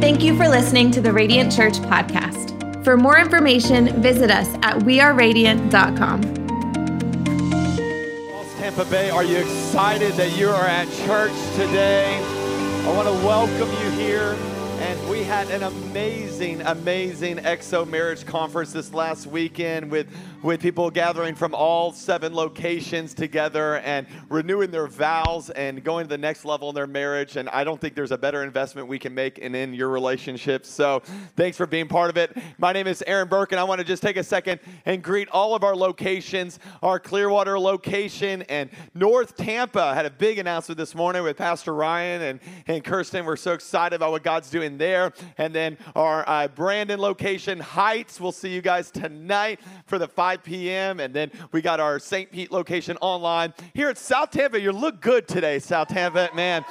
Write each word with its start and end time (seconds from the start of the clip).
Thank 0.00 0.22
you 0.22 0.34
for 0.34 0.48
listening 0.48 0.90
to 0.92 1.02
the 1.02 1.12
Radiant 1.12 1.52
Church 1.52 1.74
podcast. 1.74 2.84
For 2.84 2.96
more 2.96 3.18
information, 3.18 4.00
visit 4.00 4.30
us 4.30 4.48
at 4.62 4.78
weareradiant.com. 4.78 6.22
Tampa 8.56 8.84
Bay, 8.86 9.10
are 9.10 9.22
you 9.22 9.36
excited 9.36 10.12
that 10.14 10.34
you 10.38 10.48
are 10.48 10.64
at 10.64 10.88
church 11.04 11.32
today? 11.54 12.16
I 12.16 12.96
want 12.96 13.08
to 13.08 13.14
welcome 13.26 13.68
you 13.84 13.90
here. 13.90 14.38
And 14.80 15.10
we 15.10 15.22
had 15.22 15.50
an 15.50 15.64
amazing, 15.64 16.62
amazing 16.62 17.36
EXO 17.36 17.86
Marriage 17.86 18.24
Conference 18.24 18.72
this 18.72 18.94
last 18.94 19.26
weekend 19.26 19.90
with, 19.90 20.08
with 20.42 20.60
people 20.60 20.90
gathering 20.90 21.34
from 21.34 21.54
all 21.54 21.92
seven 21.92 22.34
locations 22.34 23.12
together 23.12 23.76
and 23.78 24.06
renewing 24.28 24.70
their 24.70 24.86
vows 24.86 25.50
and 25.50 25.84
going 25.84 26.06
to 26.06 26.08
the 26.08 26.18
next 26.18 26.44
level 26.44 26.70
in 26.70 26.74
their 26.74 26.86
marriage. 26.86 27.36
And 27.36 27.48
I 27.50 27.62
don't 27.62 27.80
think 27.80 27.94
there's 27.94 28.10
a 28.10 28.18
better 28.18 28.42
investment 28.42 28.88
we 28.88 28.98
can 28.98 29.14
make 29.14 29.38
in, 29.38 29.54
in 29.54 29.74
your 29.74 29.88
relationship. 29.88 30.64
So 30.64 31.02
thanks 31.36 31.56
for 31.56 31.66
being 31.66 31.88
part 31.88 32.08
of 32.10 32.16
it. 32.16 32.36
My 32.58 32.72
name 32.72 32.86
is 32.86 33.02
Aaron 33.06 33.28
Burke, 33.28 33.52
and 33.52 33.60
I 33.60 33.64
want 33.64 33.80
to 33.80 33.86
just 33.86 34.02
take 34.02 34.16
a 34.16 34.24
second 34.24 34.60
and 34.86 35.02
greet 35.02 35.28
all 35.28 35.54
of 35.54 35.62
our 35.62 35.76
locations. 35.76 36.58
Our 36.82 36.98
Clearwater 36.98 37.58
location 37.58 38.42
and 38.42 38.70
North 38.94 39.36
Tampa 39.36 39.94
had 39.94 40.06
a 40.06 40.10
big 40.10 40.38
announcement 40.38 40.78
this 40.78 40.94
morning 40.94 41.22
with 41.22 41.36
Pastor 41.36 41.74
Ryan 41.74 42.22
and, 42.22 42.40
and 42.66 42.84
Kirsten. 42.84 43.26
We're 43.26 43.36
so 43.36 43.52
excited 43.52 43.96
about 43.96 44.12
what 44.12 44.22
God's 44.22 44.48
doing 44.48 44.78
there. 44.78 45.12
And 45.36 45.54
then 45.54 45.76
our 45.94 46.26
uh, 46.26 46.48
Brandon 46.48 46.98
location, 46.98 47.60
Heights, 47.60 48.20
we'll 48.20 48.32
see 48.32 48.48
you 48.48 48.62
guys 48.62 48.90
tonight 48.90 49.60
for 49.86 49.98
the 49.98 50.08
5 50.30 50.44
p.m. 50.44 51.00
And 51.00 51.12
then 51.12 51.32
we 51.50 51.60
got 51.60 51.80
our 51.80 51.98
St. 51.98 52.30
Pete 52.30 52.52
location 52.52 52.96
online. 53.00 53.52
Here 53.74 53.88
at 53.88 53.98
South 53.98 54.30
Tampa, 54.30 54.60
you 54.60 54.70
look 54.70 55.00
good 55.00 55.26
today, 55.26 55.58
South 55.58 55.88
Tampa, 55.88 56.30
man. 56.36 56.64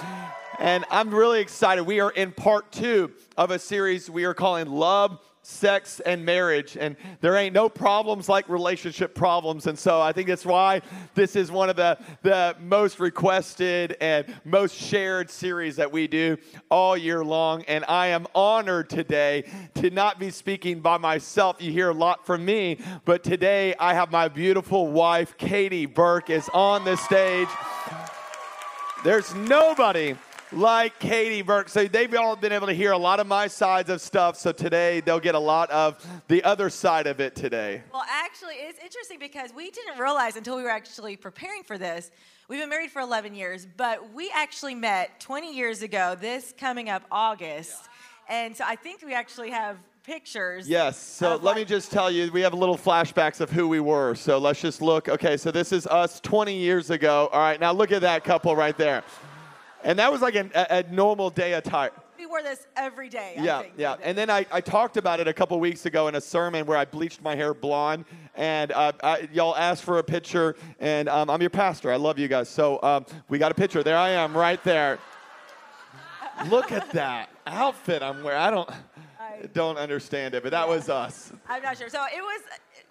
And 0.60 0.86
I'm 0.90 1.14
really 1.14 1.42
excited. 1.42 1.84
We 1.84 2.00
are 2.00 2.12
in 2.12 2.32
part 2.32 2.72
two 2.72 3.12
of 3.36 3.52
a 3.52 3.60
series 3.60 4.10
we 4.10 4.24
are 4.24 4.34
calling 4.34 4.68
Love 4.68 5.20
sex 5.42 6.00
and 6.02 6.26
marriage 6.26 6.78
and 6.78 6.96
there 7.22 7.36
ain't 7.36 7.54
no 7.54 7.70
problems 7.70 8.28
like 8.28 8.48
relationship 8.50 9.16
problems. 9.16 9.68
And 9.68 9.78
so 9.78 10.02
i 10.02 10.12
think 10.12 10.28
that's 10.28 10.46
why 10.46 10.82
this 11.16 11.36
is 11.36 11.52
one 11.52 11.70
of 11.70 11.76
the, 11.76 11.98
the 12.22 12.56
most 12.60 13.00
requested 13.00 13.96
and 14.02 14.26
most 14.44 14.76
shared 14.76 15.30
series 15.30 15.76
that 15.78 15.92
we 15.92 16.08
do 16.08 16.38
all 16.70 16.98
year 16.98 17.24
long. 17.24 17.64
And 17.64 17.86
i 17.88 18.08
am 18.08 18.28
honored 18.36 18.90
today 18.90 19.50
to 19.76 19.90
not 19.90 20.20
be 20.20 20.30
speaking 20.30 20.82
by 20.82 20.98
myself. 20.98 21.62
You 21.62 21.72
hear 21.72 21.90
a 21.90 21.94
lot 21.94 22.26
from 22.26 22.44
me 22.44 22.80
but 23.06 23.24
today 23.24 23.74
i 23.80 23.94
have 23.94 24.12
my 24.12 24.28
beautiful 24.28 24.88
wife 24.88 25.38
katie 25.38 25.86
burke 25.86 26.30
is 26.30 26.50
on 26.54 26.84
the 26.84 26.96
stage. 26.96 27.50
There's 29.04 29.34
nobody 29.34 30.16
like 30.52 31.00
Katie 31.00 31.42
Burke. 31.42 31.70
So 31.70 31.86
they've 31.86 32.14
all 32.16 32.36
been 32.36 32.52
able 32.52 32.68
to 32.68 32.74
hear 32.74 32.92
a 32.92 32.98
lot 32.98 33.20
of 33.20 33.28
my 33.28 33.48
sides 33.48 33.90
of 33.90 34.02
stuff. 34.02 34.38
So 34.38 34.52
today 34.52 35.02
they'll 35.02 35.20
get 35.20 35.36
a 35.36 35.40
lot 35.40 35.70
of 35.72 36.06
the 36.28 36.44
other 36.44 36.70
side 36.70 37.08
of 37.08 37.20
it 37.20 37.36
today. 37.36 37.84
Well, 37.94 38.06
actually, 38.10 38.56
it's 38.56 38.80
interesting 38.84 39.20
because 39.20 39.54
we 39.54 39.72
didn't 39.72 40.00
realize 40.00 40.36
until 40.36 40.58
we 40.58 40.64
were 40.64 40.70
actually 40.70 41.16
preparing 41.16 41.64
for 41.64 41.78
this. 41.78 42.12
We've 42.48 42.60
been 42.60 42.70
married 42.70 42.92
for 42.92 43.02
11 43.02 43.36
years, 43.36 43.68
but 43.78 44.14
we 44.14 44.32
actually 44.34 44.76
met 44.76 45.20
20 45.20 45.56
years 45.56 45.84
ago, 45.84 46.16
this 46.20 46.54
coming 46.58 46.90
up 46.90 47.04
August. 47.12 47.88
And 48.28 48.56
so 48.56 48.64
I 48.66 48.76
think 48.76 49.04
we 49.04 49.14
actually 49.14 49.52
have 49.52 49.78
pictures. 50.04 50.68
Yes. 50.68 50.98
So 50.98 51.30
let 51.30 51.44
like, 51.44 51.56
me 51.58 51.66
just 51.66 51.92
tell 51.92 52.10
you, 52.10 52.32
we 52.32 52.42
have 52.42 52.56
little 52.56 52.78
flashbacks 52.78 53.40
of 53.42 53.52
who 53.52 53.68
we 53.68 53.80
were. 53.80 54.16
So 54.16 54.40
let's 54.40 54.62
just 54.62 54.82
look. 54.82 55.08
Okay, 55.08 55.38
so 55.38 55.52
this 55.52 55.72
is 55.72 55.86
us 55.86 56.20
20 56.22 56.56
years 56.56 56.90
ago. 56.90 57.30
All 57.32 57.40
right, 57.40 57.60
now 57.60 57.72
look 57.72 57.92
at 57.92 58.02
that 58.02 58.24
couple 58.24 58.56
right 58.56 58.76
there. 58.76 59.04
And 59.84 60.00
that 60.00 60.12
was 60.12 60.22
like 60.22 60.36
an, 60.36 60.52
a, 60.54 60.68
a 60.70 60.84
normal 60.92 61.30
day 61.30 61.54
attire. 61.54 61.92
We 62.18 62.26
wore 62.26 62.44
this 62.44 62.68
every 62.76 63.08
day. 63.08 63.36
Yeah, 63.38 63.64
yeah. 63.78 63.96
And 64.04 64.18
then 64.18 64.30
I, 64.30 64.46
I 64.52 64.60
talked 64.60 64.98
about 64.98 65.22
it 65.22 65.28
a 65.30 65.34
couple 65.34 65.58
weeks 65.60 65.86
ago 65.86 66.10
in 66.10 66.16
a 66.16 66.22
sermon 66.22 66.66
where 66.66 66.78
I 66.78 66.84
bleached 66.84 67.22
my 67.22 67.34
hair 67.34 67.54
blonde, 67.54 68.04
and 68.36 68.74
uh, 68.74 68.92
I, 69.02 69.30
y'all 69.32 69.56
asked 69.56 69.84
for 69.84 70.00
a 70.00 70.04
picture, 70.04 70.58
and 70.82 71.08
um, 71.08 71.30
I'm 71.30 71.40
your 71.40 71.50
pastor. 71.50 71.94
I 71.94 71.96
love 71.96 72.20
you 72.20 72.28
guys. 72.28 72.50
So 72.50 72.82
um, 72.84 73.06
we 73.30 73.38
got 73.38 73.54
a 73.54 73.56
picture. 73.56 73.84
There 73.84 73.98
I 73.98 74.10
am, 74.10 74.36
right 74.36 74.62
there. 74.66 75.00
Look 76.50 76.74
at 76.74 76.92
that 76.92 77.30
outfit 77.48 78.04
I'm 78.04 78.22
wearing. 78.22 78.42
I 78.42 78.52
don't 78.52 78.70
I, 79.20 79.48
don't 79.54 79.78
understand 79.78 80.36
it, 80.36 80.44
but 80.44 80.52
that 80.52 80.68
yeah. 80.68 80.76
was 80.76 80.90
us. 80.90 81.32
I'm 81.48 81.64
not 81.64 81.78
sure. 81.78 81.90
So 81.90 82.04
it 82.14 82.22
was. 82.22 82.42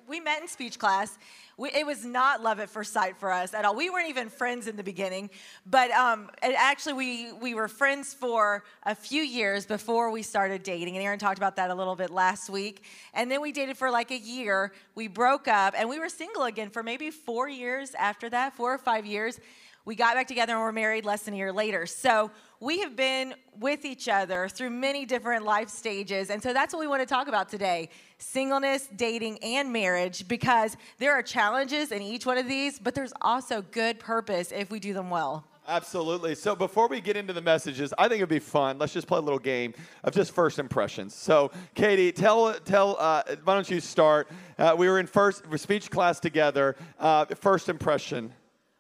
We 0.08 0.20
met 0.20 0.42
in 0.42 0.48
speech 0.48 0.78
class 0.78 1.18
we, 1.58 1.70
it 1.72 1.84
was 1.84 2.04
not 2.04 2.40
love 2.40 2.60
at 2.60 2.70
first 2.70 2.92
sight 2.92 3.16
for 3.16 3.32
us 3.32 3.52
at 3.52 3.64
all. 3.64 3.74
We 3.74 3.90
weren't 3.90 4.08
even 4.08 4.28
friends 4.28 4.68
in 4.68 4.76
the 4.76 4.84
beginning, 4.84 5.28
but 5.66 5.90
um, 5.90 6.30
actually, 6.40 6.92
we, 6.92 7.32
we 7.32 7.54
were 7.54 7.66
friends 7.66 8.14
for 8.14 8.62
a 8.84 8.94
few 8.94 9.22
years 9.22 9.66
before 9.66 10.12
we 10.12 10.22
started 10.22 10.62
dating. 10.62 10.96
And 10.96 11.04
Aaron 11.04 11.18
talked 11.18 11.36
about 11.36 11.56
that 11.56 11.70
a 11.70 11.74
little 11.74 11.96
bit 11.96 12.10
last 12.10 12.48
week. 12.48 12.84
And 13.12 13.28
then 13.28 13.40
we 13.40 13.50
dated 13.50 13.76
for 13.76 13.90
like 13.90 14.12
a 14.12 14.18
year. 14.18 14.72
We 14.94 15.08
broke 15.08 15.48
up, 15.48 15.74
and 15.76 15.88
we 15.88 15.98
were 15.98 16.08
single 16.08 16.44
again 16.44 16.70
for 16.70 16.84
maybe 16.84 17.10
four 17.10 17.48
years 17.48 17.92
after 17.98 18.30
that, 18.30 18.54
four 18.54 18.72
or 18.72 18.78
five 18.78 19.04
years. 19.04 19.40
We 19.88 19.94
got 19.94 20.16
back 20.16 20.26
together 20.26 20.52
and 20.52 20.60
were 20.60 20.70
married 20.70 21.06
less 21.06 21.22
than 21.22 21.32
a 21.32 21.38
year 21.38 21.50
later. 21.50 21.86
So 21.86 22.30
we 22.60 22.80
have 22.80 22.94
been 22.94 23.34
with 23.58 23.86
each 23.86 24.06
other 24.06 24.46
through 24.46 24.68
many 24.68 25.06
different 25.06 25.46
life 25.46 25.70
stages. 25.70 26.28
And 26.28 26.42
so 26.42 26.52
that's 26.52 26.74
what 26.74 26.80
we 26.80 26.86
want 26.86 27.00
to 27.00 27.06
talk 27.06 27.26
about 27.26 27.48
today 27.48 27.88
singleness, 28.18 28.86
dating, 28.94 29.38
and 29.42 29.72
marriage, 29.72 30.28
because 30.28 30.76
there 30.98 31.12
are 31.12 31.22
challenges 31.22 31.90
in 31.90 32.02
each 32.02 32.26
one 32.26 32.36
of 32.36 32.46
these, 32.46 32.78
but 32.78 32.94
there's 32.94 33.14
also 33.22 33.62
good 33.62 33.98
purpose 33.98 34.52
if 34.52 34.70
we 34.70 34.78
do 34.78 34.92
them 34.92 35.08
well. 35.08 35.46
Absolutely. 35.66 36.34
So 36.34 36.54
before 36.54 36.88
we 36.88 37.00
get 37.00 37.16
into 37.16 37.32
the 37.32 37.40
messages, 37.40 37.94
I 37.96 38.08
think 38.08 38.18
it'd 38.18 38.28
be 38.28 38.40
fun. 38.40 38.76
Let's 38.78 38.92
just 38.92 39.06
play 39.06 39.20
a 39.20 39.22
little 39.22 39.38
game 39.38 39.72
of 40.04 40.12
just 40.12 40.32
first 40.32 40.58
impressions. 40.58 41.14
So, 41.14 41.50
Katie, 41.74 42.12
tell 42.12 42.52
tell. 42.52 42.96
Uh, 42.98 43.22
why 43.42 43.54
don't 43.54 43.70
you 43.70 43.80
start? 43.80 44.28
Uh, 44.58 44.74
we 44.76 44.86
were 44.86 45.00
in 45.00 45.06
first 45.06 45.44
speech 45.56 45.90
class 45.90 46.20
together. 46.20 46.76
Uh, 46.98 47.24
first 47.24 47.70
impression. 47.70 48.34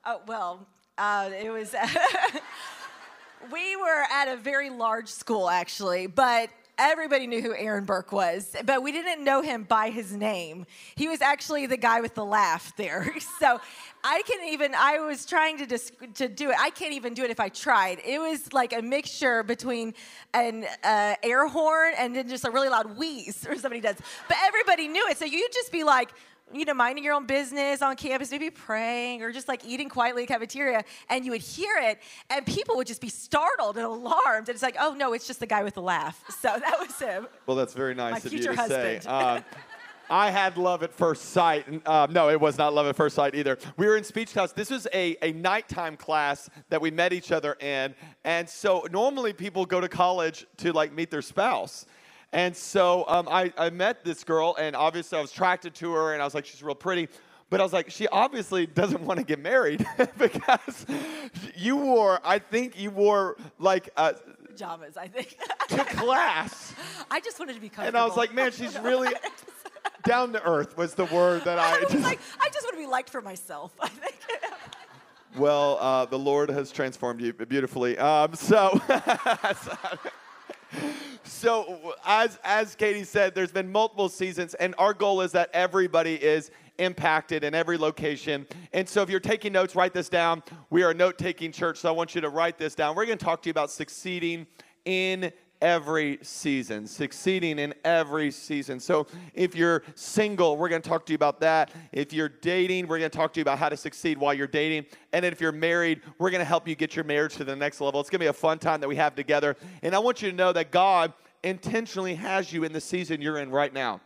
Oh 0.04 0.20
well, 0.26 0.66
uh, 0.98 1.30
it 1.32 1.50
was. 1.50 1.74
we 3.52 3.76
were 3.76 4.04
at 4.12 4.28
a 4.28 4.36
very 4.36 4.70
large 4.70 5.08
school, 5.08 5.48
actually, 5.48 6.06
but 6.06 6.50
everybody 6.78 7.26
knew 7.26 7.42
who 7.42 7.54
Aaron 7.54 7.84
Burke 7.84 8.12
was, 8.12 8.54
but 8.64 8.82
we 8.82 8.92
didn't 8.92 9.24
know 9.24 9.42
him 9.42 9.64
by 9.64 9.90
his 9.90 10.12
name. 10.12 10.64
He 10.94 11.08
was 11.08 11.20
actually 11.20 11.66
the 11.66 11.76
guy 11.76 12.00
with 12.00 12.14
the 12.14 12.24
laugh 12.24 12.74
there. 12.76 13.14
So 13.38 13.60
I 14.02 14.22
can 14.26 14.48
even, 14.48 14.74
I 14.74 14.98
was 14.98 15.24
trying 15.24 15.58
to, 15.58 15.66
dis- 15.66 15.92
to 16.14 16.28
do 16.28 16.50
it. 16.50 16.56
I 16.58 16.70
can't 16.70 16.92
even 16.92 17.14
do 17.14 17.22
it 17.22 17.30
if 17.30 17.38
I 17.38 17.48
tried. 17.48 18.00
It 18.04 18.18
was 18.18 18.52
like 18.52 18.72
a 18.72 18.82
mixture 18.82 19.44
between 19.44 19.94
an 20.34 20.66
uh, 20.82 21.14
air 21.22 21.46
horn 21.46 21.92
and 21.96 22.16
then 22.16 22.28
just 22.28 22.44
a 22.44 22.50
really 22.50 22.68
loud 22.68 22.98
wheeze 22.98 23.46
or 23.48 23.54
somebody 23.54 23.80
does. 23.80 23.94
But 24.26 24.38
everybody 24.44 24.88
knew 24.88 25.06
it. 25.08 25.18
So 25.18 25.24
you'd 25.24 25.52
just 25.52 25.70
be 25.70 25.84
like, 25.84 26.10
you 26.52 26.64
know, 26.64 26.74
minding 26.74 27.04
your 27.04 27.14
own 27.14 27.26
business 27.26 27.82
on 27.82 27.96
campus, 27.96 28.30
maybe 28.30 28.50
praying 28.50 29.22
or 29.22 29.32
just 29.32 29.48
like 29.48 29.64
eating 29.66 29.88
quietly 29.88 30.22
in 30.22 30.28
cafeteria, 30.28 30.84
and 31.08 31.24
you 31.24 31.30
would 31.32 31.40
hear 31.40 31.76
it, 31.80 31.98
and 32.30 32.44
people 32.46 32.76
would 32.76 32.86
just 32.86 33.00
be 33.00 33.08
startled 33.08 33.76
and 33.76 33.86
alarmed. 33.86 34.48
And 34.48 34.50
it's 34.50 34.62
like, 34.62 34.76
oh 34.80 34.94
no, 34.94 35.12
it's 35.12 35.26
just 35.26 35.40
the 35.40 35.46
guy 35.46 35.62
with 35.62 35.74
the 35.74 35.82
laugh. 35.82 36.22
So 36.38 36.56
that 36.56 36.78
was 36.78 36.96
him. 37.00 37.26
Well, 37.46 37.56
that's 37.56 37.74
very 37.74 37.96
nice 37.96 38.12
My 38.12 38.28
of 38.28 38.32
you 38.32 38.42
to 38.44 38.54
husband. 38.54 39.02
say. 39.02 39.08
Um, 39.08 39.44
I 40.10 40.30
had 40.30 40.56
love 40.56 40.82
at 40.82 40.92
first 40.92 41.26
sight. 41.26 41.66
Uh, 41.84 42.06
no, 42.10 42.30
it 42.30 42.40
was 42.40 42.56
not 42.56 42.72
love 42.72 42.86
at 42.86 42.96
first 42.96 43.14
sight 43.16 43.34
either. 43.34 43.58
We 43.76 43.86
were 43.86 43.96
in 43.96 44.04
speech 44.04 44.32
class. 44.32 44.52
This 44.52 44.70
was 44.70 44.86
a, 44.94 45.16
a 45.20 45.32
nighttime 45.32 45.96
class 45.96 46.48
that 46.70 46.80
we 46.80 46.90
met 46.90 47.12
each 47.12 47.30
other 47.30 47.54
in. 47.60 47.94
And 48.24 48.48
so 48.48 48.86
normally 48.90 49.32
people 49.32 49.66
go 49.66 49.80
to 49.80 49.88
college 49.88 50.46
to 50.58 50.72
like 50.72 50.92
meet 50.92 51.10
their 51.10 51.22
spouse. 51.22 51.84
And 52.32 52.54
so 52.54 53.04
um, 53.08 53.28
I, 53.30 53.52
I 53.56 53.70
met 53.70 54.04
this 54.04 54.22
girl, 54.22 54.54
and 54.58 54.76
obviously 54.76 55.18
I 55.18 55.22
was 55.22 55.30
attracted 55.30 55.74
to 55.76 55.92
her, 55.92 56.12
and 56.12 56.20
I 56.20 56.24
was 56.24 56.34
like, 56.34 56.44
she's 56.44 56.62
real 56.62 56.74
pretty. 56.74 57.08
But 57.50 57.60
I 57.60 57.62
was 57.62 57.72
like, 57.72 57.90
she 57.90 58.06
obviously 58.08 58.66
doesn't 58.66 59.00
want 59.00 59.18
to 59.18 59.24
get 59.24 59.38
married 59.38 59.86
because 60.18 60.84
you 61.56 61.76
wore, 61.76 62.20
I 62.22 62.38
think 62.38 62.78
you 62.78 62.90
wore 62.90 63.38
like 63.58 63.88
uh, 63.96 64.12
pajamas, 64.46 64.98
I 64.98 65.08
think. 65.08 65.38
to 65.68 65.84
class. 65.84 66.74
I 67.10 67.20
just 67.20 67.38
wanted 67.38 67.54
to 67.54 67.60
be 67.60 67.70
comfortable. 67.70 67.88
And 67.88 67.96
I 67.96 68.04
was 68.04 68.16
like, 68.16 68.34
man, 68.34 68.52
she's 68.52 68.78
really 68.80 69.14
down 70.04 70.34
to 70.34 70.44
earth 70.44 70.76
was 70.76 70.94
the 70.94 71.06
word 71.06 71.44
that 71.44 71.58
I. 71.58 71.76
I 71.76 71.80
just, 71.80 72.04
like, 72.04 72.20
I 72.40 72.48
just 72.50 72.64
want 72.64 72.74
to 72.74 72.80
be 72.80 72.86
liked 72.86 73.08
for 73.08 73.22
myself. 73.22 73.72
I 73.80 73.88
think. 73.88 74.16
Well, 75.36 75.78
uh, 75.80 76.04
the 76.04 76.18
Lord 76.18 76.50
has 76.50 76.70
transformed 76.70 77.20
you 77.22 77.32
beautifully. 77.32 77.96
Um, 77.96 78.34
so. 78.34 78.80
So 81.24 81.94
as 82.04 82.38
as 82.44 82.74
Katie 82.74 83.04
said, 83.04 83.34
there's 83.34 83.52
been 83.52 83.70
multiple 83.70 84.08
seasons, 84.08 84.54
and 84.54 84.74
our 84.78 84.94
goal 84.94 85.20
is 85.20 85.32
that 85.32 85.50
everybody 85.52 86.14
is 86.14 86.50
impacted 86.78 87.42
in 87.42 87.54
every 87.54 87.76
location. 87.76 88.46
And 88.72 88.88
so 88.88 89.02
if 89.02 89.10
you're 89.10 89.20
taking 89.20 89.52
notes, 89.52 89.74
write 89.74 89.92
this 89.92 90.08
down. 90.08 90.42
We 90.70 90.84
are 90.84 90.90
a 90.90 90.94
note-taking 90.94 91.52
church, 91.52 91.78
so 91.78 91.88
I 91.88 91.92
want 91.92 92.14
you 92.14 92.20
to 92.20 92.28
write 92.28 92.56
this 92.56 92.74
down. 92.74 92.94
We're 92.94 93.06
going 93.06 93.18
to 93.18 93.24
talk 93.24 93.42
to 93.42 93.48
you 93.48 93.50
about 93.50 93.70
succeeding 93.70 94.46
in 94.84 95.32
every 95.60 96.18
season, 96.22 96.86
succeeding 96.86 97.58
in 97.58 97.74
every 97.84 98.30
season. 98.30 98.80
So 98.80 99.06
if 99.34 99.54
you're 99.54 99.82
single, 99.94 100.56
we're 100.56 100.68
going 100.68 100.82
to 100.82 100.88
talk 100.88 101.06
to 101.06 101.12
you 101.12 101.16
about 101.16 101.40
that. 101.40 101.72
If 101.92 102.12
you're 102.12 102.28
dating, 102.28 102.86
we're 102.86 102.98
going 102.98 103.10
to 103.10 103.16
talk 103.16 103.32
to 103.34 103.40
you 103.40 103.42
about 103.42 103.58
how 103.58 103.68
to 103.68 103.76
succeed 103.76 104.18
while 104.18 104.34
you're 104.34 104.46
dating. 104.46 104.86
And 105.12 105.24
then 105.24 105.32
if 105.32 105.40
you're 105.40 105.52
married, 105.52 106.02
we're 106.18 106.30
going 106.30 106.40
to 106.40 106.44
help 106.44 106.68
you 106.68 106.74
get 106.74 106.94
your 106.96 107.04
marriage 107.04 107.36
to 107.36 107.44
the 107.44 107.56
next 107.56 107.80
level. 107.80 108.00
It's 108.00 108.10
going 108.10 108.20
to 108.20 108.24
be 108.24 108.28
a 108.28 108.32
fun 108.32 108.58
time 108.58 108.80
that 108.80 108.88
we 108.88 108.96
have 108.96 109.14
together. 109.14 109.56
And 109.82 109.94
I 109.94 109.98
want 109.98 110.22
you 110.22 110.30
to 110.30 110.36
know 110.36 110.52
that 110.52 110.70
God 110.70 111.12
intentionally 111.42 112.14
has 112.16 112.52
you 112.52 112.64
in 112.64 112.72
the 112.72 112.80
season 112.80 113.20
you're 113.20 113.38
in 113.38 113.50
right 113.50 113.72
now. 113.72 114.00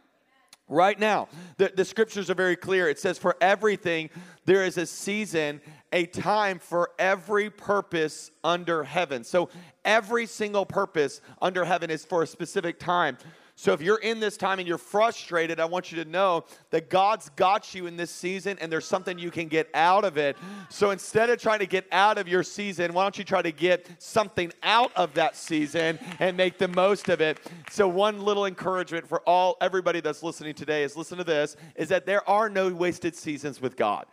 Right 0.69 0.99
now, 0.99 1.29
the, 1.59 1.71
the 1.75 1.85
scriptures 1.85 2.31
are 2.31 2.35
very 2.35 2.57
clear. 2.57 2.89
It 2.89 2.99
says, 2.99 3.19
For 3.19 3.37
everything, 3.41 4.09
there 4.47 4.65
is 4.65 4.79
a 4.79 4.87
season, 4.87 5.61
a 5.93 6.07
time 6.07 6.59
for 6.59 6.91
every 6.99 7.51
purpose 7.51 8.31
under 8.43 8.83
heaven. 8.85 9.25
So, 9.25 9.51
every 9.85 10.27
single 10.27 10.65
purpose 10.65 11.21
under 11.41 11.65
heaven 11.65 11.91
is 11.91 12.05
for 12.05 12.23
a 12.23 12.27
specific 12.27 12.79
time. 12.79 13.19
So 13.63 13.73
if 13.73 13.81
you're 13.81 13.99
in 13.99 14.19
this 14.19 14.37
time 14.37 14.59
and 14.59 14.67
you're 14.67 14.79
frustrated, 14.79 15.61
I 15.61 15.67
want 15.67 15.93
you 15.93 16.03
to 16.03 16.11
know 16.11 16.47
that 16.71 16.91
God's 16.91 17.29
got 17.37 17.75
you 17.75 17.87
in 17.87 17.97
this 17.97 18.11
season 18.11 18.59
and 18.61 18.73
there's 18.73 18.87
something 18.87 19.19
you 19.19 19.31
can 19.31 19.47
get 19.47 19.69
out 19.73 20.05
of 20.05 20.17
it. 20.17 20.37
So 20.69 20.91
instead 20.91 21.31
of 21.31 21.41
trying 21.41 21.61
to 21.61 21.67
get 21.67 21.87
out 21.93 22.19
of 22.19 22.27
your 22.27 22.43
season, 22.43 22.93
why 22.93 23.05
don't 23.05 23.17
you 23.17 23.25
try 23.25 23.43
to 23.43 23.53
get 23.53 23.89
something 23.99 24.53
out 24.63 24.91
of 24.97 25.15
that 25.15 25.37
season 25.37 25.99
and 26.19 26.37
make 26.37 26.59
the 26.59 26.69
most 26.69 27.09
of 27.09 27.21
it? 27.21 27.39
So 27.71 27.87
one 27.87 28.23
little 28.23 28.47
encouragement 28.47 29.07
for 29.07 29.21
all 29.21 29.59
everybody 29.61 30.01
that's 30.01 30.23
listening 30.25 30.55
today 30.55 30.83
is 30.83 30.97
listen 30.97 31.19
to 31.19 31.25
this 31.25 31.57
is 31.77 31.89
that 31.91 32.05
there 32.05 32.29
are 32.29 32.49
no 32.49 32.69
wasted 32.71 33.15
seasons 33.15 33.61
with 33.61 33.77
God. 33.77 34.07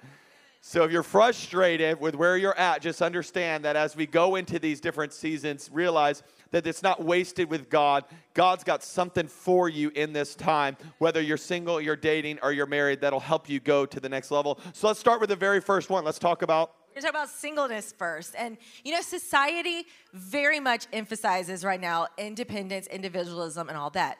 So 0.61 0.83
if 0.83 0.91
you're 0.91 1.03
frustrated 1.03 2.01
with 2.01 2.15
where 2.15 2.35
you're 2.35 2.57
at, 2.57 2.81
just 2.81 3.01
understand 3.01 3.63
that 3.63 3.75
as 3.77 3.95
we 3.95 4.05
go 4.05 4.35
into 4.35 4.59
these 4.59 4.81
different 4.81 5.13
seasons, 5.13 5.69
realize 5.71 6.21
that 6.51 6.67
it's 6.67 6.83
not 6.83 7.03
wasted 7.03 7.49
with 7.49 7.69
God. 7.69 8.03
God's 8.33 8.65
got 8.65 8.83
something 8.83 9.27
for 9.27 9.69
you 9.69 9.89
in 9.95 10.11
this 10.11 10.35
time, 10.35 10.75
whether 10.97 11.21
you're 11.21 11.37
single, 11.37 11.79
you're 11.79 11.95
dating, 11.95 12.39
or 12.43 12.51
you're 12.51 12.65
married, 12.65 13.01
that'll 13.01 13.21
help 13.21 13.49
you 13.49 13.59
go 13.59 13.85
to 13.85 13.99
the 13.99 14.09
next 14.09 14.31
level. 14.31 14.59
So 14.73 14.87
let's 14.87 14.99
start 14.99 15.21
with 15.21 15.29
the 15.29 15.35
very 15.35 15.61
first 15.61 15.89
one. 15.89 16.03
Let's 16.03 16.19
talk 16.19 16.41
about 16.41 16.73
we're 16.95 17.03
talk 17.03 17.11
about 17.11 17.29
singleness 17.29 17.93
first. 17.97 18.35
And, 18.37 18.57
you 18.83 18.91
know, 18.91 19.01
society 19.01 19.85
very 20.11 20.59
much 20.59 20.87
emphasizes 20.91 21.63
right 21.63 21.79
now 21.79 22.07
independence, 22.17 22.87
individualism, 22.87 23.69
and 23.69 23.77
all 23.77 23.91
that. 23.91 24.17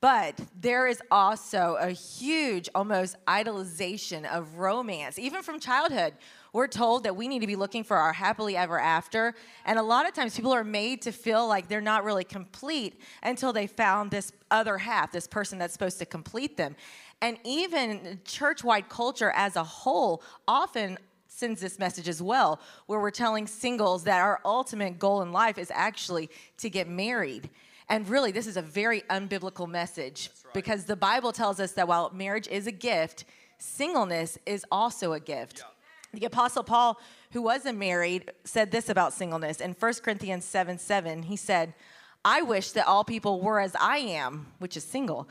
But 0.00 0.40
there 0.58 0.86
is 0.86 1.02
also 1.10 1.76
a 1.78 1.90
huge, 1.90 2.68
almost 2.74 3.16
idolization 3.26 4.24
of 4.24 4.56
romance, 4.56 5.18
even 5.18 5.42
from 5.42 5.60
childhood. 5.60 6.14
We're 6.52 6.68
told 6.68 7.04
that 7.04 7.14
we 7.14 7.28
need 7.28 7.40
to 7.40 7.46
be 7.46 7.56
looking 7.56 7.84
for 7.84 7.96
our 7.96 8.12
happily 8.12 8.56
ever 8.56 8.78
after. 8.78 9.34
And 9.64 9.78
a 9.78 9.82
lot 9.82 10.08
of 10.08 10.14
times 10.14 10.34
people 10.34 10.52
are 10.52 10.64
made 10.64 11.02
to 11.02 11.12
feel 11.12 11.46
like 11.46 11.68
they're 11.68 11.80
not 11.80 12.04
really 12.04 12.24
complete 12.24 13.00
until 13.22 13.52
they 13.52 13.66
found 13.66 14.10
this 14.10 14.32
other 14.50 14.78
half, 14.78 15.12
this 15.12 15.26
person 15.26 15.58
that's 15.58 15.72
supposed 15.72 15.98
to 15.98 16.06
complete 16.06 16.56
them. 16.56 16.74
And 17.20 17.38
even 17.44 18.20
church 18.24 18.64
wide 18.64 18.88
culture 18.88 19.30
as 19.30 19.56
a 19.56 19.64
whole 19.64 20.22
often 20.48 20.98
sends 21.28 21.60
this 21.60 21.78
message 21.78 22.08
as 22.08 22.22
well, 22.22 22.60
where 22.86 23.00
we're 23.00 23.10
telling 23.10 23.46
singles 23.46 24.04
that 24.04 24.20
our 24.20 24.40
ultimate 24.44 24.98
goal 24.98 25.22
in 25.22 25.32
life 25.32 25.58
is 25.58 25.70
actually 25.74 26.30
to 26.58 26.68
get 26.68 26.88
married. 26.88 27.48
And 27.92 28.08
really, 28.08 28.32
this 28.32 28.46
is 28.46 28.56
a 28.56 28.62
very 28.62 29.02
unbiblical 29.10 29.68
message 29.68 30.30
right. 30.46 30.54
because 30.54 30.84
the 30.84 30.96
Bible 30.96 31.30
tells 31.30 31.60
us 31.60 31.72
that 31.72 31.86
while 31.86 32.10
marriage 32.14 32.48
is 32.48 32.66
a 32.66 32.72
gift, 32.72 33.26
singleness 33.58 34.38
is 34.46 34.64
also 34.72 35.12
a 35.12 35.20
gift. 35.20 35.58
Yeah. 36.14 36.20
The 36.20 36.24
Apostle 36.24 36.64
Paul, 36.64 36.98
who 37.32 37.42
wasn't 37.42 37.78
married, 37.78 38.32
said 38.44 38.70
this 38.70 38.88
about 38.88 39.12
singleness. 39.12 39.60
In 39.60 39.76
1 39.78 39.92
Corinthians 40.02 40.46
7 40.46 40.78
7, 40.78 41.24
he 41.24 41.36
said, 41.36 41.74
I 42.24 42.40
wish 42.40 42.70
that 42.72 42.86
all 42.86 43.04
people 43.04 43.42
were 43.42 43.60
as 43.60 43.76
I 43.78 43.98
am, 43.98 44.46
which 44.58 44.74
is 44.74 44.84
single, 44.84 45.28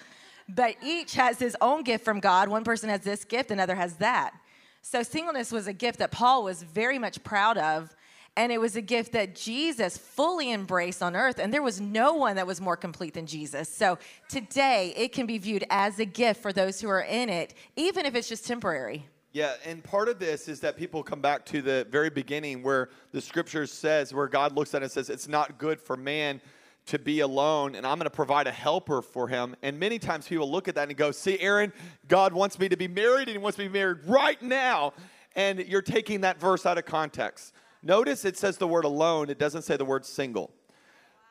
but 0.47 0.75
each 0.83 1.15
has 1.15 1.39
his 1.39 1.57
own 1.61 1.81
gift 1.81 2.05
from 2.05 2.19
God. 2.19 2.47
One 2.47 2.63
person 2.63 2.89
has 2.89 3.01
this 3.01 3.25
gift, 3.25 3.49
another 3.49 3.73
has 3.73 3.95
that. 3.95 4.35
So, 4.83 5.01
singleness 5.01 5.51
was 5.51 5.65
a 5.65 5.73
gift 5.73 5.97
that 5.97 6.11
Paul 6.11 6.43
was 6.43 6.61
very 6.61 6.99
much 6.99 7.23
proud 7.23 7.57
of 7.57 7.95
and 8.37 8.51
it 8.51 8.59
was 8.59 8.75
a 8.75 8.81
gift 8.81 9.11
that 9.11 9.35
Jesus 9.35 9.97
fully 9.97 10.51
embraced 10.51 11.03
on 11.03 11.15
earth. 11.15 11.37
And 11.39 11.53
there 11.53 11.61
was 11.61 11.81
no 11.81 12.13
one 12.13 12.37
that 12.37 12.47
was 12.47 12.61
more 12.61 12.77
complete 12.77 13.13
than 13.13 13.25
Jesus. 13.25 13.67
So 13.67 13.97
today, 14.29 14.93
it 14.95 15.11
can 15.11 15.25
be 15.25 15.37
viewed 15.37 15.65
as 15.69 15.99
a 15.99 16.05
gift 16.05 16.41
for 16.41 16.53
those 16.53 16.79
who 16.79 16.89
are 16.89 17.01
in 17.01 17.29
it, 17.29 17.53
even 17.75 18.05
if 18.05 18.15
it's 18.15 18.29
just 18.29 18.47
temporary. 18.47 19.05
Yeah, 19.33 19.53
and 19.65 19.81
part 19.81 20.09
of 20.09 20.19
this 20.19 20.49
is 20.49 20.59
that 20.61 20.75
people 20.75 21.03
come 21.03 21.21
back 21.21 21.45
to 21.47 21.61
the 21.61 21.87
very 21.89 22.09
beginning 22.09 22.63
where 22.63 22.89
the 23.11 23.21
scripture 23.21 23.65
says, 23.65 24.13
where 24.13 24.27
God 24.27 24.53
looks 24.53 24.73
at 24.73 24.81
it 24.81 24.85
and 24.85 24.91
says, 24.91 25.09
it's 25.09 25.27
not 25.27 25.57
good 25.57 25.79
for 25.79 25.95
man 25.95 26.41
to 26.87 26.99
be 26.99 27.19
alone, 27.19 27.75
and 27.75 27.85
I'm 27.85 27.97
going 27.97 28.05
to 28.05 28.09
provide 28.09 28.47
a 28.47 28.51
helper 28.51 29.01
for 29.01 29.27
him. 29.27 29.55
And 29.61 29.79
many 29.79 29.99
times 29.99 30.27
people 30.27 30.49
look 30.49 30.67
at 30.67 30.75
that 30.75 30.89
and 30.89 30.97
go, 30.97 31.11
See, 31.11 31.39
Aaron, 31.39 31.71
God 32.07 32.33
wants 32.33 32.59
me 32.59 32.69
to 32.69 32.77
be 32.77 32.87
married, 32.87 33.27
and 33.27 33.31
He 33.31 33.37
wants 33.37 33.57
me 33.57 33.65
to 33.65 33.69
be 33.69 33.79
married 33.79 34.03
right 34.05 34.41
now. 34.41 34.93
And 35.35 35.59
you're 35.59 35.81
taking 35.81 36.21
that 36.21 36.39
verse 36.39 36.65
out 36.65 36.77
of 36.77 36.85
context. 36.85 37.53
Notice 37.83 38.25
it 38.25 38.37
says 38.37 38.57
the 38.57 38.67
word 38.67 38.85
alone, 38.85 39.29
it 39.29 39.39
doesn't 39.39 39.63
say 39.63 39.77
the 39.77 39.85
word 39.85 40.05
single. 40.05 40.51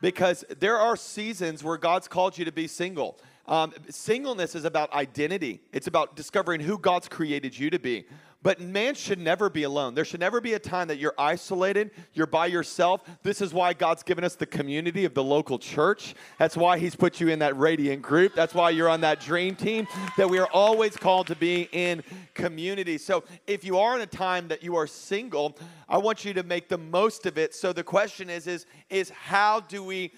Because 0.00 0.44
there 0.58 0.78
are 0.78 0.96
seasons 0.96 1.62
where 1.62 1.76
God's 1.76 2.08
called 2.08 2.38
you 2.38 2.44
to 2.46 2.52
be 2.52 2.66
single. 2.66 3.18
Um, 3.46 3.72
singleness 3.88 4.54
is 4.54 4.64
about 4.64 4.92
identity, 4.92 5.60
it's 5.72 5.86
about 5.86 6.16
discovering 6.16 6.60
who 6.60 6.78
God's 6.78 7.08
created 7.08 7.58
you 7.58 7.70
to 7.70 7.78
be. 7.78 8.06
But 8.42 8.58
man 8.58 8.94
should 8.94 9.18
never 9.18 9.50
be 9.50 9.64
alone. 9.64 9.94
There 9.94 10.04
should 10.04 10.20
never 10.20 10.40
be 10.40 10.54
a 10.54 10.58
time 10.58 10.88
that 10.88 10.98
you're 10.98 11.14
isolated, 11.18 11.90
you're 12.14 12.26
by 12.26 12.46
yourself. 12.46 13.02
This 13.22 13.42
is 13.42 13.52
why 13.52 13.74
God's 13.74 14.02
given 14.02 14.24
us 14.24 14.34
the 14.34 14.46
community 14.46 15.04
of 15.04 15.12
the 15.12 15.22
local 15.22 15.58
church. 15.58 16.14
That's 16.38 16.56
why 16.56 16.78
He's 16.78 16.96
put 16.96 17.20
you 17.20 17.28
in 17.28 17.40
that 17.40 17.58
radiant 17.58 18.00
group. 18.00 18.34
That's 18.34 18.54
why 18.54 18.70
you're 18.70 18.88
on 18.88 19.02
that 19.02 19.20
dream 19.20 19.56
team, 19.56 19.86
that 20.16 20.30
we 20.30 20.38
are 20.38 20.48
always 20.54 20.96
called 20.96 21.26
to 21.26 21.36
be 21.36 21.68
in 21.72 22.02
community. 22.32 22.96
So 22.96 23.24
if 23.46 23.62
you 23.62 23.78
are 23.78 23.94
in 23.94 24.00
a 24.00 24.06
time 24.06 24.48
that 24.48 24.62
you 24.62 24.74
are 24.74 24.86
single, 24.86 25.58
I 25.86 25.98
want 25.98 26.24
you 26.24 26.32
to 26.32 26.42
make 26.42 26.70
the 26.70 26.78
most 26.78 27.26
of 27.26 27.36
it. 27.36 27.54
So 27.54 27.74
the 27.74 27.84
question 27.84 28.30
is, 28.30 28.46
is, 28.46 28.64
is 28.88 29.10
how 29.10 29.60
do 29.60 29.84
we 29.84 30.12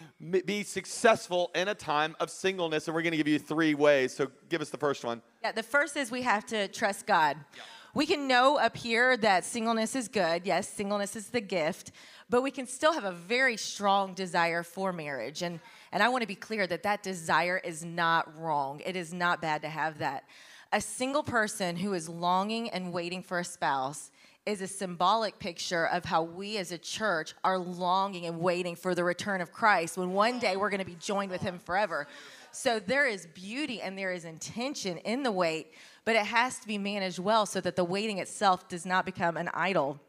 be 0.47 0.63
successful 0.63 1.51
in 1.57 1.67
a 1.67 1.75
time 1.75 2.15
of 2.21 2.31
singleness? 2.31 2.87
And 2.87 2.95
we're 2.95 3.03
going 3.03 3.13
to 3.13 3.17
give 3.17 3.27
you 3.27 3.41
three 3.41 3.75
ways. 3.75 4.15
So 4.15 4.31
give 4.49 4.61
us 4.61 4.71
the 4.71 4.79
first 4.79 5.05
one. 5.05 5.23
Yeah, 5.43 5.51
the 5.51 5.63
first 5.65 5.97
is 5.97 6.13
we 6.13 6.23
have 6.23 6.47
to 6.47 6.69
trust 6.69 7.07
God. 7.07 7.37
Yeah 7.57 7.63
we 7.95 8.07
can 8.07 8.27
know 8.27 8.59
up 8.59 8.77
here 8.77 9.17
that 9.19 9.45
singleness 9.45 9.95
is 9.95 10.09
good. 10.09 10.47
Yes, 10.47 10.69
singleness 10.69 11.15
is 11.15 11.29
the 11.29 11.43
gift, 11.43 11.93
but 12.31 12.43
we 12.43 12.51
can 12.51 12.67
still 12.67 12.95
have 12.95 13.05
a 13.05 13.13
very 13.13 13.57
strong 13.59 14.15
desire 14.15 14.63
for 14.63 14.93
marriage. 14.93 15.43
And, 15.43 15.61
and 15.93 16.03
I 16.03 16.09
want 16.09 16.23
to 16.23 16.29
be 16.29 16.35
clear 16.35 16.67
that 16.67 16.83
that 16.85 17.03
desire 17.03 17.61
is 17.63 17.85
not 17.85 18.35
wrong. 18.41 18.81
It 18.87 18.97
is 18.97 19.13
not 19.13 19.43
bad 19.43 19.61
to 19.63 19.69
have 19.69 19.99
that. 19.99 20.25
A 20.73 20.81
single 20.81 21.23
person 21.23 21.77
who 21.77 21.93
is 21.93 22.09
longing 22.09 22.71
and 22.71 22.95
waiting 22.95 23.23
for 23.23 23.39
a 23.39 23.45
spouse 23.45 24.11
is 24.47 24.63
a 24.63 24.67
symbolic 24.67 25.39
picture 25.39 25.87
of 25.87 26.05
how 26.05 26.23
we 26.23 26.57
as 26.57 26.73
a 26.73 26.79
church 26.79 27.35
are 27.45 27.59
longing 27.59 28.25
and 28.27 28.41
waiting 28.41 28.75
for 28.75 28.95
the 28.95 29.05
return 29.05 29.41
of 29.41 29.53
Christ 29.53 29.99
when 29.99 30.13
one 30.13 30.39
day 30.39 30.57
we're 30.57 30.71
going 30.71 30.81
to 30.81 30.87
be 30.87 30.97
joined 30.97 31.31
with 31.31 31.43
him 31.43 31.59
forever. 31.59 32.09
So 32.53 32.79
there 32.79 33.07
is 33.07 33.27
beauty 33.27 33.81
and 33.81 33.97
there 33.97 34.13
is 34.13 34.25
intention 34.25 34.99
in 34.99 35.23
the 35.23 35.33
wait, 35.33 35.73
but 36.05 36.17
it 36.17 36.27
has 36.27 36.59
to 36.61 36.67
be 36.67 36.79
managed 36.79 37.19
well 37.19 37.47
so 37.47 37.61
that 37.61 37.77
the 37.77 37.85
waiting 37.85 38.19
itself 38.19 38.69
does 38.69 38.85
not 38.85 39.05
become 39.05 39.37
an 39.37 39.49
idol. 39.55 40.01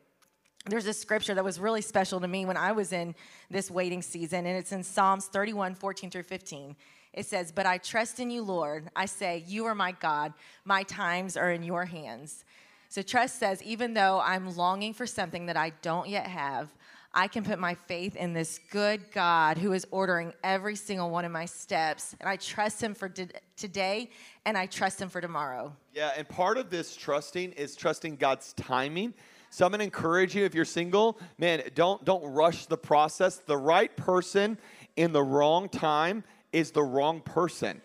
There's 0.65 0.85
a 0.85 0.93
scripture 0.93 1.33
that 1.35 1.43
was 1.43 1.59
really 1.59 1.81
special 1.81 2.19
to 2.21 2.27
me 2.27 2.45
when 2.45 2.57
I 2.57 2.71
was 2.71 2.93
in 2.93 3.15
this 3.49 3.69
waiting 3.71 4.01
season, 4.01 4.45
and 4.45 4.57
it's 4.57 4.71
in 4.71 4.83
Psalms 4.83 5.25
31 5.27 5.75
14 5.75 6.09
through 6.09 6.23
15. 6.23 6.75
It 7.13 7.25
says, 7.25 7.51
But 7.51 7.65
I 7.65 7.77
trust 7.77 8.19
in 8.19 8.29
you, 8.29 8.41
Lord. 8.41 8.89
I 8.95 9.05
say, 9.05 9.43
You 9.45 9.65
are 9.65 9.75
my 9.75 9.91
God. 9.91 10.33
My 10.65 10.83
times 10.83 11.35
are 11.37 11.51
in 11.51 11.63
your 11.63 11.85
hands. 11.85 12.45
So 12.93 13.01
trust 13.01 13.39
says, 13.39 13.63
even 13.63 13.95
though 13.95 14.21
I'm 14.23 14.55
longing 14.55 14.93
for 14.93 15.07
something 15.07 15.47
that 15.47 15.57
I 15.57 15.71
don't 15.81 16.07
yet 16.07 16.27
have, 16.27 16.69
I 17.15 17.27
can 17.27 17.43
put 17.43 17.59
my 17.59 17.75
faith 17.75 18.15
in 18.15 18.33
this 18.33 18.59
good 18.71 19.11
God 19.11 19.57
who 19.57 19.73
is 19.73 19.85
ordering 19.91 20.33
every 20.43 20.75
single 20.75 21.11
one 21.11 21.25
of 21.25 21.31
my 21.31 21.45
steps. 21.45 22.15
And 22.19 22.27
I 22.27 22.37
trust 22.37 22.81
him 22.81 22.95
for 22.95 23.07
today 23.55 24.09
and 24.45 24.57
I 24.57 24.65
trust 24.65 24.99
him 24.99 25.09
for 25.09 25.21
tomorrow. 25.21 25.75
Yeah, 25.93 26.11
and 26.17 26.27
part 26.27 26.57
of 26.57 26.71
this 26.71 26.95
trusting 26.95 27.51
is 27.51 27.75
trusting 27.75 28.15
God's 28.15 28.53
timing. 28.53 29.13
So 29.51 29.63
I'm 29.63 29.71
gonna 29.71 29.83
encourage 29.83 30.35
you 30.35 30.43
if 30.45 30.55
you're 30.55 30.65
single, 30.65 31.19
man, 31.37 31.61
don't 31.75 32.03
don't 32.03 32.23
rush 32.23 32.65
the 32.65 32.77
process. 32.77 33.35
The 33.35 33.57
right 33.57 33.95
person 33.95 34.57
in 34.95 35.13
the 35.13 35.21
wrong 35.21 35.69
time 35.69 36.23
is 36.51 36.71
the 36.71 36.81
wrong 36.81 37.21
person. 37.21 37.79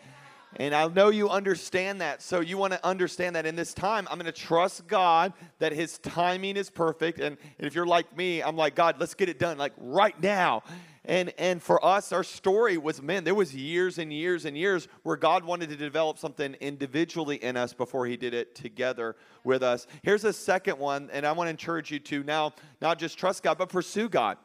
And 0.57 0.75
I 0.75 0.89
know 0.89 1.11
you 1.11 1.29
understand 1.29 2.01
that. 2.01 2.23
So 2.23 2.41
you 2.41 2.57
want 2.57 2.73
to 2.73 2.85
understand 2.85 3.37
that 3.37 3.47
in 3.47 3.55
this 3.55 3.75
time, 3.75 4.09
I'm 4.11 4.19
going 4.19 4.33
to 4.33 4.33
trust 4.33 4.87
God 4.87 5.33
that 5.59 5.73
His 5.73 5.99
timing 5.99 6.57
is 6.57 6.71
perfect. 6.71 7.21
And, 7.21 7.37
if 7.59 7.75
you're 7.75 7.87
like 7.87 8.17
me, 8.17 8.43
I'm 8.43 8.57
like, 8.57 8.75
God, 8.75 8.97
let's 8.99 9.15
get 9.15 9.29
it 9.29 9.39
done, 9.39 9.59
like 9.59 9.73
right 9.77 10.21
now. 10.23 10.63
And, 11.05 11.33
and 11.39 11.63
for 11.63 11.85
us, 11.85 12.13
our 12.13 12.23
story 12.23 12.77
was, 12.77 13.01
man, 13.01 13.25
there 13.25 13.35
was 13.35 13.55
years 13.55 13.99
and 13.99 14.13
years 14.13 14.45
and 14.45 14.57
years 14.57 14.89
where 15.03 15.17
God 15.17 15.43
wanted 15.45 15.71
to 15.71 15.77
develop 15.77 16.19
something 16.19 16.55
individually 16.61 17.37
in 17.37 17.57
us 17.57 17.73
before 17.73 18.07
he 18.07 18.17
did 18.17 18.35
it 18.35 18.55
together 18.55 19.17
with 19.43 19.63
us. 19.63 19.87
Here's 20.03 20.25
a 20.25 20.33
second 20.33 20.79
one, 20.79 21.09
and 21.13 21.27
I 21.27 21.33
want 21.33 21.47
to 21.47 21.51
encourage 21.51 21.91
you 21.91 21.99
to 22.01 22.23
now 22.25 22.53
not 22.83 22.99
just 22.99 23.19
trust 23.19 23.43
God, 23.43 23.57
but 23.59 23.71
pursue 23.71 24.09
God. 24.09 24.37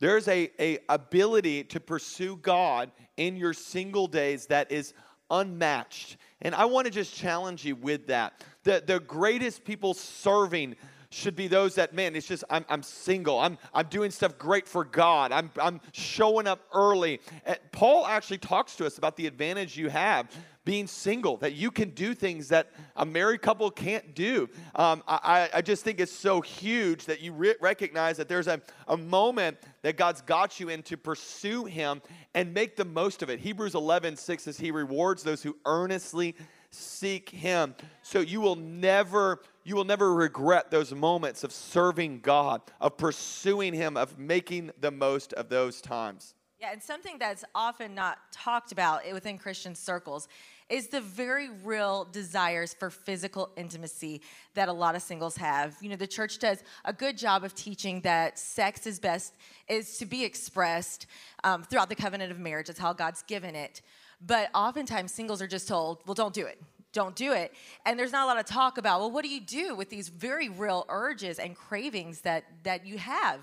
There's 0.00 0.26
a, 0.28 0.50
a 0.58 0.78
ability 0.88 1.64
to 1.64 1.80
pursue 1.80 2.36
God 2.36 2.90
in 3.16 3.36
your 3.36 3.52
single 3.52 4.06
days 4.06 4.46
that 4.46 4.72
is 4.72 4.94
unmatched. 5.30 6.16
And 6.42 6.54
I 6.54 6.64
want 6.64 6.86
to 6.86 6.90
just 6.90 7.14
challenge 7.14 7.64
you 7.64 7.76
with 7.76 8.06
that. 8.08 8.44
The, 8.64 8.82
the 8.84 9.00
greatest 9.00 9.64
people 9.64 9.94
serving 9.94 10.76
should 11.10 11.34
be 11.34 11.48
those 11.48 11.74
that, 11.74 11.92
man, 11.92 12.14
it's 12.14 12.26
just, 12.26 12.44
I'm, 12.48 12.64
I'm 12.68 12.82
single. 12.84 13.40
I'm, 13.40 13.58
I'm 13.74 13.86
doing 13.86 14.12
stuff 14.12 14.38
great 14.38 14.68
for 14.68 14.84
God. 14.84 15.32
I'm, 15.32 15.50
I'm 15.60 15.80
showing 15.92 16.46
up 16.46 16.60
early. 16.72 17.20
And 17.44 17.58
Paul 17.72 18.06
actually 18.06 18.38
talks 18.38 18.76
to 18.76 18.86
us 18.86 18.96
about 18.96 19.16
the 19.16 19.26
advantage 19.26 19.76
you 19.76 19.88
have 19.88 20.30
being 20.64 20.86
single, 20.86 21.36
that 21.38 21.54
you 21.54 21.70
can 21.70 21.90
do 21.90 22.14
things 22.14 22.48
that 22.48 22.70
a 22.94 23.04
married 23.04 23.42
couple 23.42 23.70
can't 23.70 24.14
do. 24.14 24.48
Um, 24.76 25.02
I, 25.08 25.48
I 25.54 25.62
just 25.62 25.82
think 25.82 25.98
it's 25.98 26.12
so 26.12 26.40
huge 26.40 27.06
that 27.06 27.20
you 27.20 27.32
re- 27.32 27.56
recognize 27.60 28.18
that 28.18 28.28
there's 28.28 28.46
a, 28.46 28.60
a 28.86 28.96
moment 28.96 29.56
that 29.82 29.96
God's 29.96 30.20
got 30.20 30.60
you 30.60 30.68
in 30.68 30.82
to 30.84 30.96
pursue 30.96 31.64
Him 31.64 32.02
and 32.34 32.54
make 32.54 32.76
the 32.76 32.84
most 32.84 33.22
of 33.22 33.30
it. 33.30 33.40
Hebrews 33.40 33.74
11, 33.74 34.16
6 34.16 34.42
says, 34.42 34.58
He 34.58 34.70
rewards 34.70 35.22
those 35.22 35.42
who 35.42 35.56
earnestly 35.64 36.36
seek 36.70 37.30
Him. 37.30 37.74
So 38.02 38.20
you 38.20 38.40
will 38.40 38.56
never 38.56 39.40
you 39.62 39.76
will 39.76 39.84
never 39.84 40.14
regret 40.14 40.70
those 40.70 40.92
moments 40.92 41.44
of 41.44 41.52
serving 41.52 42.20
God, 42.20 42.62
of 42.80 42.96
pursuing 42.96 43.74
Him, 43.74 43.96
of 43.96 44.18
making 44.18 44.70
the 44.80 44.90
most 44.90 45.32
of 45.34 45.48
those 45.48 45.80
times. 45.80 46.34
Yeah, 46.58 46.72
and 46.72 46.82
something 46.82 47.16
that's 47.18 47.44
often 47.54 47.94
not 47.94 48.18
talked 48.32 48.72
about 48.72 49.02
within 49.12 49.38
Christian 49.38 49.74
circles 49.74 50.28
is 50.68 50.88
the 50.88 51.00
very 51.00 51.48
real 51.64 52.06
desires 52.12 52.74
for 52.74 52.90
physical 52.90 53.50
intimacy 53.56 54.20
that 54.54 54.68
a 54.68 54.72
lot 54.72 54.94
of 54.94 55.02
singles 55.02 55.36
have. 55.36 55.76
You 55.80 55.88
know, 55.88 55.96
the 55.96 56.06
church 56.06 56.38
does 56.38 56.62
a 56.84 56.92
good 56.92 57.18
job 57.18 57.44
of 57.44 57.54
teaching 57.54 58.00
that 58.02 58.38
sex 58.38 58.86
is 58.86 59.00
best 59.00 59.34
is 59.68 59.98
to 59.98 60.06
be 60.06 60.22
expressed 60.22 61.06
um, 61.44 61.64
throughout 61.64 61.88
the 61.88 61.96
covenant 61.96 62.30
of 62.30 62.38
marriage. 62.38 62.68
That's 62.68 62.78
how 62.78 62.92
God's 62.92 63.22
given 63.22 63.56
it. 63.56 63.82
But 64.24 64.50
oftentimes 64.54 65.12
singles 65.12 65.40
are 65.40 65.46
just 65.46 65.68
told, 65.68 66.02
"Well, 66.06 66.14
don't 66.14 66.34
do 66.34 66.46
it." 66.46 66.60
Don't 66.92 67.14
do 67.14 67.32
it. 67.32 67.54
And 67.86 67.96
there's 67.96 68.10
not 68.10 68.24
a 68.24 68.26
lot 68.26 68.38
of 68.38 68.46
talk 68.46 68.76
about, 68.76 68.98
well, 68.98 69.12
what 69.12 69.22
do 69.22 69.30
you 69.30 69.40
do 69.40 69.76
with 69.76 69.90
these 69.90 70.08
very 70.08 70.48
real 70.48 70.84
urges 70.88 71.38
and 71.38 71.54
cravings 71.54 72.22
that, 72.22 72.44
that 72.64 72.84
you 72.84 72.98
have? 72.98 73.38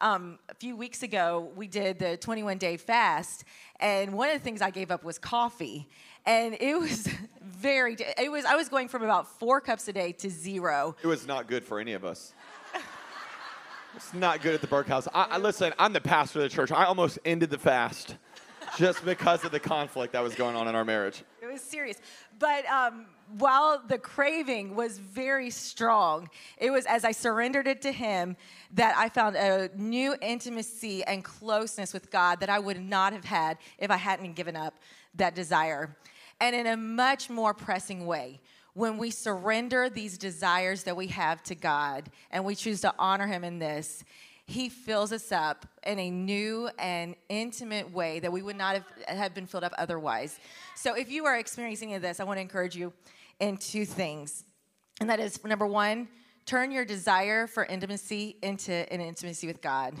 Um, 0.00 0.38
a 0.48 0.54
few 0.54 0.76
weeks 0.76 1.02
ago, 1.02 1.50
we 1.54 1.66
did 1.66 1.98
the 1.98 2.16
21 2.16 2.56
day 2.56 2.76
fast, 2.76 3.44
and 3.80 4.14
one 4.14 4.28
of 4.28 4.34
the 4.34 4.40
things 4.40 4.62
I 4.62 4.70
gave 4.70 4.90
up 4.90 5.04
was 5.04 5.18
coffee. 5.18 5.88
And 6.24 6.56
it 6.60 6.78
was 6.78 7.08
very, 7.42 7.96
it 8.16 8.30
was, 8.30 8.44
I 8.44 8.54
was 8.54 8.68
going 8.68 8.88
from 8.88 9.02
about 9.02 9.38
four 9.38 9.60
cups 9.60 9.88
a 9.88 9.92
day 9.92 10.12
to 10.12 10.30
zero. 10.30 10.96
It 11.02 11.08
was 11.08 11.26
not 11.26 11.46
good 11.46 11.64
for 11.64 11.80
any 11.80 11.92
of 11.92 12.04
us. 12.04 12.32
it's 13.96 14.14
not 14.14 14.40
good 14.40 14.54
at 14.54 14.60
the 14.60 14.66
Burke 14.66 14.86
House. 14.86 15.08
I, 15.12 15.24
I, 15.30 15.38
listen, 15.38 15.74
I'm 15.78 15.92
the 15.92 16.00
pastor 16.00 16.38
of 16.38 16.44
the 16.44 16.48
church. 16.48 16.70
I 16.70 16.84
almost 16.84 17.18
ended 17.24 17.50
the 17.50 17.58
fast 17.58 18.16
just 18.76 19.04
because 19.04 19.44
of 19.44 19.50
the 19.50 19.60
conflict 19.60 20.12
that 20.12 20.22
was 20.22 20.34
going 20.34 20.56
on 20.56 20.68
in 20.68 20.74
our 20.74 20.84
marriage. 20.84 21.22
It 21.42 21.46
was 21.46 21.60
serious. 21.60 21.98
But 22.38 22.66
um, 22.66 23.06
while 23.38 23.82
the 23.86 23.98
craving 23.98 24.74
was 24.74 24.98
very 24.98 25.50
strong, 25.50 26.28
it 26.56 26.70
was 26.70 26.86
as 26.86 27.04
I 27.04 27.12
surrendered 27.12 27.66
it 27.66 27.82
to 27.82 27.92
Him 27.92 28.36
that 28.74 28.96
I 28.96 29.08
found 29.08 29.36
a 29.36 29.70
new 29.76 30.14
intimacy 30.20 31.04
and 31.04 31.24
closeness 31.24 31.92
with 31.92 32.10
God 32.10 32.40
that 32.40 32.48
I 32.48 32.58
would 32.58 32.80
not 32.80 33.12
have 33.12 33.24
had 33.24 33.58
if 33.78 33.90
I 33.90 33.96
hadn't 33.96 34.34
given 34.34 34.56
up 34.56 34.74
that 35.14 35.34
desire. 35.34 35.96
And 36.40 36.54
in 36.54 36.66
a 36.66 36.76
much 36.76 37.28
more 37.28 37.54
pressing 37.54 38.06
way, 38.06 38.40
when 38.74 38.96
we 38.96 39.10
surrender 39.10 39.90
these 39.90 40.16
desires 40.16 40.84
that 40.84 40.96
we 40.96 41.08
have 41.08 41.42
to 41.42 41.56
God 41.56 42.10
and 42.30 42.44
we 42.44 42.54
choose 42.54 42.80
to 42.82 42.94
honor 42.96 43.26
Him 43.26 43.42
in 43.42 43.58
this, 43.58 44.04
he 44.48 44.70
fills 44.70 45.12
us 45.12 45.30
up 45.30 45.66
in 45.86 45.98
a 45.98 46.10
new 46.10 46.70
and 46.78 47.14
intimate 47.28 47.92
way 47.92 48.18
that 48.18 48.32
we 48.32 48.40
would 48.40 48.56
not 48.56 48.74
have, 48.76 48.84
have 49.06 49.34
been 49.34 49.46
filled 49.46 49.62
up 49.62 49.74
otherwise. 49.76 50.40
So 50.74 50.94
if 50.94 51.10
you 51.10 51.26
are 51.26 51.36
experiencing 51.36 51.90
any 51.90 51.96
of 51.96 52.02
this, 52.02 52.18
I 52.18 52.24
want 52.24 52.38
to 52.38 52.40
encourage 52.40 52.74
you 52.74 52.94
in 53.40 53.58
two 53.58 53.84
things. 53.84 54.44
And 55.00 55.10
that 55.10 55.20
is 55.20 55.44
number 55.44 55.66
one, 55.66 56.08
turn 56.46 56.70
your 56.70 56.86
desire 56.86 57.46
for 57.46 57.66
intimacy 57.66 58.36
into 58.42 58.72
an 58.72 59.02
intimacy 59.02 59.46
with 59.46 59.60
God. 59.60 59.94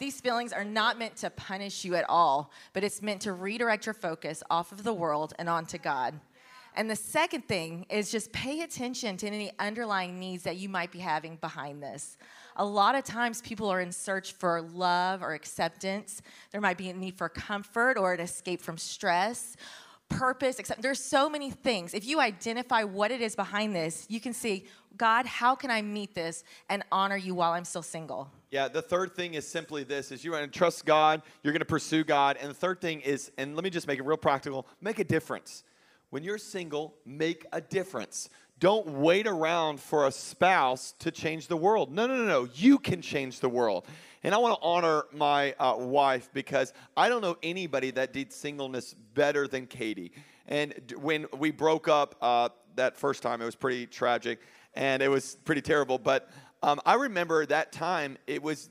These 0.00 0.20
feelings 0.20 0.52
are 0.52 0.64
not 0.64 0.98
meant 0.98 1.14
to 1.18 1.30
punish 1.30 1.84
you 1.84 1.94
at 1.94 2.04
all, 2.08 2.50
but 2.72 2.82
it's 2.82 3.00
meant 3.00 3.20
to 3.22 3.32
redirect 3.32 3.86
your 3.86 3.94
focus 3.94 4.42
off 4.50 4.72
of 4.72 4.82
the 4.82 4.92
world 4.92 5.34
and 5.38 5.48
onto 5.48 5.78
God. 5.78 6.18
And 6.74 6.90
the 6.90 6.96
second 6.96 7.46
thing 7.46 7.86
is 7.88 8.10
just 8.10 8.32
pay 8.32 8.62
attention 8.62 9.16
to 9.18 9.28
any 9.28 9.52
underlying 9.60 10.18
needs 10.18 10.42
that 10.42 10.56
you 10.56 10.68
might 10.68 10.90
be 10.90 10.98
having 10.98 11.36
behind 11.36 11.80
this 11.80 12.16
a 12.56 12.64
lot 12.64 12.94
of 12.94 13.04
times 13.04 13.40
people 13.42 13.68
are 13.68 13.80
in 13.80 13.92
search 13.92 14.32
for 14.32 14.62
love 14.62 15.22
or 15.22 15.34
acceptance. 15.34 16.22
There 16.50 16.60
might 16.60 16.78
be 16.78 16.88
a 16.88 16.94
need 16.94 17.16
for 17.16 17.28
comfort 17.28 17.96
or 17.98 18.14
an 18.14 18.20
escape 18.20 18.60
from 18.60 18.78
stress 18.78 19.56
purpose 20.08 20.58
except 20.58 20.82
there's 20.82 21.00
so 21.00 21.28
many 21.28 21.50
things. 21.50 21.94
If 21.94 22.06
you 22.06 22.20
identify 22.20 22.84
what 22.84 23.10
it 23.10 23.20
is 23.20 23.34
behind 23.34 23.74
this 23.74 24.06
you 24.08 24.20
can 24.20 24.32
see 24.32 24.66
god 24.96 25.26
how 25.26 25.56
can 25.56 25.72
i 25.72 25.82
meet 25.82 26.14
this 26.14 26.44
and 26.68 26.84
honor 26.92 27.16
you 27.16 27.34
while 27.34 27.52
i'm 27.52 27.64
still 27.64 27.82
single? 27.82 28.30
Yeah 28.50 28.68
the 28.68 28.82
third 28.82 29.14
thing 29.14 29.34
is 29.34 29.46
simply 29.46 29.82
this 29.82 30.12
is 30.12 30.24
you're 30.24 30.38
to 30.38 30.46
trust 30.46 30.84
god 30.84 31.22
you're 31.42 31.52
to 31.52 31.64
pursue 31.64 32.04
god 32.04 32.36
and 32.40 32.50
the 32.50 32.54
third 32.54 32.80
thing 32.80 33.00
is 33.00 33.32
and 33.38 33.56
let 33.56 33.64
me 33.64 33.70
just 33.70 33.86
make 33.86 33.98
it 33.98 34.04
real 34.04 34.16
practical 34.16 34.66
make 34.80 34.98
a 34.98 35.04
difference. 35.04 35.64
When 36.10 36.22
you're 36.22 36.38
single 36.38 36.94
make 37.04 37.46
a 37.52 37.60
difference 37.60 38.28
don't 38.58 38.86
wait 38.86 39.26
around 39.26 39.80
for 39.80 40.06
a 40.06 40.12
spouse 40.12 40.94
to 41.00 41.10
change 41.10 41.48
the 41.48 41.56
world. 41.56 41.92
No, 41.92 42.06
no, 42.06 42.16
no, 42.16 42.24
no. 42.24 42.48
You 42.54 42.78
can 42.78 43.02
change 43.02 43.40
the 43.40 43.48
world. 43.48 43.86
And 44.22 44.34
I 44.34 44.38
want 44.38 44.58
to 44.58 44.64
honor 44.64 45.04
my 45.12 45.52
uh, 45.58 45.76
wife 45.76 46.30
because 46.32 46.72
I 46.96 47.08
don't 47.08 47.20
know 47.20 47.36
anybody 47.42 47.90
that 47.92 48.12
did 48.12 48.32
singleness 48.32 48.94
better 49.14 49.46
than 49.46 49.66
Katie. 49.66 50.12
And 50.46 50.74
when 50.98 51.26
we 51.36 51.50
broke 51.50 51.88
up 51.88 52.16
uh, 52.22 52.48
that 52.76 52.96
first 52.96 53.22
time, 53.22 53.42
it 53.42 53.44
was 53.44 53.54
pretty 53.54 53.86
tragic 53.86 54.40
and 54.74 55.02
it 55.02 55.08
was 55.08 55.36
pretty 55.44 55.60
terrible. 55.60 55.98
But 55.98 56.30
um, 56.62 56.80
I 56.86 56.94
remember 56.94 57.44
that 57.46 57.72
time, 57.72 58.16
it 58.26 58.42
was 58.42 58.70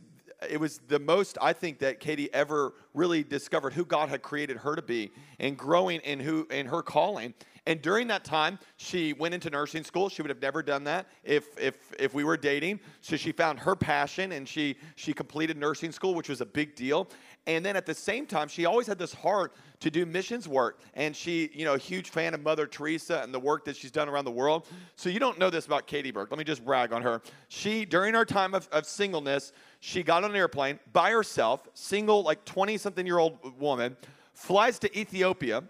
it 0.50 0.60
was 0.60 0.80
the 0.88 1.00
most 1.00 1.38
I 1.42 1.54
think 1.54 1.80
that 1.80 2.00
Katie 2.00 2.34
ever 2.34 2.74
really 2.94 3.24
discovered 3.24 3.74
who 3.74 3.86
God 3.86 4.10
had 4.10 4.22
created 4.22 4.58
her 4.58 4.76
to 4.76 4.82
be 4.82 5.12
and 5.40 5.58
growing 5.58 6.00
in 6.02 6.20
who 6.20 6.48
in 6.52 6.66
her 6.66 6.82
calling. 6.82 7.34
And 7.66 7.82
during 7.82 8.08
that 8.08 8.26
time, 8.26 8.60
she 8.76 9.14
went 9.14 9.34
into 9.34 9.50
nursing 9.50 9.86
school. 9.86 10.10
She 10.10 10.22
would 10.22 10.30
have 10.30 10.42
never 10.42 10.62
done 10.62 10.84
that 10.84 11.08
if, 11.24 11.58
if, 11.58 11.76
if 11.98 12.14
we 12.14 12.26
were 12.26 12.36
dating. 12.36 12.82
So 13.00 13.16
she 13.16 13.32
found 13.32 13.58
her 13.60 13.74
passion 13.74 14.34
and 14.34 14.48
she, 14.48 14.76
she 14.96 15.14
completed 15.14 15.58
nursing 15.58 15.94
school, 15.94 16.14
which 16.14 16.28
was 16.28 16.42
a 16.42 16.46
big 16.46 16.76
deal. 16.76 17.10
And 17.48 17.66
then 17.66 17.78
at 17.78 17.86
the 17.86 17.94
same 17.94 18.26
time, 18.26 18.50
she 18.50 18.66
always 18.66 18.86
had 18.86 18.98
this 18.98 19.14
heart 19.14 19.54
to 19.80 19.90
do 19.90 20.06
missions 20.06 20.46
work. 20.48 20.82
And 20.94 21.16
she, 21.16 21.52
you 21.54 21.64
know, 21.64 21.74
a 21.74 21.78
huge 21.78 22.10
fan 22.10 22.34
of 22.34 22.42
Mother 22.42 22.68
Teresa 22.68 23.22
and 23.24 23.34
the 23.34 23.40
work 23.40 23.64
that 23.66 23.78
she's 23.78 23.92
done 23.92 24.10
around 24.10 24.26
the 24.26 24.32
world. 24.32 24.68
So 24.98 25.10
you 25.10 25.20
don't 25.20 25.40
know 25.40 25.50
this 25.50 25.66
about 25.66 25.88
Katie 25.88 26.12
Burke. 26.12 26.32
Let 26.32 26.38
me 26.38 26.44
just 26.46 26.66
brag 26.66 26.92
on 26.92 27.02
her. 27.02 27.22
She, 27.48 27.86
during 27.86 28.14
her 28.14 28.26
time 28.26 28.54
of, 28.54 28.68
of 28.74 28.86
singleness, 28.86 29.54
she 29.80 30.04
got 30.04 30.26
on 30.26 30.32
an 30.32 30.36
airplane 30.36 30.80
by 30.92 31.12
herself, 31.12 31.68
single, 31.74 32.24
like 32.24 32.44
20 32.44 32.78
something 32.78 33.06
year 33.06 33.20
old 33.20 33.38
woman, 33.58 33.96
flies 34.34 34.80
to 34.80 35.00
Ethiopia 35.00 35.64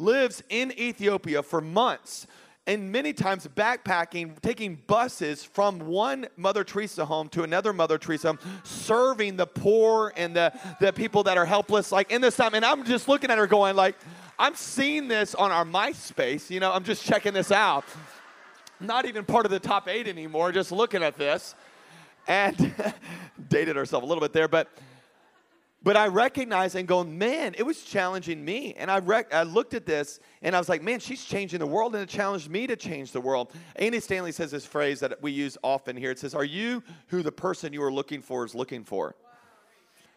lives 0.00 0.42
in 0.48 0.72
Ethiopia 0.78 1.42
for 1.42 1.60
months 1.60 2.26
and 2.66 2.92
many 2.92 3.12
times 3.12 3.48
backpacking, 3.48 4.40
taking 4.42 4.76
buses 4.86 5.42
from 5.42 5.80
one 5.80 6.28
Mother 6.36 6.62
Teresa 6.62 7.04
home 7.04 7.28
to 7.30 7.42
another 7.42 7.72
Mother 7.72 7.98
Teresa 7.98 8.28
home, 8.28 8.38
serving 8.62 9.36
the 9.36 9.46
poor 9.46 10.12
and 10.16 10.36
the, 10.36 10.52
the 10.80 10.92
people 10.92 11.24
that 11.24 11.36
are 11.36 11.46
helpless, 11.46 11.90
like 11.90 12.12
in 12.12 12.20
this 12.20 12.36
time. 12.36 12.54
And 12.54 12.64
I'm 12.64 12.84
just 12.84 13.08
looking 13.08 13.30
at 13.30 13.38
her 13.38 13.46
going, 13.46 13.76
like, 13.76 13.96
I'm 14.38 14.54
seeing 14.54 15.08
this 15.08 15.34
on 15.34 15.50
our 15.50 15.64
MySpace, 15.64 16.48
you 16.48 16.60
know, 16.60 16.72
I'm 16.72 16.84
just 16.84 17.04
checking 17.04 17.32
this 17.32 17.50
out. 17.50 17.84
Not 18.78 19.04
even 19.04 19.24
part 19.24 19.46
of 19.46 19.50
the 19.50 19.60
top 19.60 19.88
eight 19.88 20.06
anymore, 20.06 20.52
just 20.52 20.70
looking 20.72 21.02
at 21.02 21.18
this. 21.18 21.54
And 22.28 22.72
dated 23.48 23.76
herself 23.76 24.02
a 24.02 24.06
little 24.06 24.20
bit 24.20 24.32
there, 24.32 24.48
but 24.48 24.68
but 25.82 25.96
I 25.96 26.08
recognized 26.08 26.76
and 26.76 26.86
go, 26.86 27.02
man, 27.04 27.54
it 27.56 27.64
was 27.64 27.82
challenging 27.82 28.44
me. 28.44 28.74
And 28.74 28.90
I, 28.90 28.98
rec- 28.98 29.32
I 29.32 29.44
looked 29.44 29.72
at 29.72 29.86
this 29.86 30.20
and 30.42 30.54
I 30.54 30.58
was 30.58 30.68
like, 30.68 30.82
man, 30.82 31.00
she's 31.00 31.24
changing 31.24 31.58
the 31.58 31.66
world, 31.66 31.94
and 31.94 32.02
it 32.02 32.08
challenged 32.08 32.50
me 32.50 32.66
to 32.66 32.76
change 32.76 33.12
the 33.12 33.20
world. 33.20 33.52
Andy 33.76 34.00
Stanley 34.00 34.32
says 34.32 34.50
this 34.50 34.66
phrase 34.66 35.00
that 35.00 35.22
we 35.22 35.32
use 35.32 35.56
often 35.64 35.96
here. 35.96 36.10
It 36.10 36.18
says, 36.18 36.34
"Are 36.34 36.44
you 36.44 36.82
who 37.08 37.22
the 37.22 37.32
person 37.32 37.72
you 37.72 37.82
are 37.82 37.92
looking 37.92 38.20
for 38.20 38.44
is 38.44 38.54
looking 38.54 38.84
for?" 38.84 39.14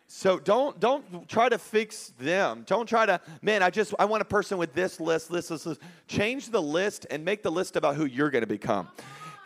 So 0.08 0.38
don't 0.38 0.79
don't 0.79 1.27
try 1.29 1.50
to 1.50 1.58
fix 1.58 2.13
them. 2.20 2.63
Don't 2.67 2.88
try 2.88 3.05
to, 3.05 3.22
man, 3.41 3.63
I 3.63 3.70
just 3.70 3.93
I 3.98 4.05
want 4.05 4.22
a 4.22 4.25
person 4.25 4.58
with 4.58 4.74
this 4.74 5.00
list, 5.00 5.32
this, 5.32 5.48
this, 5.48 5.63
this. 5.63 5.77
Change 6.08 6.50
the 6.50 6.62
list 6.62 7.08
and 7.10 7.24
make 7.24 7.41
the 7.41 7.51
list 7.51 7.75
about 7.75 7.96
who 7.96 8.05
you're 8.05 8.29
going 8.29 8.43
to 8.43 8.48
become. 8.48 8.89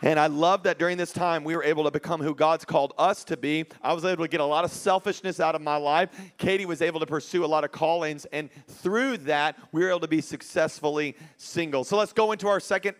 And 0.02 0.18
I 0.18 0.28
love 0.28 0.62
that 0.62 0.78
during 0.78 0.96
this 0.96 1.12
time 1.12 1.42
we 1.42 1.56
were 1.56 1.64
able 1.64 1.84
to 1.84 1.90
become 1.90 2.20
who 2.20 2.34
God's 2.34 2.64
called 2.64 2.92
us 2.98 3.24
to 3.24 3.36
be. 3.36 3.64
I 3.82 3.92
was 3.92 4.04
able 4.04 4.24
to 4.24 4.28
get 4.28 4.40
a 4.40 4.44
lot 4.44 4.64
of 4.64 4.70
selfishness 4.70 5.40
out 5.40 5.54
of 5.54 5.60
my 5.60 5.76
life. 5.76 6.10
Katie 6.36 6.66
was 6.66 6.82
able 6.82 7.00
to 7.00 7.06
pursue 7.06 7.44
a 7.44 7.46
lot 7.46 7.64
of 7.64 7.72
callings. 7.72 8.24
And 8.26 8.50
through 8.68 9.18
that, 9.18 9.58
we 9.72 9.82
were 9.82 9.88
able 9.88 10.00
to 10.00 10.08
be 10.08 10.20
successfully 10.20 11.16
single. 11.36 11.82
So 11.84 11.96
let's 11.96 12.12
go 12.12 12.32
into 12.32 12.46
our 12.48 12.60
second 12.60 12.94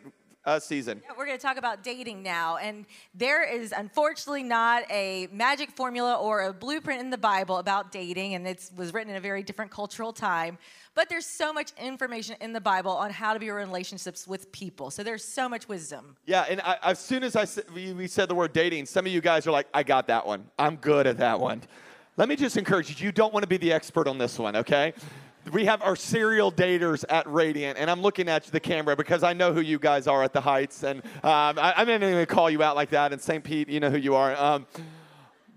uh, 0.49 0.59
season. 0.59 1.03
We're 1.17 1.27
going 1.27 1.37
to 1.37 1.43
talk 1.43 1.59
about 1.59 1.85
dating 1.85 2.23
now. 2.23 2.57
And 2.57 2.87
there 3.15 3.45
is 3.45 3.73
unfortunately 3.73 4.43
not 4.43 4.85
a 4.91 5.29
magic 5.31 5.71
formula 5.71 6.15
or 6.15 6.45
a 6.45 6.53
blueprint 6.53 7.01
in 7.01 7.11
the 7.11 7.19
Bible 7.19 7.59
about 7.59 7.93
dating. 7.93 8.35
And 8.35 8.47
it 8.47 8.71
was 8.75 8.95
written 8.95 9.11
in 9.11 9.17
a 9.17 9.21
very 9.21 9.43
different 9.43 9.71
cultural 9.71 10.13
time. 10.13 10.57
But 10.95 11.11
there's 11.11 11.27
so 11.27 11.53
much 11.53 11.73
information 11.79 12.37
in 12.41 12.53
the 12.53 12.61
Bible 12.61 12.93
on 12.93 13.11
how 13.11 13.35
to 13.35 13.39
be 13.39 13.49
in 13.49 13.55
relationships 13.55 14.27
with 14.27 14.51
people. 14.51 14.91
So 14.91 15.03
there's 15.03 15.25
so 15.25 15.49
much 15.49 15.69
wisdom. 15.69 16.17
Yeah, 16.25 16.47
and 16.49 16.61
I, 16.63 16.79
as 16.83 16.99
soon 16.99 17.23
as 17.23 17.37
I 17.37 17.47
we, 17.75 17.93
we 17.93 18.07
said 18.09 18.29
the 18.29 18.35
word 18.35 18.53
dating, 18.53 18.87
some 18.87 19.07
of 19.07 19.13
you 19.13 19.21
guys 19.21 19.47
are 19.47 19.53
like, 19.53 19.69
I 19.75 19.83
got 19.83 20.07
that 20.09 20.27
one. 20.27 20.47
I'm 20.59 20.77
good 20.77 21.07
at 21.07 21.19
that 21.19 21.39
one. 21.39 21.63
Let 22.17 22.29
me 22.29 22.35
just 22.35 22.57
encourage 22.57 22.89
you, 23.01 23.07
you 23.07 23.13
don't 23.13 23.33
want 23.33 23.45
to 23.45 23.49
be 23.49 23.59
the 23.59 23.73
expert 23.73 24.09
on 24.09 24.19
this 24.19 24.41
one, 24.41 24.57
okay? 24.57 24.93
We 25.53 25.65
have 25.65 25.83
our 25.83 25.97
serial 25.97 26.51
daters 26.53 27.05
at 27.09 27.27
Radiant, 27.27 27.79
and 27.79 27.91
I'm 27.91 28.01
looking 28.01 28.29
at 28.29 28.45
the 28.45 28.61
camera 28.61 28.97
because 28.97 29.23
I 29.23 29.33
know 29.33 29.53
who 29.53 29.61
you 29.61 29.79
guys 29.79 30.07
are 30.07 30.23
at 30.23 30.33
the 30.33 30.41
Heights, 30.41 30.83
and 30.83 31.01
um, 31.23 31.59
I, 31.59 31.75
am 31.77 31.87
not 31.89 32.03
even 32.03 32.27
call 32.27 32.51
you 32.51 32.63
out 32.63 32.77
like 32.77 32.91
that. 32.91 33.13
And 33.13 33.21
St. 33.21 33.43
Pete, 33.43 33.69
you 33.69 33.81
know 33.81 33.91
who 33.91 33.99
you 33.99 34.15
are. 34.15 34.37
Um, 34.37 34.67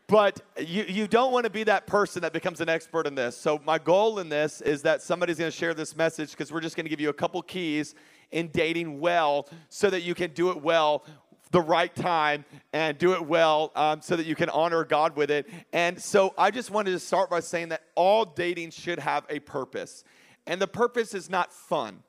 but 0.07 0.41
you, 0.57 0.83
you 0.83 1.07
don't 1.07 1.31
want 1.31 1.45
to 1.45 1.49
be 1.49 1.63
that 1.63 1.87
person 1.87 2.21
that 2.23 2.33
becomes 2.33 2.59
an 2.59 2.69
expert 2.69 3.07
in 3.07 3.15
this. 3.15 3.37
So, 3.37 3.61
my 3.65 3.79
goal 3.79 4.19
in 4.19 4.29
this 4.29 4.61
is 4.61 4.81
that 4.81 5.01
somebody's 5.01 5.37
going 5.37 5.51
to 5.51 5.57
share 5.57 5.73
this 5.73 5.95
message 5.95 6.31
because 6.31 6.51
we're 6.51 6.61
just 6.61 6.75
going 6.75 6.85
to 6.85 6.89
give 6.89 6.99
you 6.99 7.09
a 7.09 7.13
couple 7.13 7.41
keys 7.41 7.95
in 8.31 8.47
dating 8.49 8.99
well 8.99 9.47
so 9.69 9.89
that 9.89 10.01
you 10.01 10.15
can 10.15 10.31
do 10.31 10.51
it 10.51 10.61
well 10.61 11.05
the 11.51 11.61
right 11.61 11.93
time 11.93 12.45
and 12.73 12.97
do 12.97 13.13
it 13.13 13.25
well 13.25 13.71
um, 13.75 14.01
so 14.01 14.15
that 14.15 14.25
you 14.25 14.35
can 14.35 14.49
honor 14.49 14.83
God 14.83 15.15
with 15.15 15.29
it. 15.29 15.47
And 15.73 16.01
so 16.01 16.33
I 16.37 16.49
just 16.49 16.71
wanted 16.71 16.91
to 16.91 16.99
start 16.99 17.29
by 17.29 17.41
saying 17.41 17.69
that 17.69 17.83
all 17.95 18.25
dating 18.25 18.71
should 18.71 18.99
have 18.99 19.25
a 19.29 19.39
purpose. 19.39 20.03
And 20.47 20.61
the 20.61 20.67
purpose 20.67 21.13
is 21.13 21.29
not 21.29 21.53
fun. 21.53 22.03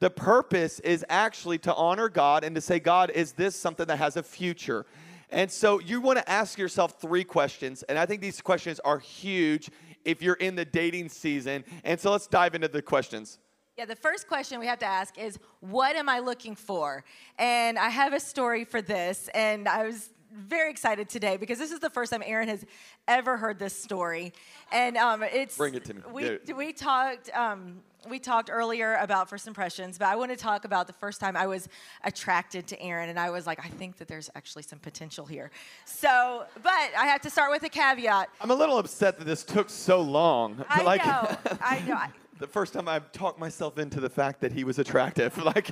The 0.00 0.10
purpose 0.10 0.80
is 0.80 1.04
actually 1.08 1.58
to 1.58 1.74
honor 1.74 2.08
God 2.08 2.44
and 2.44 2.54
to 2.54 2.60
say, 2.60 2.80
God, 2.80 3.10
is 3.10 3.32
this 3.32 3.54
something 3.56 3.86
that 3.86 3.98
has 3.98 4.16
a 4.16 4.22
future? 4.22 4.84
And 5.30 5.50
so 5.50 5.78
you 5.80 6.00
want 6.00 6.18
to 6.18 6.28
ask 6.28 6.58
yourself 6.58 7.00
three 7.00 7.24
questions. 7.24 7.82
And 7.84 7.98
I 7.98 8.04
think 8.04 8.20
these 8.20 8.40
questions 8.40 8.80
are 8.80 8.98
huge 8.98 9.70
if 10.04 10.20
you're 10.20 10.34
in 10.34 10.56
the 10.56 10.64
dating 10.64 11.08
season. 11.08 11.64
And 11.84 11.98
so 11.98 12.10
let's 12.10 12.26
dive 12.26 12.54
into 12.54 12.68
the 12.68 12.82
questions. 12.82 13.38
Yeah, 13.82 13.86
the 13.86 13.96
first 13.96 14.28
question 14.28 14.60
we 14.60 14.66
have 14.68 14.78
to 14.78 14.86
ask 14.86 15.18
is, 15.18 15.40
what 15.58 15.96
am 15.96 16.08
I 16.08 16.20
looking 16.20 16.54
for? 16.54 17.02
And 17.36 17.76
I 17.76 17.88
have 17.88 18.12
a 18.12 18.20
story 18.20 18.64
for 18.64 18.80
this, 18.80 19.28
and 19.34 19.68
I 19.68 19.84
was 19.84 20.10
very 20.32 20.70
excited 20.70 21.08
today 21.08 21.36
because 21.36 21.58
this 21.58 21.72
is 21.72 21.80
the 21.80 21.90
first 21.90 22.12
time 22.12 22.22
Aaron 22.24 22.46
has 22.46 22.64
ever 23.08 23.36
heard 23.36 23.58
this 23.58 23.76
story, 23.76 24.34
and 24.70 24.96
um, 24.96 25.24
it's 25.24 25.56
bring 25.56 25.74
it 25.74 25.84
to 25.86 25.94
me. 25.94 26.02
We 26.12 26.38
we 26.54 26.72
talked. 26.72 27.28
Um, 27.34 27.82
we 28.08 28.18
talked 28.20 28.50
earlier 28.52 28.96
about 29.00 29.28
first 29.28 29.48
impressions, 29.48 29.98
but 29.98 30.06
I 30.06 30.16
want 30.16 30.30
to 30.30 30.36
talk 30.36 30.64
about 30.64 30.86
the 30.88 30.92
first 30.92 31.20
time 31.20 31.36
I 31.36 31.46
was 31.48 31.68
attracted 32.04 32.68
to 32.68 32.80
Aaron, 32.80 33.08
and 33.08 33.18
I 33.18 33.30
was 33.30 33.48
like, 33.48 33.64
I 33.64 33.68
think 33.68 33.96
that 33.98 34.06
there's 34.06 34.30
actually 34.36 34.62
some 34.62 34.78
potential 34.78 35.26
here. 35.26 35.50
So, 35.86 36.44
but 36.62 36.90
I 36.98 37.06
have 37.06 37.20
to 37.22 37.30
start 37.30 37.50
with 37.50 37.64
a 37.64 37.68
caveat. 37.68 38.28
I'm 38.40 38.52
a 38.52 38.56
little 38.56 38.78
upset 38.78 39.18
that 39.18 39.24
this 39.24 39.42
took 39.42 39.70
so 39.70 40.00
long. 40.00 40.64
I 40.68 40.82
like, 40.82 41.04
know. 41.04 41.36
I 41.60 41.80
know 41.86 42.21
the 42.42 42.48
first 42.48 42.72
time 42.72 42.88
I've 42.88 43.12
talked 43.12 43.38
myself 43.38 43.78
into 43.78 44.00
the 44.00 44.10
fact 44.10 44.40
that 44.40 44.52
he 44.52 44.64
was 44.64 44.80
attractive. 44.80 45.38
like, 45.44 45.70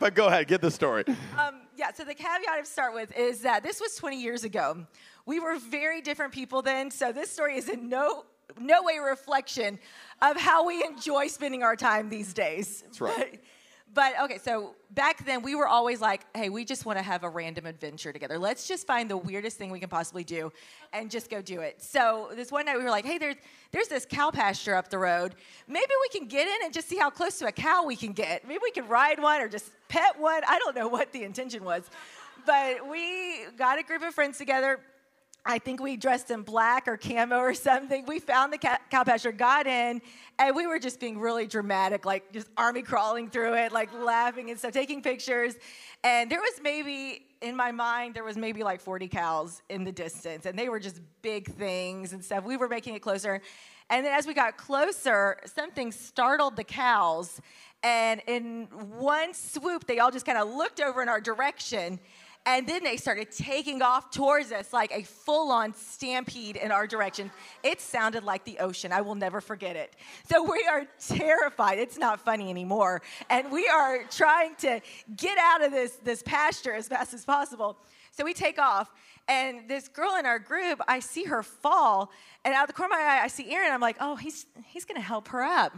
but 0.00 0.14
go 0.14 0.26
ahead, 0.26 0.48
get 0.48 0.60
the 0.60 0.72
story. 0.72 1.04
Um, 1.38 1.62
yeah, 1.76 1.92
so 1.92 2.04
the 2.04 2.14
caveat 2.14 2.48
I 2.48 2.62
start 2.64 2.94
with 2.94 3.16
is 3.16 3.42
that 3.42 3.62
this 3.62 3.80
was 3.80 3.94
20 3.94 4.20
years 4.20 4.42
ago. 4.42 4.84
We 5.24 5.38
were 5.38 5.56
very 5.58 6.00
different 6.00 6.32
people 6.32 6.62
then, 6.62 6.90
so 6.90 7.12
this 7.12 7.30
story 7.30 7.56
is 7.56 7.68
in 7.68 7.88
no 7.88 8.24
no 8.60 8.82
way 8.82 8.96
a 8.96 9.02
reflection 9.02 9.78
of 10.20 10.36
how 10.36 10.66
we 10.66 10.84
enjoy 10.84 11.28
spending 11.28 11.62
our 11.62 11.76
time 11.76 12.10
these 12.10 12.34
days. 12.34 12.82
That's 12.82 13.00
right. 13.00 13.40
But 13.94 14.14
okay, 14.22 14.38
so 14.38 14.74
back 14.90 15.24
then 15.26 15.42
we 15.42 15.54
were 15.54 15.68
always 15.68 16.00
like, 16.00 16.22
hey, 16.34 16.48
we 16.48 16.64
just 16.64 16.86
want 16.86 16.98
to 16.98 17.02
have 17.02 17.24
a 17.24 17.28
random 17.28 17.66
adventure 17.66 18.10
together. 18.12 18.38
Let's 18.38 18.66
just 18.66 18.86
find 18.86 19.10
the 19.10 19.18
weirdest 19.18 19.58
thing 19.58 19.70
we 19.70 19.80
can 19.80 19.90
possibly 19.90 20.24
do 20.24 20.50
and 20.94 21.10
just 21.10 21.28
go 21.28 21.42
do 21.42 21.60
it. 21.60 21.82
So 21.82 22.30
this 22.34 22.50
one 22.50 22.64
night 22.64 22.78
we 22.78 22.84
were 22.84 22.90
like, 22.90 23.04
hey, 23.04 23.18
there's 23.18 23.36
there's 23.70 23.88
this 23.88 24.06
cow 24.06 24.30
pasture 24.30 24.74
up 24.74 24.88
the 24.88 24.98
road. 24.98 25.34
Maybe 25.68 25.92
we 26.00 26.18
can 26.18 26.26
get 26.26 26.46
in 26.46 26.64
and 26.64 26.72
just 26.72 26.88
see 26.88 26.96
how 26.96 27.10
close 27.10 27.38
to 27.40 27.46
a 27.46 27.52
cow 27.52 27.84
we 27.84 27.96
can 27.96 28.12
get. 28.12 28.46
Maybe 28.46 28.60
we 28.62 28.70
can 28.70 28.88
ride 28.88 29.20
one 29.20 29.42
or 29.42 29.48
just 29.48 29.70
pet 29.88 30.18
one. 30.18 30.42
I 30.48 30.58
don't 30.58 30.74
know 30.74 30.88
what 30.88 31.12
the 31.12 31.24
intention 31.24 31.62
was. 31.62 31.84
But 32.46 32.88
we 32.88 33.44
got 33.56 33.78
a 33.78 33.82
group 33.82 34.02
of 34.02 34.14
friends 34.14 34.38
together 34.38 34.80
I 35.44 35.58
think 35.58 35.82
we 35.82 35.96
dressed 35.96 36.30
in 36.30 36.42
black 36.42 36.86
or 36.86 36.96
camo 36.96 37.38
or 37.38 37.52
something. 37.52 38.04
We 38.06 38.20
found 38.20 38.52
the 38.52 38.58
cow 38.58 39.04
pasture, 39.04 39.32
got 39.32 39.66
in, 39.66 40.00
and 40.38 40.54
we 40.54 40.68
were 40.68 40.78
just 40.78 41.00
being 41.00 41.18
really 41.18 41.48
dramatic, 41.48 42.04
like 42.06 42.32
just 42.32 42.48
army 42.56 42.82
crawling 42.82 43.28
through 43.28 43.54
it, 43.54 43.72
like 43.72 43.92
laughing 43.92 44.50
and 44.50 44.58
stuff, 44.58 44.72
taking 44.72 45.02
pictures. 45.02 45.54
And 46.04 46.30
there 46.30 46.40
was 46.40 46.60
maybe, 46.62 47.26
in 47.40 47.56
my 47.56 47.72
mind, 47.72 48.14
there 48.14 48.22
was 48.22 48.36
maybe 48.36 48.62
like 48.62 48.80
40 48.80 49.08
cows 49.08 49.62
in 49.68 49.82
the 49.82 49.90
distance, 49.90 50.46
and 50.46 50.56
they 50.56 50.68
were 50.68 50.78
just 50.78 51.00
big 51.22 51.52
things 51.54 52.12
and 52.12 52.24
stuff. 52.24 52.44
We 52.44 52.56
were 52.56 52.68
making 52.68 52.94
it 52.94 53.00
closer. 53.00 53.40
And 53.90 54.06
then 54.06 54.12
as 54.16 54.28
we 54.28 54.34
got 54.34 54.56
closer, 54.56 55.38
something 55.44 55.90
startled 55.90 56.54
the 56.54 56.64
cows. 56.64 57.40
And 57.82 58.22
in 58.28 58.68
one 58.70 59.34
swoop, 59.34 59.88
they 59.88 59.98
all 59.98 60.12
just 60.12 60.24
kind 60.24 60.38
of 60.38 60.48
looked 60.48 60.80
over 60.80 61.02
in 61.02 61.08
our 61.08 61.20
direction 61.20 61.98
and 62.44 62.66
then 62.66 62.82
they 62.82 62.96
started 62.96 63.30
taking 63.30 63.82
off 63.82 64.10
towards 64.10 64.50
us 64.50 64.72
like 64.72 64.90
a 64.92 65.04
full 65.04 65.52
on 65.52 65.74
stampede 65.74 66.56
in 66.56 66.72
our 66.72 66.86
direction. 66.86 67.30
It 67.62 67.80
sounded 67.80 68.24
like 68.24 68.44
the 68.44 68.58
ocean. 68.58 68.92
I 68.92 69.00
will 69.00 69.14
never 69.14 69.40
forget 69.40 69.76
it. 69.76 69.94
So 70.28 70.42
we 70.42 70.66
are 70.68 70.86
terrified. 70.98 71.78
It's 71.78 71.98
not 71.98 72.20
funny 72.20 72.50
anymore. 72.50 73.02
And 73.30 73.50
we 73.52 73.68
are 73.68 74.04
trying 74.10 74.56
to 74.56 74.80
get 75.16 75.38
out 75.38 75.64
of 75.64 75.70
this, 75.70 75.92
this 76.02 76.22
pasture 76.24 76.72
as 76.72 76.88
fast 76.88 77.14
as 77.14 77.24
possible. 77.24 77.76
So 78.10 78.24
we 78.24 78.34
take 78.34 78.58
off. 78.58 78.90
And 79.28 79.68
this 79.68 79.86
girl 79.86 80.16
in 80.16 80.26
our 80.26 80.40
group, 80.40 80.80
I 80.88 80.98
see 80.98 81.24
her 81.24 81.44
fall. 81.44 82.10
And 82.44 82.54
out 82.54 82.64
of 82.64 82.66
the 82.66 82.72
corner 82.72 82.94
of 82.94 82.98
my 82.98 83.06
eye, 83.06 83.20
I 83.22 83.28
see 83.28 83.54
Aaron. 83.54 83.70
I'm 83.72 83.80
like, 83.80 83.96
oh, 84.00 84.16
he's, 84.16 84.46
he's 84.66 84.84
going 84.84 85.00
to 85.00 85.06
help 85.06 85.28
her 85.28 85.44
up. 85.44 85.76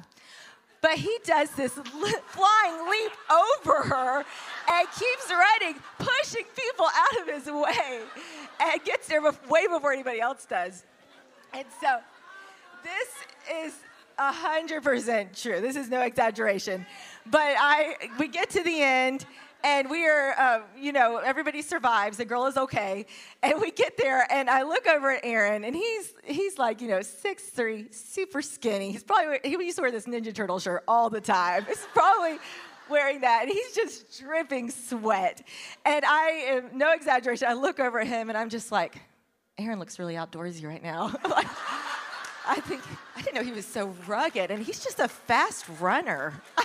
But 0.84 0.98
he 0.98 1.16
does 1.24 1.48
this 1.52 1.72
flying 2.26 2.90
leap 2.90 3.12
over 3.32 3.84
her 3.84 4.18
and 4.18 4.88
keeps 4.90 5.30
running, 5.30 5.80
pushing 5.98 6.44
people 6.54 6.84
out 6.84 7.22
of 7.22 7.34
his 7.34 7.50
way, 7.50 8.02
and 8.60 8.84
gets 8.84 9.08
there 9.08 9.22
way 9.22 9.66
before 9.66 9.94
anybody 9.94 10.20
else 10.20 10.44
does. 10.44 10.84
And 11.54 11.64
so 11.80 12.00
this 12.82 13.66
is 13.66 13.78
100% 14.18 15.42
true. 15.42 15.62
This 15.62 15.76
is 15.76 15.88
no 15.88 16.02
exaggeration. 16.02 16.84
But 17.24 17.56
I 17.58 18.10
we 18.18 18.28
get 18.28 18.50
to 18.50 18.62
the 18.62 18.82
end 18.82 19.24
and 19.64 19.88
we 19.88 20.06
are, 20.06 20.34
uh, 20.38 20.60
you 20.78 20.92
know, 20.92 21.16
everybody 21.16 21.62
survives. 21.62 22.18
The 22.18 22.26
girl 22.26 22.46
is 22.46 22.56
okay, 22.56 23.06
and 23.42 23.60
we 23.60 23.70
get 23.70 23.96
there, 23.96 24.30
and 24.30 24.50
I 24.50 24.62
look 24.62 24.86
over 24.86 25.10
at 25.10 25.24
Aaron, 25.24 25.64
and 25.64 25.74
he's 25.74 26.12
he's 26.22 26.58
like, 26.58 26.82
you 26.82 26.88
know, 26.88 27.00
six 27.00 27.44
three, 27.44 27.90
super 27.90 28.42
skinny. 28.42 28.92
He's 28.92 29.02
probably 29.02 29.38
he 29.42 29.50
used 29.52 29.76
to 29.76 29.82
wear 29.82 29.90
this 29.90 30.06
Ninja 30.06 30.34
Turtle 30.34 30.58
shirt 30.58 30.84
all 30.86 31.08
the 31.08 31.20
time. 31.20 31.64
He's 31.64 31.86
probably 31.94 32.38
wearing 32.90 33.22
that, 33.22 33.44
and 33.44 33.50
he's 33.50 33.74
just 33.74 34.20
dripping 34.20 34.70
sweat. 34.70 35.42
And 35.86 36.04
I 36.04 36.28
am 36.48 36.78
no 36.78 36.92
exaggeration. 36.92 37.48
I 37.48 37.54
look 37.54 37.80
over 37.80 37.98
at 38.00 38.06
him, 38.06 38.28
and 38.28 38.36
I'm 38.36 38.50
just 38.50 38.70
like, 38.70 39.00
Aaron 39.56 39.78
looks 39.78 39.98
really 39.98 40.14
outdoorsy 40.14 40.66
right 40.68 40.82
now. 40.82 41.06
like, 41.28 41.48
I 42.46 42.60
think 42.60 42.82
I 43.16 43.22
didn't 43.22 43.36
know 43.36 43.42
he 43.42 43.52
was 43.52 43.66
so 43.66 43.94
rugged, 44.06 44.50
and 44.50 44.62
he's 44.62 44.84
just 44.84 45.00
a 45.00 45.08
fast 45.08 45.64
runner. 45.80 46.34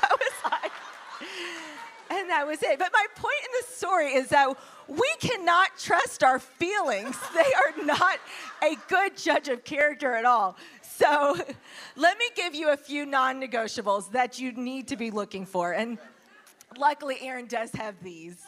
And 2.10 2.30
that 2.30 2.48
was 2.48 2.62
it. 2.64 2.80
But 2.80 2.92
my 2.92 3.06
point 3.16 3.36
in 3.44 3.62
the 3.62 3.76
story 3.76 4.14
is 4.14 4.30
that 4.30 4.58
we 4.88 5.10
cannot 5.20 5.78
trust 5.78 6.24
our 6.24 6.40
feelings. 6.40 7.16
They 7.34 7.42
are 7.42 7.86
not 7.86 8.20
a 8.64 8.76
good 8.88 9.16
judge 9.16 9.48
of 9.48 9.64
character 9.64 10.16
at 10.16 10.26
all. 10.26 10.58
So 10.82 11.38
let 11.96 12.18
me 12.18 12.26
give 12.36 12.56
you 12.56 12.72
a 12.72 12.78
few 12.78 13.06
non 13.06 13.40
negotiables 13.42 14.12
that 14.12 14.40
you 14.40 14.52
need 14.54 14.88
to 14.88 14.98
be 14.98 15.12
looking 15.12 15.46
for. 15.46 15.74
And 15.74 15.98
luckily, 16.78 17.18
Aaron 17.22 17.46
does 17.46 17.72
have 17.74 17.96
these. 18.04 18.44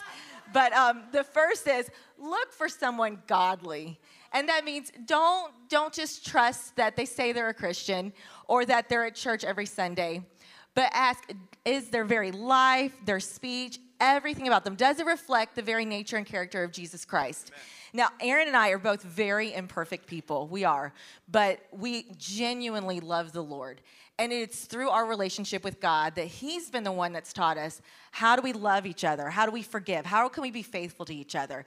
But 0.53 0.73
um, 0.73 1.03
the 1.11 1.23
first 1.23 1.67
is 1.67 1.89
look 2.17 2.51
for 2.51 2.67
someone 2.67 3.21
godly. 3.27 3.99
And 4.33 4.49
that 4.49 4.65
means 4.65 4.91
don't, 5.05 5.53
don't 5.69 5.93
just 5.93 6.25
trust 6.25 6.75
that 6.77 6.95
they 6.95 7.05
say 7.05 7.31
they're 7.31 7.49
a 7.49 7.53
Christian 7.53 8.13
or 8.47 8.65
that 8.65 8.89
they're 8.89 9.05
at 9.05 9.15
church 9.15 9.43
every 9.43 9.65
Sunday 9.65 10.23
but 10.73 10.89
ask 10.93 11.31
is 11.65 11.89
their 11.89 12.05
very 12.05 12.31
life, 12.31 12.93
their 13.05 13.19
speech, 13.19 13.79
everything 13.99 14.47
about 14.47 14.63
them, 14.63 14.75
does 14.75 14.99
it 14.99 15.05
reflect 15.05 15.55
the 15.55 15.61
very 15.61 15.85
nature 15.85 16.17
and 16.17 16.25
character 16.25 16.63
of 16.63 16.71
Jesus 16.71 17.05
Christ? 17.05 17.51
Amen. 17.51 17.61
Now, 17.93 18.09
Aaron 18.21 18.47
and 18.47 18.57
I 18.57 18.69
are 18.69 18.79
both 18.79 19.03
very 19.03 19.53
imperfect 19.53 20.07
people. 20.07 20.47
We 20.47 20.63
are. 20.63 20.93
But 21.29 21.59
we 21.71 22.07
genuinely 22.17 22.99
love 22.99 23.33
the 23.33 23.43
Lord. 23.43 23.81
And 24.17 24.31
it's 24.31 24.65
through 24.65 24.89
our 24.89 25.05
relationship 25.05 25.63
with 25.63 25.79
God 25.79 26.15
that 26.15 26.27
He's 26.27 26.69
been 26.69 26.83
the 26.83 26.91
one 26.91 27.11
that's 27.11 27.33
taught 27.33 27.57
us 27.57 27.81
how 28.11 28.35
do 28.35 28.41
we 28.41 28.53
love 28.53 28.85
each 28.85 29.03
other? 29.03 29.29
How 29.29 29.45
do 29.45 29.51
we 29.51 29.61
forgive? 29.61 30.05
How 30.05 30.27
can 30.29 30.41
we 30.41 30.51
be 30.51 30.63
faithful 30.63 31.05
to 31.05 31.15
each 31.15 31.35
other? 31.35 31.65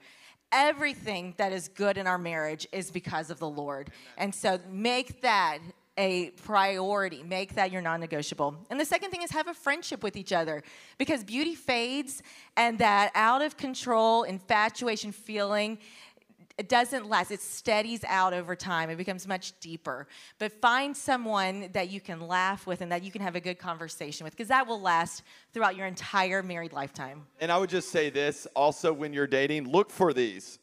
Everything 0.51 1.33
that 1.37 1.51
is 1.51 1.67
good 1.67 1.97
in 1.97 2.05
our 2.07 2.17
marriage 2.17 2.67
is 2.71 2.91
because 2.91 3.29
of 3.29 3.39
the 3.39 3.49
Lord. 3.49 3.89
And 4.17 4.33
so 4.33 4.59
make 4.69 5.21
that 5.21 5.59
a 5.97 6.31
priority. 6.43 7.23
Make 7.23 7.55
that 7.55 7.71
your 7.71 7.81
non 7.81 7.99
negotiable. 7.99 8.55
And 8.69 8.79
the 8.79 8.85
second 8.85 9.11
thing 9.11 9.21
is 9.21 9.31
have 9.31 9.47
a 9.47 9.53
friendship 9.53 10.03
with 10.03 10.15
each 10.15 10.33
other 10.33 10.63
because 10.97 11.23
beauty 11.23 11.55
fades 11.55 12.21
and 12.57 12.79
that 12.79 13.11
out 13.15 13.41
of 13.41 13.57
control 13.57 14.23
infatuation 14.23 15.11
feeling 15.11 15.77
it 16.57 16.69
doesn't 16.69 17.09
last. 17.09 17.31
It 17.31 17.41
steadies 17.41 18.03
out 18.05 18.33
over 18.33 18.55
time. 18.55 18.89
It 18.89 18.95
becomes 18.95 19.27
much 19.27 19.59
deeper. 19.59 20.07
But 20.39 20.53
find 20.53 20.95
someone 20.95 21.69
that 21.73 21.89
you 21.89 21.99
can 21.99 22.21
laugh 22.21 22.65
with 22.65 22.81
and 22.81 22.91
that 22.91 23.03
you 23.03 23.11
can 23.11 23.21
have 23.21 23.35
a 23.35 23.41
good 23.41 23.59
conversation 23.59 24.23
with 24.23 24.33
because 24.33 24.47
that 24.47 24.65
will 24.65 24.79
last 24.79 25.23
throughout 25.53 25.75
your 25.75 25.85
entire 25.85 26.41
married 26.41 26.71
lifetime. 26.71 27.23
And 27.41 27.51
I 27.51 27.57
would 27.57 27.69
just 27.69 27.89
say 27.89 28.09
this 28.09 28.47
also 28.55 28.93
when 28.93 29.11
you're 29.13 29.27
dating, 29.27 29.69
look 29.69 29.89
for 29.89 30.13
these. 30.13 30.59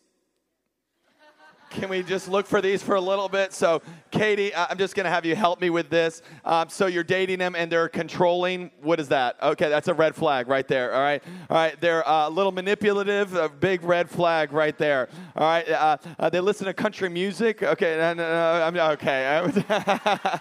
Can 1.72 1.88
we 1.88 2.02
just 2.02 2.28
look 2.28 2.46
for 2.46 2.60
these 2.60 2.82
for 2.82 2.96
a 2.96 3.00
little 3.00 3.30
bit? 3.30 3.54
So, 3.54 3.80
Katie, 4.10 4.54
I'm 4.54 4.76
just 4.76 4.94
going 4.94 5.04
to 5.04 5.10
have 5.10 5.24
you 5.24 5.34
help 5.34 5.58
me 5.58 5.70
with 5.70 5.88
this. 5.88 6.20
Um, 6.44 6.68
so, 6.68 6.86
you're 6.86 7.02
dating 7.02 7.38
them 7.38 7.54
and 7.56 7.72
they're 7.72 7.88
controlling. 7.88 8.70
What 8.82 9.00
is 9.00 9.08
that? 9.08 9.42
Okay, 9.42 9.70
that's 9.70 9.88
a 9.88 9.94
red 9.94 10.14
flag 10.14 10.48
right 10.48 10.68
there. 10.68 10.92
All 10.92 11.00
right. 11.00 11.22
All 11.48 11.56
right. 11.56 11.80
They're 11.80 12.06
uh, 12.06 12.28
a 12.28 12.30
little 12.30 12.52
manipulative, 12.52 13.34
a 13.34 13.48
big 13.48 13.82
red 13.84 14.10
flag 14.10 14.52
right 14.52 14.76
there. 14.76 15.08
All 15.34 15.48
right. 15.48 15.66
Uh, 15.66 15.96
uh, 16.18 16.28
they 16.28 16.40
listen 16.40 16.66
to 16.66 16.74
country 16.74 17.08
music. 17.08 17.62
Okay. 17.62 17.96
No, 17.96 18.12
no, 18.12 18.28
no, 18.28 18.64
I'm, 18.64 18.76
okay. 18.92 19.50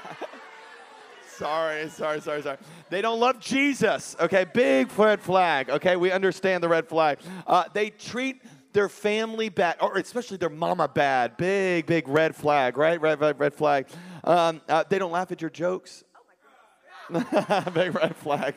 sorry, 1.38 1.88
sorry, 1.88 2.20
sorry, 2.20 2.42
sorry. 2.42 2.58
They 2.90 3.02
don't 3.02 3.22
love 3.22 3.40
Jesus. 3.40 4.18
Okay. 4.20 4.46
Big 4.54 4.92
red 5.00 5.22
flag. 5.22 5.70
Okay. 5.70 5.96
We 5.96 6.12
understand 6.12 6.62
the 6.62 6.70
red 6.70 6.90
flag. 6.90 7.20
Uh, 7.48 7.64
they 7.74 7.90
treat 7.90 8.42
their 8.74 8.90
family 8.90 9.50
bad, 9.50 9.78
or 9.82 9.98
especially 9.98 10.38
their 10.38 10.50
mama 10.50 10.88
bad. 10.88 11.38
Big, 11.38 11.86
big 11.86 12.08
red 12.08 12.36
flag, 12.36 12.78
right? 12.78 13.00
Red, 13.00 13.20
red, 13.20 13.40
red 13.40 13.54
flag. 13.54 13.88
Um, 14.24 14.62
uh, 14.68 14.84
they 14.88 15.00
don't 15.00 15.12
laugh 15.12 15.32
at 15.32 15.42
your 15.42 15.50
jokes. 15.50 16.04
big 17.74 17.94
red 17.96 18.16
flag. 18.16 18.56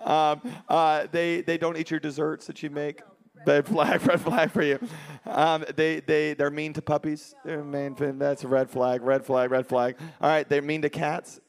Um, 0.00 0.40
uh, 0.68 1.06
they, 1.10 1.40
they 1.40 1.56
don't 1.56 1.76
eat 1.76 1.90
your 1.90 2.00
desserts 2.00 2.46
that 2.46 2.62
you 2.62 2.70
make. 2.70 3.00
Red 3.46 3.66
flag, 3.66 4.04
red 4.06 4.20
flag 4.20 4.50
for 4.50 4.62
you. 4.62 4.78
Um, 5.24 5.64
they, 5.76 6.00
they, 6.00 6.34
they're 6.34 6.50
mean 6.50 6.72
to 6.74 6.82
puppies. 6.82 7.34
They're 7.44 7.62
mean, 7.62 7.94
that's 8.18 8.44
a 8.44 8.48
red 8.48 8.68
flag, 8.68 9.02
red 9.02 9.24
flag, 9.24 9.50
red 9.50 9.66
flag. 9.66 9.96
All 10.20 10.28
right, 10.28 10.48
they're 10.48 10.62
mean 10.62 10.82
to 10.82 10.90
cats. 10.90 11.40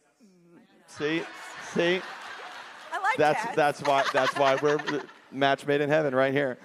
See? 0.85 1.23
See? 1.73 2.01
I 2.93 2.99
like 3.01 3.17
that's, 3.17 3.41
cats. 3.41 3.55
That's 3.55 3.81
why, 3.81 4.03
that's 4.13 4.35
why 4.37 4.55
we're 4.61 4.79
match 5.31 5.65
made 5.65 5.81
in 5.81 5.89
heaven 5.89 6.13
right 6.13 6.33
here. 6.33 6.59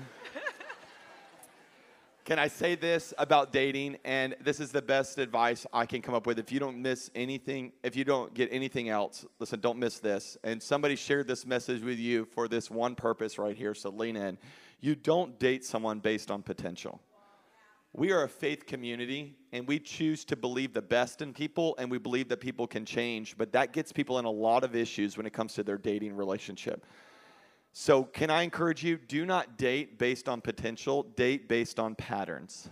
Can 2.24 2.38
I 2.38 2.46
say 2.46 2.76
this 2.76 3.12
about 3.18 3.52
dating? 3.52 3.98
And 4.04 4.36
this 4.40 4.60
is 4.60 4.70
the 4.70 4.80
best 4.80 5.18
advice 5.18 5.66
I 5.72 5.86
can 5.86 6.00
come 6.00 6.14
up 6.14 6.24
with. 6.24 6.38
If 6.38 6.52
you 6.52 6.60
don't 6.60 6.80
miss 6.80 7.10
anything, 7.16 7.72
if 7.82 7.96
you 7.96 8.04
don't 8.04 8.32
get 8.32 8.48
anything 8.52 8.88
else, 8.88 9.26
listen, 9.40 9.58
don't 9.58 9.78
miss 9.78 9.98
this. 9.98 10.36
And 10.44 10.62
somebody 10.62 10.94
shared 10.94 11.26
this 11.26 11.44
message 11.44 11.82
with 11.82 11.98
you 11.98 12.24
for 12.26 12.46
this 12.46 12.70
one 12.70 12.94
purpose 12.94 13.38
right 13.38 13.56
here, 13.56 13.74
so 13.74 13.90
lean 13.90 14.14
in. 14.14 14.38
You 14.80 14.94
don't 14.94 15.36
date 15.40 15.64
someone 15.64 15.98
based 15.98 16.30
on 16.30 16.42
potential. 16.42 17.00
We 17.92 18.12
are 18.12 18.22
a 18.22 18.28
faith 18.28 18.66
community 18.66 19.34
and 19.52 19.66
we 19.66 19.80
choose 19.80 20.24
to 20.26 20.36
believe 20.36 20.72
the 20.72 20.80
best 20.80 21.22
in 21.22 21.34
people 21.34 21.74
and 21.78 21.90
we 21.90 21.98
believe 21.98 22.28
that 22.28 22.40
people 22.40 22.68
can 22.68 22.84
change, 22.84 23.36
but 23.36 23.50
that 23.52 23.72
gets 23.72 23.90
people 23.90 24.20
in 24.20 24.26
a 24.26 24.30
lot 24.30 24.62
of 24.62 24.76
issues 24.76 25.16
when 25.16 25.26
it 25.26 25.32
comes 25.32 25.54
to 25.54 25.64
their 25.64 25.76
dating 25.76 26.14
relationship. 26.14 26.86
So, 27.74 28.04
can 28.04 28.28
I 28.28 28.42
encourage 28.42 28.84
you? 28.84 28.98
Do 28.98 29.24
not 29.24 29.56
date 29.56 29.98
based 29.98 30.28
on 30.28 30.42
potential, 30.42 31.04
date 31.16 31.48
based 31.48 31.78
on 31.78 31.94
patterns. 31.94 32.68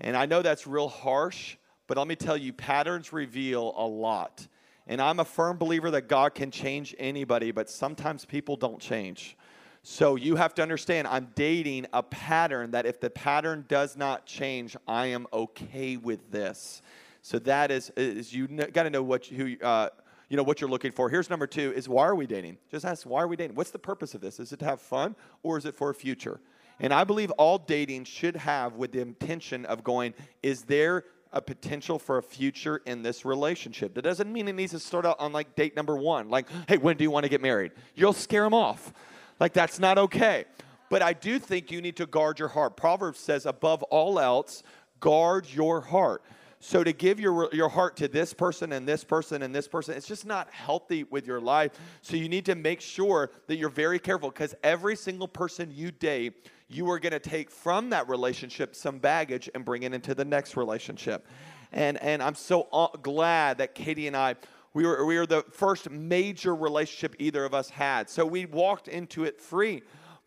And 0.00 0.16
I 0.16 0.26
know 0.26 0.42
that's 0.42 0.66
real 0.66 0.88
harsh, 0.88 1.56
but 1.86 1.96
let 1.96 2.06
me 2.06 2.16
tell 2.16 2.36
you, 2.36 2.52
patterns 2.52 3.12
reveal 3.12 3.72
a 3.76 3.86
lot. 3.86 4.46
And 4.86 5.00
I'm 5.00 5.20
a 5.20 5.24
firm 5.24 5.56
believer 5.56 5.90
that 5.92 6.08
God 6.08 6.34
can 6.34 6.50
change 6.50 6.94
anybody, 6.98 7.50
but 7.50 7.70
sometimes 7.70 8.24
people 8.24 8.56
don't 8.56 8.80
change. 8.80 9.36
So 9.82 10.16
you 10.16 10.36
have 10.36 10.54
to 10.54 10.62
understand, 10.62 11.08
I'm 11.08 11.30
dating 11.34 11.86
a 11.92 12.02
pattern 12.02 12.72
that 12.72 12.84
if 12.84 13.00
the 13.00 13.10
pattern 13.10 13.64
does 13.68 13.96
not 13.96 14.26
change, 14.26 14.76
I 14.86 15.06
am 15.06 15.26
okay 15.32 15.96
with 15.96 16.30
this. 16.30 16.82
So 17.22 17.38
that 17.40 17.70
is, 17.70 17.90
is 17.96 18.32
you 18.32 18.48
got 18.48 18.82
to 18.82 18.90
know 18.90 19.02
what 19.02 19.26
who 19.26 19.56
uh, 19.62 19.90
you 20.32 20.36
know 20.38 20.42
what 20.42 20.62
you're 20.62 20.70
looking 20.70 20.92
for. 20.92 21.10
Here's 21.10 21.28
number 21.28 21.46
two: 21.46 21.74
is 21.76 21.90
why 21.90 22.06
are 22.06 22.14
we 22.14 22.26
dating? 22.26 22.56
Just 22.70 22.86
ask 22.86 23.04
why 23.04 23.20
are 23.20 23.28
we 23.28 23.36
dating? 23.36 23.54
What's 23.54 23.70
the 23.70 23.78
purpose 23.78 24.14
of 24.14 24.22
this? 24.22 24.40
Is 24.40 24.50
it 24.50 24.60
to 24.60 24.64
have 24.64 24.80
fun 24.80 25.14
or 25.42 25.58
is 25.58 25.66
it 25.66 25.74
for 25.74 25.90
a 25.90 25.94
future? 25.94 26.40
And 26.80 26.94
I 26.94 27.04
believe 27.04 27.30
all 27.32 27.58
dating 27.58 28.04
should 28.04 28.36
have 28.36 28.76
with 28.76 28.92
the 28.92 29.00
intention 29.02 29.66
of 29.66 29.84
going: 29.84 30.14
is 30.42 30.62
there 30.62 31.04
a 31.34 31.42
potential 31.42 31.98
for 31.98 32.16
a 32.16 32.22
future 32.22 32.80
in 32.86 33.02
this 33.02 33.24
relationship. 33.24 33.94
That 33.94 34.02
doesn't 34.02 34.30
mean 34.30 34.48
it 34.48 34.54
needs 34.54 34.72
to 34.72 34.78
start 34.78 35.06
out 35.06 35.18
on 35.18 35.32
like 35.32 35.54
date 35.54 35.76
number 35.76 35.96
one, 35.96 36.30
like, 36.30 36.46
hey, 36.66 36.78
when 36.78 36.96
do 36.96 37.04
you 37.04 37.10
want 37.10 37.24
to 37.24 37.30
get 37.30 37.40
married? 37.40 37.72
You'll 37.94 38.12
scare 38.12 38.44
them 38.44 38.54
off. 38.54 38.92
Like, 39.38 39.52
that's 39.52 39.78
not 39.78 39.98
okay. 39.98 40.44
But 40.90 41.00
I 41.00 41.14
do 41.14 41.38
think 41.38 41.70
you 41.70 41.80
need 41.80 41.96
to 41.96 42.06
guard 42.06 42.38
your 42.38 42.48
heart. 42.48 42.76
Proverbs 42.76 43.18
says, 43.18 43.46
above 43.46 43.82
all 43.84 44.18
else, 44.18 44.62
guard 45.00 45.46
your 45.50 45.80
heart. 45.80 46.22
So 46.64 46.84
to 46.84 46.92
give 46.92 47.18
your, 47.18 47.52
your 47.52 47.68
heart 47.68 47.96
to 47.96 48.06
this 48.06 48.32
person 48.32 48.70
and 48.70 48.86
this 48.86 49.02
person 49.02 49.42
and 49.42 49.52
this 49.52 49.66
person, 49.66 49.96
it's 49.96 50.06
just 50.06 50.24
not 50.24 50.48
healthy 50.52 51.02
with 51.02 51.26
your 51.26 51.40
life. 51.40 51.72
So 52.02 52.16
you 52.16 52.28
need 52.28 52.46
to 52.46 52.54
make 52.54 52.80
sure 52.80 53.32
that 53.48 53.56
you're 53.56 53.68
very 53.68 53.98
careful 53.98 54.30
because 54.30 54.54
every 54.62 54.94
single 54.94 55.26
person 55.26 55.72
you 55.74 55.90
date, 55.90 56.46
you 56.68 56.88
are 56.88 57.00
going 57.00 57.14
to 57.14 57.18
take 57.18 57.50
from 57.50 57.90
that 57.90 58.08
relationship 58.08 58.76
some 58.76 59.00
baggage 59.00 59.50
and 59.56 59.64
bring 59.64 59.82
it 59.82 59.92
into 59.92 60.14
the 60.14 60.24
next 60.24 60.56
relationship. 60.56 61.26
And, 61.72 62.00
and 62.00 62.22
I'm 62.22 62.36
so 62.36 62.68
uh, 62.72 62.86
glad 63.02 63.58
that 63.58 63.74
Katie 63.74 64.06
and 64.06 64.16
I, 64.16 64.36
we 64.72 64.86
were, 64.86 65.04
we 65.04 65.18
were 65.18 65.26
the 65.26 65.42
first 65.50 65.90
major 65.90 66.54
relationship 66.54 67.16
either 67.18 67.44
of 67.44 67.54
us 67.54 67.70
had. 67.70 68.08
So 68.08 68.24
we 68.24 68.46
walked 68.46 68.86
into 68.86 69.24
it 69.24 69.40
free. 69.40 69.82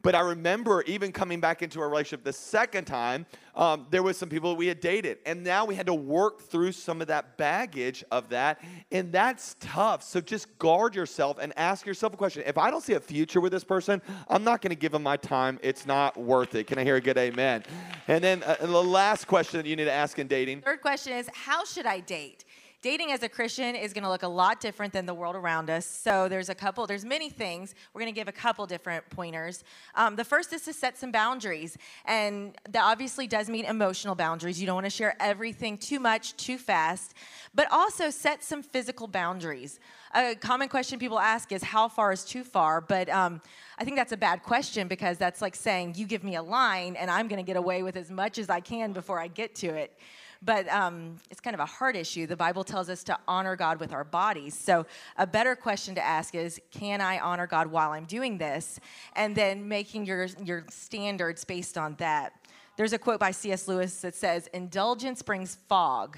But 0.05 0.13
I 0.13 0.19
remember 0.19 0.83
even 0.83 1.11
coming 1.11 1.39
back 1.39 1.63
into 1.63 1.81
a 1.81 1.87
relationship 1.87 2.23
the 2.23 2.31
second 2.31 2.85
time, 2.85 3.25
um, 3.55 3.87
there 3.89 4.03
was 4.03 4.17
some 4.17 4.29
people 4.29 4.55
we 4.55 4.67
had 4.67 4.79
dated. 4.79 5.19
And 5.25 5.43
now 5.43 5.65
we 5.65 5.75
had 5.75 5.85
to 5.87 5.93
work 5.93 6.41
through 6.41 6.73
some 6.73 7.01
of 7.01 7.07
that 7.07 7.37
baggage 7.37 8.03
of 8.11 8.29
that. 8.29 8.61
And 8.91 9.11
that's 9.11 9.55
tough. 9.59 10.03
So 10.03 10.21
just 10.21 10.57
guard 10.59 10.95
yourself 10.95 11.37
and 11.39 11.53
ask 11.57 11.85
yourself 11.85 12.13
a 12.13 12.17
question. 12.17 12.43
If 12.45 12.57
I 12.57 12.71
don't 12.71 12.81
see 12.81 12.93
a 12.93 12.99
future 12.99 13.41
with 13.41 13.51
this 13.51 13.63
person, 13.63 14.01
I'm 14.27 14.43
not 14.43 14.61
going 14.61 14.69
to 14.69 14.75
give 14.75 14.91
them 14.91 15.03
my 15.03 15.17
time. 15.17 15.59
It's 15.61 15.85
not 15.85 16.17
worth 16.17 16.55
it. 16.55 16.67
Can 16.67 16.77
I 16.77 16.83
hear 16.83 16.95
a 16.95 17.01
good 17.01 17.17
amen? 17.17 17.63
And 18.07 18.23
then 18.23 18.43
uh, 18.43 18.55
the 18.59 18.67
last 18.67 19.25
question 19.25 19.59
that 19.59 19.67
you 19.67 19.75
need 19.75 19.85
to 19.85 19.91
ask 19.91 20.19
in 20.19 20.27
dating. 20.27 20.61
Third 20.61 20.81
question 20.81 21.13
is 21.13 21.29
How 21.33 21.65
should 21.65 21.85
I 21.85 21.99
date? 21.99 22.44
Dating 22.85 23.11
as 23.11 23.23
a 23.23 23.27
Christian 23.27 23.73
is 23.73 23.93
going 23.93 24.03
to 24.03 24.09
look 24.11 24.21
a 24.21 24.27
lot 24.27 24.59
different 24.59 24.93
than 24.93 25.07
the 25.07 25.13
world 25.15 25.35
around 25.35 25.71
us. 25.71 25.87
So 25.87 26.29
there's 26.29 26.49
a 26.49 26.53
couple, 26.53 26.85
there's 26.85 27.03
many 27.03 27.31
things. 27.31 27.73
We're 27.91 28.01
going 28.01 28.13
to 28.13 28.15
give 28.15 28.27
a 28.27 28.31
couple 28.31 28.67
different 28.67 29.09
pointers. 29.09 29.63
Um, 29.95 30.15
the 30.15 30.23
first 30.23 30.53
is 30.53 30.61
to 30.65 30.73
set 30.73 30.95
some 30.95 31.11
boundaries, 31.11 31.79
and 32.05 32.55
that 32.69 32.83
obviously 32.83 33.25
does 33.25 33.49
mean 33.49 33.65
emotional 33.65 34.13
boundaries. 34.13 34.61
You 34.61 34.67
don't 34.67 34.75
want 34.75 34.85
to 34.85 34.91
share 34.91 35.15
everything 35.19 35.79
too 35.79 35.99
much 35.99 36.37
too 36.37 36.59
fast, 36.59 37.15
but 37.55 37.67
also 37.71 38.11
set 38.11 38.43
some 38.43 38.61
physical 38.61 39.07
boundaries. 39.07 39.79
A 40.13 40.35
common 40.35 40.69
question 40.69 40.99
people 40.99 41.17
ask 41.19 41.51
is 41.51 41.63
how 41.63 41.87
far 41.87 42.11
is 42.11 42.23
too 42.23 42.43
far, 42.43 42.81
but 42.81 43.09
um, 43.09 43.41
I 43.79 43.83
think 43.83 43.97
that's 43.97 44.11
a 44.11 44.17
bad 44.17 44.43
question 44.43 44.87
because 44.87 45.17
that's 45.17 45.41
like 45.41 45.55
saying 45.55 45.95
you 45.97 46.05
give 46.05 46.23
me 46.23 46.35
a 46.35 46.43
line 46.43 46.97
and 46.97 47.09
I'm 47.09 47.27
going 47.29 47.43
to 47.43 47.47
get 47.47 47.57
away 47.57 47.81
with 47.81 47.95
as 47.95 48.11
much 48.11 48.37
as 48.37 48.47
I 48.47 48.59
can 48.59 48.93
before 48.93 49.19
I 49.19 49.27
get 49.27 49.55
to 49.55 49.69
it 49.69 49.97
but 50.41 50.67
um, 50.69 51.17
it's 51.29 51.39
kind 51.39 51.53
of 51.53 51.59
a 51.59 51.65
heart 51.65 51.95
issue. 51.95 52.27
The 52.27 52.35
Bible 52.35 52.63
tells 52.63 52.89
us 52.89 53.03
to 53.05 53.17
honor 53.27 53.55
God 53.55 53.79
with 53.79 53.93
our 53.93 54.03
bodies. 54.03 54.57
So, 54.57 54.85
a 55.17 55.27
better 55.27 55.55
question 55.55 55.95
to 55.95 56.03
ask 56.03 56.35
is 56.35 56.59
Can 56.71 57.01
I 57.01 57.19
honor 57.19 57.47
God 57.47 57.67
while 57.67 57.91
I'm 57.91 58.05
doing 58.05 58.37
this? 58.37 58.79
And 59.15 59.35
then 59.35 59.67
making 59.67 60.05
your, 60.05 60.27
your 60.43 60.65
standards 60.69 61.43
based 61.43 61.77
on 61.77 61.95
that. 61.99 62.33
There's 62.77 62.93
a 62.93 62.99
quote 62.99 63.19
by 63.19 63.31
C.S. 63.31 63.67
Lewis 63.67 64.01
that 64.01 64.15
says, 64.15 64.47
Indulgence 64.53 65.21
brings 65.21 65.55
fog. 65.67 66.17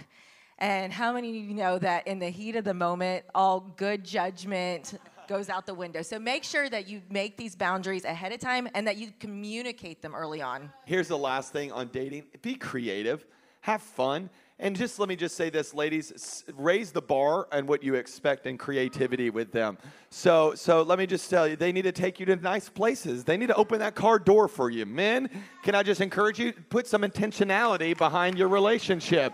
And 0.59 0.91
how 0.91 1.13
many 1.13 1.29
of 1.29 1.35
you 1.35 1.53
know 1.53 1.77
that 1.77 2.07
in 2.07 2.17
the 2.17 2.29
heat 2.29 2.55
of 2.55 2.63
the 2.63 2.73
moment, 2.73 3.25
all 3.35 3.59
good 3.77 4.03
judgment 4.03 4.99
goes 5.27 5.49
out 5.49 5.67
the 5.67 5.73
window? 5.75 6.01
So 6.01 6.17
make 6.17 6.43
sure 6.43 6.67
that 6.69 6.87
you 6.87 7.01
make 7.11 7.37
these 7.37 7.55
boundaries 7.55 8.05
ahead 8.05 8.31
of 8.31 8.39
time 8.39 8.67
and 8.73 8.87
that 8.87 8.97
you 8.97 9.11
communicate 9.19 10.01
them 10.01 10.15
early 10.15 10.41
on. 10.41 10.71
Here's 10.85 11.07
the 11.07 11.17
last 11.17 11.53
thing 11.53 11.71
on 11.71 11.89
dating 11.89 12.23
be 12.41 12.55
creative 12.55 13.25
have 13.67 13.81
fun. 13.81 14.29
And 14.59 14.77
just 14.77 14.97
let 14.97 15.09
me 15.09 15.17
just 15.17 15.35
say 15.35 15.49
this, 15.49 15.73
ladies, 15.73 16.45
raise 16.55 16.93
the 16.93 17.01
bar 17.01 17.49
on 17.51 17.67
what 17.67 17.83
you 17.83 17.95
expect 17.95 18.47
in 18.47 18.57
creativity 18.57 19.29
with 19.29 19.51
them. 19.51 19.77
So, 20.09 20.55
so 20.55 20.83
let 20.83 20.97
me 20.97 21.05
just 21.05 21.29
tell 21.29 21.45
you, 21.45 21.57
they 21.57 21.73
need 21.73 21.81
to 21.81 21.91
take 21.91 22.17
you 22.17 22.25
to 22.27 22.37
nice 22.37 22.69
places. 22.69 23.25
They 23.25 23.35
need 23.35 23.47
to 23.47 23.55
open 23.55 23.79
that 23.79 23.93
car 23.93 24.19
door 24.19 24.47
for 24.47 24.69
you. 24.69 24.85
Men, 24.85 25.29
can 25.63 25.75
I 25.75 25.83
just 25.83 25.99
encourage 25.99 26.39
you, 26.39 26.53
put 26.69 26.87
some 26.87 27.01
intentionality 27.01 27.95
behind 27.95 28.37
your 28.37 28.47
relationship. 28.47 29.33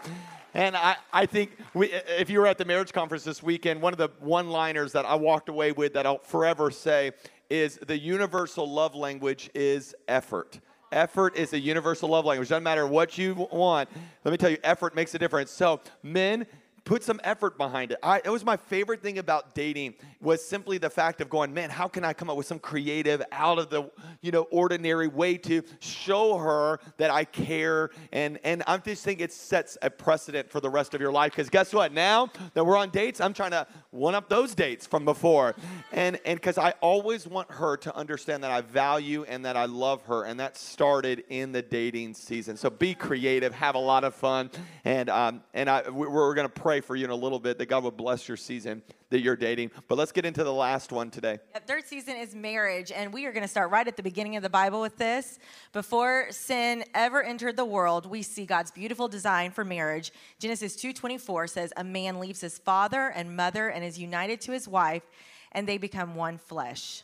And 0.55 0.75
I, 0.75 0.95
I 1.13 1.27
think 1.27 1.51
we, 1.75 1.91
if 1.93 2.31
you 2.31 2.39
were 2.39 2.47
at 2.47 2.57
the 2.57 2.65
marriage 2.65 2.91
conference 2.91 3.23
this 3.23 3.43
weekend, 3.43 3.83
one 3.83 3.93
of 3.93 3.99
the 3.99 4.09
one 4.19 4.49
liners 4.49 4.93
that 4.93 5.05
I 5.05 5.13
walked 5.13 5.47
away 5.47 5.73
with 5.73 5.93
that 5.93 6.07
I'll 6.07 6.17
forever 6.17 6.71
say 6.71 7.11
is 7.51 7.77
the 7.77 7.97
universal 7.97 8.67
love 8.69 8.95
language 8.95 9.51
is 9.53 9.93
effort. 10.07 10.59
Effort 10.93 11.35
is 11.35 11.53
a 11.53 11.59
universal 11.59 12.07
love 12.09 12.23
language. 12.23 12.49
Doesn't 12.49 12.63
matter 12.63 12.85
what 12.85 13.17
you 13.17 13.47
want. 13.51 13.89
Let 14.23 14.31
me 14.31 14.37
tell 14.37 14.51
you, 14.51 14.57
effort 14.63 14.95
makes 14.95 15.15
a 15.15 15.19
difference. 15.19 15.49
So, 15.49 15.81
men, 16.03 16.45
put 16.85 17.03
some 17.03 17.19
effort 17.23 17.57
behind 17.57 17.91
it. 17.91 17.97
I, 18.03 18.21
it 18.23 18.29
was 18.29 18.43
my 18.43 18.57
favorite 18.57 19.01
thing 19.01 19.17
about 19.17 19.55
dating 19.55 19.93
was 20.19 20.43
simply 20.43 20.77
the 20.77 20.89
fact 20.89 21.21
of 21.21 21.29
going, 21.29 21.53
man, 21.53 21.69
how 21.69 21.87
can 21.87 22.03
I 22.03 22.13
come 22.13 22.29
up 22.29 22.37
with 22.37 22.45
some 22.45 22.59
creative, 22.59 23.21
out 23.31 23.59
of 23.59 23.69
the 23.69 23.89
you 24.21 24.31
know 24.31 24.43
ordinary 24.43 25.07
way 25.07 25.37
to 25.37 25.63
show 25.79 26.37
her 26.37 26.79
that 26.97 27.09
I 27.09 27.25
care? 27.25 27.91
And 28.11 28.39
and 28.43 28.63
I'm 28.67 28.81
just 28.81 29.03
think 29.03 29.21
it 29.21 29.31
sets 29.31 29.77
a 29.81 29.89
precedent 29.89 30.49
for 30.49 30.59
the 30.59 30.69
rest 30.69 30.93
of 30.93 31.01
your 31.01 31.11
life. 31.11 31.31
Because 31.31 31.49
guess 31.49 31.73
what? 31.73 31.93
Now 31.93 32.29
that 32.53 32.65
we're 32.65 32.77
on 32.77 32.89
dates, 32.89 33.21
I'm 33.21 33.33
trying 33.33 33.51
to 33.51 33.65
one 33.91 34.15
up 34.15 34.29
those 34.29 34.55
dates 34.55 34.85
from 34.85 35.05
before, 35.05 35.55
and 35.91 36.19
and 36.25 36.39
because 36.39 36.57
I 36.57 36.71
always 36.81 37.27
want 37.27 37.49
her 37.51 37.77
to 37.77 37.95
understand 37.95 38.43
that 38.43 38.51
I 38.51 38.61
value 38.61 39.25
and 39.27 39.45
that 39.45 39.55
I 39.55 39.65
love 39.65 40.01
her, 40.03 40.25
and 40.25 40.39
that 40.39 40.57
started 40.57 41.23
in 41.29 41.51
the 41.51 41.61
dating 41.61 42.13
season. 42.13 42.57
So 42.57 42.69
be 42.69 42.93
creative, 42.93 43.53
have 43.53 43.75
a 43.75 43.79
lot 43.79 44.03
of 44.03 44.13
fun, 44.13 44.51
and 44.83 45.09
um 45.09 45.43
and 45.53 45.69
I 45.69 45.89
we're 45.89 46.33
going 46.33 46.47
to 46.47 46.53
pray 46.73 46.81
for 46.81 46.95
you 46.95 47.05
in 47.05 47.11
a 47.11 47.15
little 47.15 47.37
bit 47.37 47.59
that 47.59 47.67
God 47.67 47.83
would 47.83 47.95
bless 47.95 48.27
your 48.27 48.35
season 48.35 48.81
that 49.11 49.19
you're 49.19 49.35
dating. 49.35 49.69
But 49.87 49.99
let's 49.99 50.11
get 50.11 50.25
into 50.25 50.43
the 50.43 50.51
last 50.51 50.91
one 50.91 51.11
today. 51.11 51.37
Third 51.67 51.85
season 51.85 52.15
is 52.15 52.33
marriage, 52.33 52.91
and 52.91 53.13
we 53.13 53.27
are 53.27 53.31
going 53.31 53.43
to 53.43 53.47
start 53.47 53.69
right 53.69 53.87
at 53.87 53.95
the 53.95 54.01
beginning 54.01 54.37
of 54.37 54.41
the 54.41 54.49
Bible 54.49 54.81
with 54.81 54.97
this. 54.97 55.37
Before 55.71 56.25
sin 56.31 56.83
ever 56.95 57.21
entered 57.21 57.57
the 57.57 57.65
world, 57.65 58.07
we 58.07 58.23
see 58.23 58.47
God's 58.47 58.71
beautiful 58.71 59.07
design 59.07 59.51
for 59.51 59.63
marriage. 59.63 60.11
Genesis 60.39 60.75
2:24 60.75 61.45
says, 61.45 61.71
"A 61.77 61.83
man 61.83 62.19
leaves 62.19 62.41
his 62.41 62.57
father 62.57 63.09
and 63.09 63.37
mother 63.37 63.69
and 63.69 63.85
is 63.85 63.99
united 63.99 64.41
to 64.41 64.51
his 64.51 64.67
wife, 64.67 65.03
and 65.51 65.67
they 65.67 65.77
become 65.77 66.15
one 66.15 66.39
flesh." 66.39 67.03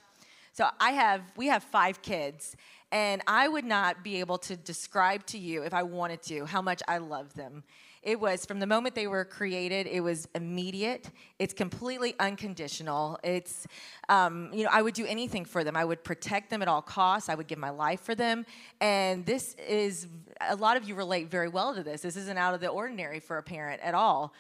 So 0.52 0.68
I 0.80 0.94
have 0.94 1.22
we 1.36 1.46
have 1.46 1.64
5 1.64 2.02
kids, 2.02 2.56
and 2.92 3.22
I 3.28 3.48
would 3.48 3.66
not 3.66 4.04
be 4.04 4.20
able 4.20 4.40
to 4.40 4.56
describe 4.56 5.28
to 5.28 5.38
you 5.38 5.62
if 5.62 5.76
I 5.76 5.84
wanted 5.84 6.24
to 6.24 6.48
how 6.48 6.64
much 6.64 6.82
I 6.88 6.98
love 6.98 7.36
them. 7.36 7.64
It 8.02 8.20
was 8.20 8.46
from 8.46 8.60
the 8.60 8.68
moment 8.68 8.96
they 8.96 9.08
were 9.08 9.26
created, 9.26 9.88
it 9.88 10.02
was 10.02 10.28
immediate. 10.34 11.10
It's 11.38 11.54
completely 11.54 12.16
unconditional. 12.20 13.20
It's, 13.24 13.68
um, 14.08 14.50
you 14.54 14.64
know, 14.64 14.70
I 14.72 14.82
would 14.82 14.94
do 14.94 15.06
anything 15.06 15.46
for 15.46 15.64
them. 15.64 15.76
I 15.76 15.84
would 15.84 16.04
protect 16.04 16.50
them 16.50 16.62
at 16.62 16.68
all 16.68 16.82
costs. 16.82 17.30
I 17.30 17.36
would 17.36 17.48
give 17.48 17.60
my 17.60 17.70
life 17.70 18.02
for 18.02 18.16
them. 18.16 18.46
And 18.80 19.26
this 19.26 19.56
is, 19.56 20.08
a 20.42 20.56
lot 20.56 20.78
of 20.78 20.88
you 20.88 20.96
relate 20.96 21.30
very 21.30 21.50
well 21.50 21.76
to 21.76 21.84
this. 21.84 22.02
This 22.02 22.16
isn't 22.16 22.38
out 22.38 22.54
of 22.54 22.62
the 22.62 22.68
ordinary 22.68 23.20
for 23.20 23.38
a 23.38 23.44
parent 23.44 23.82
at 23.82 23.94
all. 23.94 24.34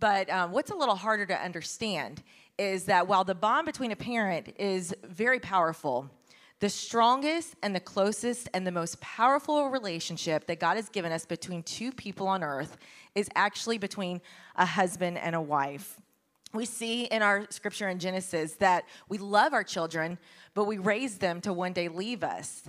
But 0.00 0.28
um, 0.28 0.52
what's 0.52 0.70
a 0.70 0.76
little 0.76 0.96
harder 0.96 1.24
to 1.26 1.34
understand 1.34 2.22
is 2.58 2.84
that 2.84 3.06
while 3.06 3.24
the 3.24 3.34
bond 3.34 3.66
between 3.66 3.92
a 3.92 3.96
parent 3.96 4.54
is 4.58 4.94
very 5.04 5.38
powerful, 5.38 6.10
the 6.60 6.68
strongest 6.68 7.54
and 7.62 7.74
the 7.74 7.80
closest 7.80 8.48
and 8.52 8.66
the 8.66 8.72
most 8.72 9.00
powerful 9.00 9.70
relationship 9.70 10.46
that 10.46 10.58
God 10.58 10.76
has 10.76 10.88
given 10.88 11.12
us 11.12 11.24
between 11.24 11.62
two 11.62 11.92
people 11.92 12.26
on 12.26 12.42
earth 12.42 12.76
is 13.14 13.28
actually 13.36 13.78
between 13.78 14.20
a 14.56 14.66
husband 14.66 15.18
and 15.18 15.36
a 15.36 15.40
wife. 15.40 16.00
We 16.52 16.64
see 16.64 17.04
in 17.04 17.22
our 17.22 17.46
scripture 17.50 17.88
in 17.88 17.98
Genesis 17.98 18.54
that 18.54 18.84
we 19.08 19.18
love 19.18 19.52
our 19.52 19.62
children, 19.62 20.18
but 20.54 20.64
we 20.64 20.78
raise 20.78 21.18
them 21.18 21.40
to 21.42 21.52
one 21.52 21.74
day 21.74 21.88
leave 21.88 22.24
us. 22.24 22.64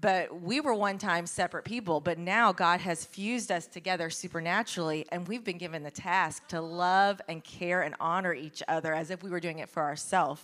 But 0.00 0.42
we 0.42 0.60
were 0.60 0.74
one 0.74 0.96
time 0.96 1.26
separate 1.26 1.64
people, 1.64 2.00
but 2.00 2.18
now 2.18 2.52
God 2.52 2.80
has 2.80 3.04
fused 3.04 3.50
us 3.50 3.66
together 3.66 4.10
supernaturally, 4.10 5.04
and 5.10 5.26
we've 5.26 5.42
been 5.42 5.58
given 5.58 5.82
the 5.82 5.90
task 5.90 6.46
to 6.48 6.60
love 6.60 7.20
and 7.28 7.42
care 7.42 7.82
and 7.82 7.96
honor 7.98 8.32
each 8.32 8.62
other 8.68 8.94
as 8.94 9.10
if 9.10 9.24
we 9.24 9.30
were 9.30 9.40
doing 9.40 9.58
it 9.58 9.68
for 9.68 9.82
ourselves. 9.82 10.42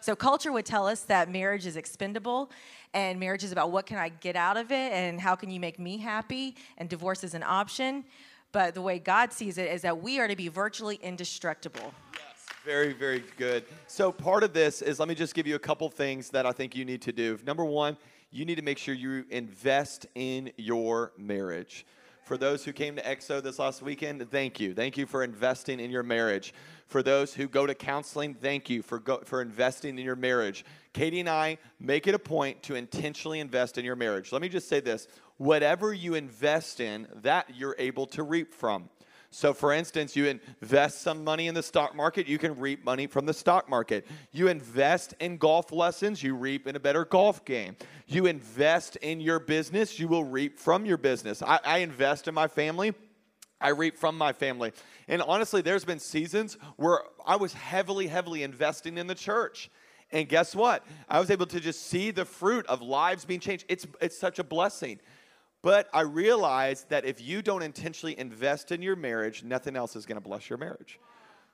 So, 0.00 0.16
culture 0.16 0.52
would 0.52 0.64
tell 0.64 0.86
us 0.86 1.02
that 1.02 1.30
marriage 1.30 1.66
is 1.66 1.76
expendable, 1.76 2.50
and 2.94 3.20
marriage 3.20 3.44
is 3.44 3.52
about 3.52 3.70
what 3.70 3.84
can 3.84 3.98
I 3.98 4.08
get 4.08 4.36
out 4.36 4.56
of 4.56 4.72
it, 4.72 4.92
and 4.92 5.20
how 5.20 5.34
can 5.34 5.50
you 5.50 5.60
make 5.60 5.78
me 5.78 5.98
happy, 5.98 6.56
and 6.78 6.88
divorce 6.88 7.24
is 7.24 7.34
an 7.34 7.42
option. 7.42 8.04
But 8.52 8.72
the 8.72 8.82
way 8.82 8.98
God 9.00 9.34
sees 9.34 9.58
it 9.58 9.70
is 9.70 9.82
that 9.82 10.00
we 10.00 10.18
are 10.18 10.28
to 10.28 10.36
be 10.36 10.48
virtually 10.48 10.96
indestructible. 11.02 11.92
Yes, 12.14 12.46
very, 12.64 12.94
very 12.94 13.22
good. 13.36 13.64
So, 13.86 14.10
part 14.10 14.44
of 14.44 14.54
this 14.54 14.80
is 14.80 14.98
let 14.98 15.08
me 15.08 15.14
just 15.14 15.34
give 15.34 15.46
you 15.46 15.56
a 15.56 15.58
couple 15.58 15.90
things 15.90 16.30
that 16.30 16.46
I 16.46 16.52
think 16.52 16.74
you 16.74 16.86
need 16.86 17.02
to 17.02 17.12
do. 17.12 17.38
Number 17.44 17.66
one, 17.66 17.98
you 18.34 18.44
need 18.44 18.56
to 18.56 18.62
make 18.62 18.78
sure 18.78 18.94
you 18.94 19.24
invest 19.30 20.06
in 20.16 20.50
your 20.56 21.12
marriage. 21.16 21.86
For 22.24 22.36
those 22.36 22.64
who 22.64 22.72
came 22.72 22.96
to 22.96 23.02
EXO 23.02 23.40
this 23.40 23.60
last 23.60 23.80
weekend, 23.80 24.28
thank 24.28 24.58
you. 24.58 24.74
Thank 24.74 24.96
you 24.96 25.06
for 25.06 25.22
investing 25.22 25.78
in 25.78 25.88
your 25.92 26.02
marriage. 26.02 26.52
For 26.88 27.00
those 27.00 27.32
who 27.32 27.46
go 27.46 27.64
to 27.64 27.76
counseling, 27.76 28.34
thank 28.34 28.68
you 28.68 28.82
for, 28.82 28.98
go, 28.98 29.18
for 29.24 29.40
investing 29.40 29.98
in 29.98 30.04
your 30.04 30.16
marriage. 30.16 30.64
Katie 30.94 31.20
and 31.20 31.28
I 31.28 31.58
make 31.78 32.08
it 32.08 32.14
a 32.16 32.18
point 32.18 32.60
to 32.64 32.74
intentionally 32.74 33.38
invest 33.38 33.78
in 33.78 33.84
your 33.84 33.94
marriage. 33.94 34.32
Let 34.32 34.42
me 34.42 34.48
just 34.48 34.68
say 34.68 34.80
this 34.80 35.06
whatever 35.36 35.94
you 35.94 36.14
invest 36.14 36.80
in, 36.80 37.06
that 37.22 37.50
you're 37.56 37.76
able 37.78 38.06
to 38.08 38.24
reap 38.24 38.52
from. 38.52 38.88
So, 39.34 39.52
for 39.52 39.72
instance, 39.72 40.14
you 40.14 40.26
invest 40.26 41.02
some 41.02 41.24
money 41.24 41.48
in 41.48 41.54
the 41.54 41.62
stock 41.62 41.96
market, 41.96 42.28
you 42.28 42.38
can 42.38 42.56
reap 42.56 42.84
money 42.84 43.08
from 43.08 43.26
the 43.26 43.34
stock 43.34 43.68
market. 43.68 44.06
You 44.30 44.46
invest 44.46 45.12
in 45.18 45.38
golf 45.38 45.72
lessons, 45.72 46.22
you 46.22 46.36
reap 46.36 46.68
in 46.68 46.76
a 46.76 46.80
better 46.80 47.04
golf 47.04 47.44
game. 47.44 47.74
You 48.06 48.26
invest 48.26 48.94
in 48.96 49.20
your 49.20 49.40
business, 49.40 49.98
you 49.98 50.06
will 50.06 50.22
reap 50.22 50.60
from 50.60 50.86
your 50.86 50.98
business. 50.98 51.42
I, 51.42 51.58
I 51.64 51.78
invest 51.78 52.28
in 52.28 52.34
my 52.34 52.46
family. 52.46 52.94
I 53.60 53.70
reap 53.70 53.98
from 53.98 54.16
my 54.16 54.32
family. 54.32 54.72
And 55.08 55.20
honestly, 55.20 55.62
there's 55.62 55.84
been 55.84 55.98
seasons 55.98 56.56
where 56.76 57.00
I 57.26 57.34
was 57.34 57.52
heavily, 57.54 58.06
heavily 58.06 58.44
investing 58.44 58.98
in 58.98 59.08
the 59.08 59.16
church. 59.16 59.68
And 60.12 60.28
guess 60.28 60.54
what? 60.54 60.86
I 61.08 61.18
was 61.18 61.32
able 61.32 61.46
to 61.46 61.58
just 61.58 61.88
see 61.88 62.12
the 62.12 62.24
fruit 62.24 62.66
of 62.66 62.82
lives 62.82 63.24
being 63.24 63.40
changed. 63.40 63.64
It's, 63.68 63.84
it's 64.00 64.16
such 64.16 64.38
a 64.38 64.44
blessing. 64.44 65.00
But 65.64 65.88
I 65.94 66.02
realized 66.02 66.90
that 66.90 67.06
if 67.06 67.22
you 67.22 67.40
don't 67.40 67.62
intentionally 67.62 68.18
invest 68.18 68.70
in 68.70 68.82
your 68.82 68.96
marriage, 68.96 69.42
nothing 69.42 69.76
else 69.76 69.96
is 69.96 70.04
going 70.04 70.16
to 70.16 70.20
bless 70.20 70.50
your 70.50 70.58
marriage. 70.58 71.00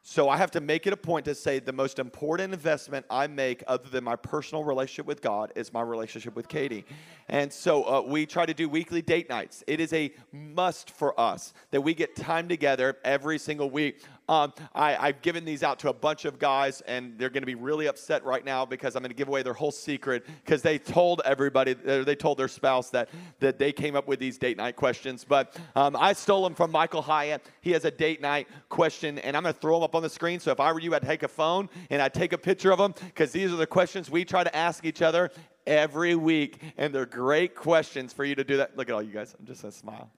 So 0.03 0.29
I 0.29 0.37
have 0.37 0.51
to 0.53 0.61
make 0.61 0.89
it 0.89 0.93
a 0.93 0.97
point 0.97 1.27
to 1.27 1.35
say 1.35 1.61
the 1.61 1.73
most 1.73 2.01
important 2.01 2.53
investment 2.53 3.07
I 3.09 3.29
make, 3.29 3.63
other 3.69 3.89
than 3.89 4.03
my 4.03 4.17
personal 4.17 4.65
relationship 4.65 5.07
with 5.07 5.23
God, 5.23 5.53
is 5.55 5.73
my 5.73 5.83
relationship 5.83 6.35
with 6.35 6.49
Katie. 6.49 6.87
And 7.29 7.53
so 7.53 7.85
uh, 7.85 8.01
we 8.01 8.27
try 8.27 8.47
to 8.47 8.55
do 8.55 8.69
weekly 8.69 9.01
date 9.01 9.29
nights. 9.29 9.63
It 9.69 9.79
is 9.79 9.93
a 9.93 10.11
must 10.33 10.91
for 10.91 11.19
us 11.21 11.55
that 11.71 11.83
we 11.83 11.95
get 11.95 12.17
time 12.17 12.49
together 12.49 12.97
every 13.05 13.39
single 13.39 13.71
week. 13.71 14.03
Um, 14.31 14.53
I, 14.77 14.97
I've 14.97 15.23
given 15.23 15.45
these 15.45 15.65
out 15.65 15.81
to 15.81 15.89
a 15.89 15.93
bunch 15.93 16.25
of 16.25 16.39
guys, 16.39 16.83
and 16.83 17.19
they're 17.19 17.31
going 17.31 17.43
to 17.43 17.47
be 17.47 17.57
really 17.57 17.89
upset 17.89 18.25
right 18.25 18.45
now 18.45 18.65
because 18.65 18.95
I'm 18.95 19.03
going 19.03 19.11
to 19.11 19.17
give 19.17 19.27
away 19.27 19.43
their 19.43 19.55
whole 19.55 19.73
secret 19.73 20.25
because 20.45 20.63
they 20.63 20.79
told 20.79 21.21
everybody, 21.25 21.75
uh, 21.85 22.05
they 22.05 22.15
told 22.15 22.39
their 22.39 22.47
spouse 22.47 22.91
that, 22.91 23.09
that 23.41 23.59
they 23.59 23.73
came 23.73 23.97
up 23.97 24.07
with 24.07 24.21
these 24.21 24.39
date 24.39 24.57
night 24.57 24.77
questions. 24.77 25.25
But 25.29 25.57
um, 25.75 25.97
I 25.97 26.13
stole 26.13 26.45
them 26.45 26.55
from 26.55 26.71
Michael 26.71 27.03
Hyatt. 27.03 27.45
He 27.61 27.73
has 27.73 27.85
a 27.85 27.91
date 27.91 28.21
night 28.21 28.47
question, 28.69 29.19
and 29.19 29.37
I'm 29.37 29.43
going 29.43 29.53
to 29.53 29.61
throw 29.61 29.75
them 29.75 29.83
up 29.83 29.97
on 29.97 30.03
the 30.03 30.09
screen. 30.09 30.39
So 30.39 30.53
if 30.53 30.61
I 30.61 30.73
were 30.73 30.79
you, 30.79 30.95
I'd 30.95 31.03
take 31.03 31.25
a 31.25 31.29
phone 31.29 31.69
and 31.91 32.01
I'd 32.01 32.15
take 32.15 32.33
a 32.33 32.39
picture 32.39 32.71
of 32.71 32.79
them 32.79 32.95
because 33.07 33.33
these 33.33 33.53
are 33.53 33.57
the 33.57 33.67
questions 33.67 34.13
we 34.13 34.25
try 34.25 34.45
to 34.45 34.57
ask 34.57 34.85
each 34.85 35.03
other 35.03 35.33
every 35.67 36.15
week, 36.15 36.63
and 36.79 36.95
they're 36.95 37.05
great 37.05 37.57
questions 37.57 38.13
for 38.13 38.25
you 38.25 38.37
to 38.37 38.45
do 38.45 38.59
that. 38.59 38.77
Look 38.77 38.91
at 38.91 38.95
all 38.95 39.03
you 39.03 39.13
guys. 39.13 39.35
I'm 39.37 39.45
just 39.45 39.63
going 39.63 39.73
to 39.73 39.77
smile. 39.77 40.13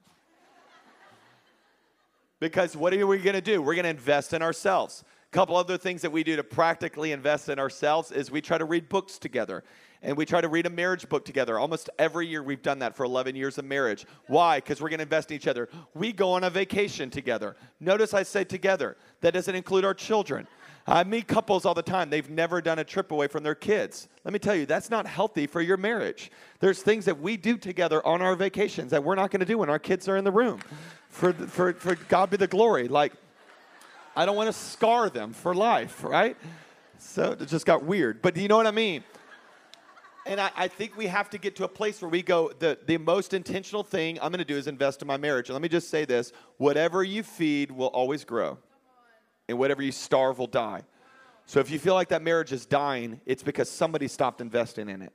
Because 2.43 2.77
what 2.77 2.93
are 2.93 3.07
we 3.07 3.19
going 3.19 3.35
to 3.35 3.41
do? 3.41 3.63
We're 3.63 3.77
going 3.77 3.85
to 3.85 3.91
invest 3.91 4.33
in 4.33 4.43
ourselves. 4.43 5.05
A 5.29 5.31
couple 5.31 5.55
other 5.55 5.79
things 5.79 6.03
that 6.03 6.11
we 6.11 6.25
do 6.25 6.35
to 6.35 6.43
practically 6.43 7.13
invest 7.13 7.49
in 7.49 7.61
ourselves 7.61 8.11
is 8.11 8.33
we 8.33 8.41
try 8.41 8.59
to 8.59 8.65
read 8.65 8.89
books 8.89 9.17
together. 9.17 9.63
And 10.03 10.17
we 10.17 10.27
try 10.27 10.41
to 10.41 10.49
read 10.49 10.67
a 10.67 10.71
marriage 10.71 11.09
book 11.09 11.25
together. 11.25 11.57
Almost 11.57 11.89
every 12.01 12.27
year 12.27 12.43
we've 12.43 12.61
done 12.61 12.81
that 12.81 12.97
for 12.97 13.05
11 13.05 13.37
years 13.37 13.59
of 13.59 13.65
marriage. 13.65 14.07
Why? 14.27 14.59
Because 14.59 14.81
we're 14.81 14.89
going 14.89 14.99
to 14.99 15.05
invest 15.05 15.31
in 15.31 15.37
each 15.37 15.47
other. 15.47 15.69
We 15.95 16.13
go 16.13 16.33
on 16.33 16.43
a 16.43 16.51
vacation 16.51 17.11
together. 17.11 17.55
Notice 17.79 18.13
I 18.13 18.25
say 18.25 18.43
together. 18.43 18.97
That 19.21 19.35
doesn't 19.35 19.55
include 19.55 19.85
our 19.85 19.95
children. 19.95 20.49
I 20.87 21.05
meet 21.05 21.29
couples 21.29 21.65
all 21.65 21.75
the 21.75 21.83
time. 21.83 22.11
They've 22.11 22.29
never 22.29 22.61
done 22.61 22.81
a 22.81 22.85
trip 22.85 23.13
away 23.13 23.29
from 23.29 23.45
their 23.45 23.55
kids. 23.55 24.09
Let 24.25 24.33
me 24.33 24.39
tell 24.39 24.55
you, 24.55 24.67
that's 24.67 24.91
not 24.91 25.07
healthy 25.07 25.47
for 25.47 25.61
your 25.61 25.77
marriage. 25.77 26.33
There's 26.59 26.83
things 26.83 27.05
that 27.05 27.21
we 27.21 27.37
do 27.37 27.57
together 27.57 28.05
on 28.05 28.21
our 28.21 28.35
vacations 28.35 28.91
that 28.91 29.05
we're 29.05 29.15
not 29.15 29.31
going 29.31 29.41
to 29.41 29.47
do 29.47 29.59
when 29.59 29.71
our 29.71 29.79
kids 29.79 30.09
are 30.09 30.17
in 30.17 30.25
the 30.25 30.33
room. 30.33 30.61
For, 31.09 31.33
for, 31.33 31.73
for 31.75 31.95
God 31.95 32.31
be 32.31 32.37
the 32.37 32.49
glory. 32.49 32.89
Like, 32.89 33.13
I 34.17 34.27
don't 34.27 34.37
want 34.37 34.49
to 34.49 34.53
scar 34.53 35.09
them 35.09 35.33
for 35.33 35.55
life, 35.55 36.03
right? 36.03 36.37
So 36.99 37.33
it 37.33 37.47
just 37.47 37.67
got 37.67 37.85
weird. 37.85 38.21
But 38.21 38.35
do 38.35 38.41
you 38.41 38.49
know 38.49 38.57
what 38.57 38.67
I 38.67 38.73
mean? 38.73 39.05
And 40.27 40.41
I, 40.41 40.51
I, 40.57 40.69
think 40.69 40.97
we 40.97 41.07
have 41.09 41.31
to 41.31 41.39
get 41.39 41.57
to 41.57 41.65
a 41.65 41.69
place 41.69 42.01
where 42.01 42.09
we 42.09 42.23
go, 42.23 42.53
the, 42.57 42.79
the 42.87 42.97
most 42.97 43.35
intentional 43.35 43.83
thing 43.83 44.19
I'm 44.23 44.31
going 44.31 44.39
to 44.39 44.45
do 44.45 44.57
is 44.57 44.69
invest 44.69 45.03
in 45.03 45.09
my 45.09 45.17
marriage. 45.17 45.49
And 45.49 45.55
let 45.55 45.63
me 45.63 45.69
just 45.69 45.91
say 45.91 46.05
this 46.05 46.33
whatever 46.59 47.03
you 47.03 47.25
feed 47.25 47.73
will 47.73 47.89
always 47.89 48.25
grow 48.25 48.59
and 49.53 49.59
whatever 49.59 49.83
you 49.83 49.93
starve 49.93 50.39
will 50.39 50.49
die. 50.49 50.83
So 51.47 51.61
if 51.61 51.71
you 51.71 51.79
feel 51.79 51.95
like 51.95 52.09
that 52.09 52.23
marriage 52.23 52.51
is 52.53 52.67
dying, 52.67 53.21
it's 53.27 53.43
because 53.43 53.69
somebody 53.69 54.09
stopped 54.09 54.41
investing 54.41 54.89
in 54.89 55.03
it. 55.03 55.13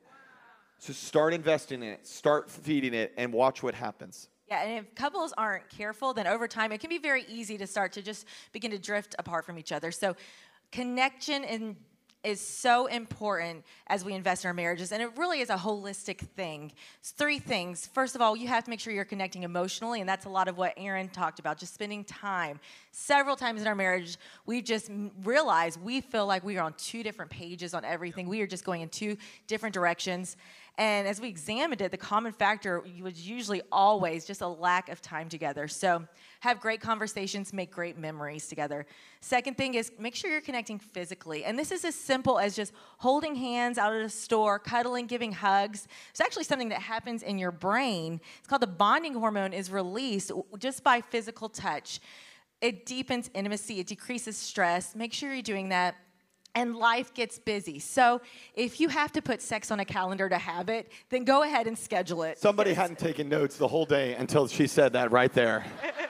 So 0.77 0.93
start 0.93 1.33
investing 1.33 1.81
in 1.81 1.89
it, 1.89 2.07
start 2.07 2.49
feeding 2.49 2.93
it, 2.93 3.13
and 3.17 3.33
watch 3.33 3.63
what 3.63 3.73
happens. 3.73 4.29
Yeah, 4.47 4.63
and 4.63 4.85
if 4.85 4.95
couples 4.95 5.33
aren't 5.37 5.67
careful, 5.69 6.13
then 6.13 6.27
over 6.27 6.47
time 6.47 6.71
it 6.71 6.79
can 6.79 6.89
be 6.89 6.99
very 6.99 7.25
easy 7.27 7.57
to 7.57 7.67
start 7.67 7.91
to 7.93 8.01
just 8.01 8.27
begin 8.53 8.71
to 8.71 8.77
drift 8.77 9.15
apart 9.19 9.43
from 9.45 9.57
each 9.57 9.71
other. 9.71 9.91
So 9.91 10.15
connection 10.71 11.43
and 11.43 11.75
is 12.27 12.41
so 12.41 12.87
important 12.87 13.63
as 13.87 14.03
we 14.03 14.13
invest 14.13 14.43
in 14.43 14.49
our 14.49 14.53
marriages, 14.53 14.91
and 14.91 15.01
it 15.01 15.09
really 15.15 15.39
is 15.39 15.49
a 15.49 15.55
holistic 15.55 16.19
thing. 16.19 16.73
It's 16.99 17.11
three 17.11 17.39
things. 17.39 17.87
First 17.93 18.15
of 18.15 18.21
all, 18.21 18.35
you 18.35 18.49
have 18.49 18.65
to 18.65 18.69
make 18.69 18.81
sure 18.81 18.91
you're 18.91 19.05
connecting 19.05 19.43
emotionally, 19.43 20.01
and 20.01 20.09
that's 20.09 20.25
a 20.25 20.29
lot 20.29 20.49
of 20.49 20.57
what 20.57 20.73
Aaron 20.75 21.07
talked 21.07 21.39
about, 21.39 21.57
just 21.57 21.73
spending 21.73 22.03
time. 22.03 22.59
Several 22.91 23.37
times 23.37 23.61
in 23.61 23.67
our 23.67 23.75
marriage, 23.75 24.17
we 24.45 24.61
just 24.61 24.91
realized 25.23 25.81
we 25.81 26.01
feel 26.01 26.25
like 26.25 26.43
we 26.43 26.57
are 26.57 26.63
on 26.63 26.73
two 26.73 27.01
different 27.01 27.31
pages 27.31 27.73
on 27.73 27.85
everything. 27.85 28.27
We 28.27 28.41
are 28.41 28.47
just 28.47 28.65
going 28.65 28.81
in 28.81 28.89
two 28.89 29.15
different 29.47 29.73
directions. 29.73 30.35
And 30.77 31.07
as 31.07 31.21
we 31.21 31.29
examined 31.29 31.79
it, 31.79 31.91
the 31.91 31.97
common 31.97 32.33
factor 32.33 32.83
was 33.01 33.27
usually 33.27 33.61
always 33.71 34.25
just 34.25 34.41
a 34.41 34.47
lack 34.47 34.89
of 34.89 35.01
time 35.01 35.29
together. 35.29 35.69
So 35.69 36.05
have 36.41 36.59
great 36.59 36.81
conversations, 36.81 37.53
make 37.53 37.71
great 37.71 37.97
memories 37.97 38.47
together. 38.47 38.85
Second 39.21 39.57
thing 39.57 39.73
is 39.73 39.91
make 39.99 40.15
sure 40.15 40.29
you're 40.31 40.41
connecting 40.41 40.79
physically. 40.79 41.43
And 41.43 41.57
this 41.57 41.71
is 41.71 41.83
as 41.85 41.95
simple 41.95 42.39
as 42.39 42.55
just 42.55 42.73
holding 42.97 43.35
hands 43.35 43.77
out 43.77 43.93
at 43.93 44.01
a 44.01 44.09
store, 44.09 44.59
cuddling, 44.59 45.07
giving 45.07 45.31
hugs. 45.31 45.87
It's 46.09 46.21
actually 46.21 46.43
something 46.43 46.69
that 46.69 46.81
happens 46.81 47.23
in 47.23 47.37
your 47.37 47.51
brain. 47.51 48.21
It's 48.39 48.47
called 48.47 48.61
the 48.61 48.67
bonding 48.67 49.13
hormone 49.13 49.53
is 49.53 49.71
released 49.71 50.31
just 50.59 50.83
by 50.83 51.01
physical 51.01 51.49
touch. 51.49 51.99
It 52.61 52.85
deepens 52.85 53.29
intimacy, 53.33 53.79
it 53.79 53.87
decreases 53.87 54.37
stress. 54.37 54.95
Make 54.95 55.13
sure 55.13 55.33
you're 55.33 55.41
doing 55.41 55.69
that 55.69 55.95
and 56.57 56.75
life 56.75 57.13
gets 57.13 57.37
busy. 57.37 57.77
So 57.77 58.19
if 58.55 58.79
you 58.79 58.89
have 58.89 59.11
to 59.11 59.21
put 59.21 59.43
sex 59.43 59.69
on 59.69 59.79
a 59.79 59.85
calendar 59.85 60.27
to 60.27 60.39
have 60.39 60.69
it, 60.69 60.91
then 61.09 61.23
go 61.23 61.43
ahead 61.43 61.67
and 61.67 61.77
schedule 61.77 62.23
it. 62.23 62.39
Somebody 62.39 62.73
hadn't 62.73 62.97
taken 62.97 63.29
notes 63.29 63.57
the 63.57 63.67
whole 63.67 63.85
day 63.85 64.15
until 64.15 64.47
she 64.47 64.65
said 64.65 64.93
that 64.93 65.11
right 65.11 65.31
there. 65.31 65.65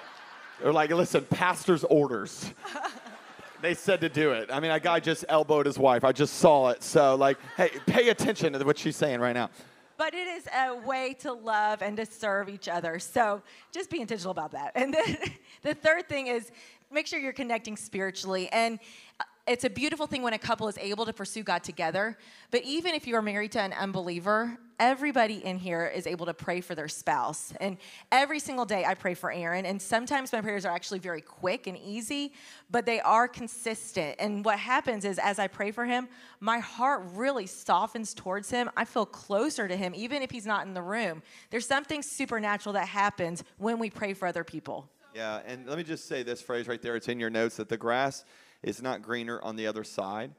They're 0.61 0.73
like, 0.73 0.91
listen, 0.91 1.25
pastor's 1.25 1.83
orders. 1.83 2.53
they 3.61 3.73
said 3.73 4.01
to 4.01 4.09
do 4.09 4.31
it. 4.31 4.49
I 4.51 4.59
mean, 4.59 4.71
a 4.71 4.79
guy 4.79 4.99
just 4.99 5.25
elbowed 5.29 5.65
his 5.65 5.77
wife. 5.77 6.03
I 6.03 6.11
just 6.11 6.35
saw 6.35 6.69
it. 6.69 6.83
So, 6.83 7.15
like, 7.15 7.37
hey, 7.55 7.71
pay 7.85 8.09
attention 8.09 8.53
to 8.53 8.63
what 8.63 8.77
she's 8.77 8.95
saying 8.95 9.19
right 9.19 9.33
now. 9.33 9.49
But 9.97 10.13
it 10.13 10.27
is 10.27 10.47
a 10.55 10.75
way 10.75 11.15
to 11.21 11.33
love 11.33 11.81
and 11.81 11.97
to 11.97 12.05
serve 12.05 12.49
each 12.49 12.67
other. 12.67 12.99
So 12.99 13.41
just 13.71 13.89
be 13.89 13.99
intentional 13.99 14.31
about 14.31 14.51
that. 14.51 14.71
And 14.75 14.93
then 15.05 15.17
the 15.63 15.73
third 15.73 16.07
thing 16.07 16.27
is 16.27 16.51
make 16.91 17.07
sure 17.07 17.19
you're 17.19 17.33
connecting 17.33 17.75
spiritually. 17.75 18.47
And 18.51 18.79
uh, 19.19 19.23
it's 19.47 19.63
a 19.63 19.69
beautiful 19.69 20.07
thing 20.07 20.21
when 20.21 20.33
a 20.33 20.37
couple 20.37 20.67
is 20.67 20.77
able 20.77 21.05
to 21.05 21.13
pursue 21.13 21.41
God 21.41 21.63
together. 21.63 22.17
But 22.51 22.63
even 22.63 22.93
if 22.93 23.07
you 23.07 23.15
are 23.15 23.21
married 23.21 23.53
to 23.53 23.61
an 23.61 23.73
unbeliever, 23.73 24.57
everybody 24.79 25.43
in 25.43 25.57
here 25.57 25.85
is 25.87 26.05
able 26.05 26.25
to 26.25 26.33
pray 26.33 26.59
for 26.59 26.75
their 26.75 26.89
spouse. 26.89 27.53
And 27.61 27.77
every 28.11 28.39
single 28.39 28.65
day 28.65 28.83
I 28.85 28.93
pray 28.93 29.13
for 29.13 29.31
Aaron. 29.31 29.65
And 29.65 29.81
sometimes 29.81 30.33
my 30.33 30.41
prayers 30.41 30.65
are 30.65 30.73
actually 30.75 30.99
very 30.99 31.21
quick 31.21 31.65
and 31.65 31.77
easy, 31.77 32.33
but 32.69 32.85
they 32.85 32.99
are 32.99 33.27
consistent. 33.27 34.17
And 34.19 34.43
what 34.43 34.59
happens 34.59 35.05
is 35.05 35.17
as 35.17 35.39
I 35.39 35.47
pray 35.47 35.71
for 35.71 35.85
him, 35.85 36.09
my 36.41 36.59
heart 36.59 37.03
really 37.13 37.47
softens 37.47 38.13
towards 38.13 38.49
him. 38.49 38.69
I 38.75 38.83
feel 38.83 39.05
closer 39.05 39.67
to 39.67 39.75
him, 39.75 39.93
even 39.95 40.21
if 40.21 40.29
he's 40.29 40.45
not 40.45 40.67
in 40.67 40.73
the 40.73 40.81
room. 40.81 41.23
There's 41.51 41.65
something 41.65 42.01
supernatural 42.01 42.73
that 42.73 42.87
happens 42.87 43.43
when 43.57 43.79
we 43.79 43.89
pray 43.89 44.13
for 44.13 44.27
other 44.27 44.43
people. 44.43 44.89
Yeah, 45.15 45.41
and 45.47 45.65
let 45.65 45.77
me 45.77 45.83
just 45.83 46.07
say 46.07 46.21
this 46.21 46.41
phrase 46.41 46.67
right 46.67 46.81
there. 46.81 46.95
It's 46.95 47.07
in 47.07 47.19
your 47.19 47.31
notes 47.31 47.55
that 47.57 47.69
the 47.69 47.77
grass 47.77 48.23
it's 48.63 48.81
not 48.81 49.01
greener 49.01 49.41
on 49.41 49.55
the 49.55 49.67
other 49.67 49.83
side, 49.83 50.31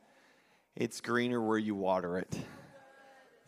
it's 0.76 1.00
greener 1.00 1.40
where 1.40 1.58
you 1.58 1.74
water 1.74 2.18
it. 2.18 2.38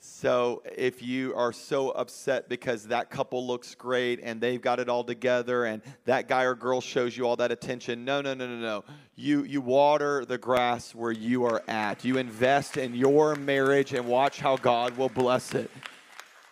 So 0.02 0.62
if 0.78 1.02
you 1.02 1.34
are 1.34 1.52
so 1.52 1.90
upset 1.90 2.48
because 2.48 2.86
that 2.86 3.10
couple 3.10 3.46
looks 3.46 3.74
great 3.74 4.20
and 4.22 4.40
they've 4.40 4.60
got 4.60 4.80
it 4.80 4.88
all 4.88 5.04
together 5.04 5.66
and 5.66 5.82
that 6.06 6.26
guy 6.26 6.44
or 6.44 6.54
girl 6.54 6.80
shows 6.80 7.14
you 7.14 7.26
all 7.26 7.36
that 7.36 7.52
attention, 7.52 8.02
no, 8.06 8.22
no, 8.22 8.32
no, 8.32 8.46
no, 8.46 8.56
no. 8.56 8.84
You 9.14 9.44
you 9.44 9.60
water 9.60 10.24
the 10.24 10.38
grass 10.38 10.94
where 10.94 11.12
you 11.12 11.44
are 11.44 11.62
at. 11.68 12.02
You 12.02 12.16
invest 12.16 12.78
in 12.78 12.94
your 12.94 13.34
marriage 13.34 13.92
and 13.92 14.06
watch 14.06 14.40
how 14.40 14.56
God 14.56 14.96
will 14.96 15.10
bless 15.10 15.54
it. 15.54 15.70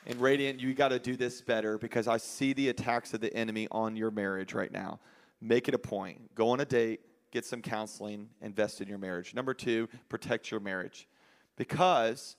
And 0.07 0.21
Radiant, 0.21 0.61
you 0.61 0.75
got 0.75 0.89
to 0.89 0.99
do 0.99 1.17
this 1.17 1.41
better 1.41 1.79
because 1.79 2.07
I 2.07 2.19
see 2.19 2.53
the 2.53 2.69
attacks 2.69 3.15
of 3.15 3.23
the 3.23 3.33
enemy 3.35 3.67
on 3.71 3.97
your 3.97 4.11
marriage 4.11 4.53
right 4.53 4.71
now. 4.71 5.01
Make 5.41 5.69
it 5.69 5.75
a 5.75 5.79
point. 5.79 6.35
Go 6.35 6.51
on 6.51 6.61
a 6.61 6.67
date, 6.67 7.01
get 7.31 7.45
some 7.45 7.63
counseling, 7.63 8.29
invest 8.41 8.81
in 8.81 8.89
your 8.89 8.99
marriage. 8.99 9.35
Number 9.35 9.55
two, 9.55 9.89
protect 10.09 10.51
your 10.51 10.61
marriage 10.61 11.09
because 11.57 12.37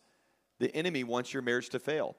the 0.60 0.73
enemy 0.75 1.04
wants 1.04 1.34
your 1.34 1.41
marriage 1.41 1.69
to 1.69 1.80
fail. 1.80 2.15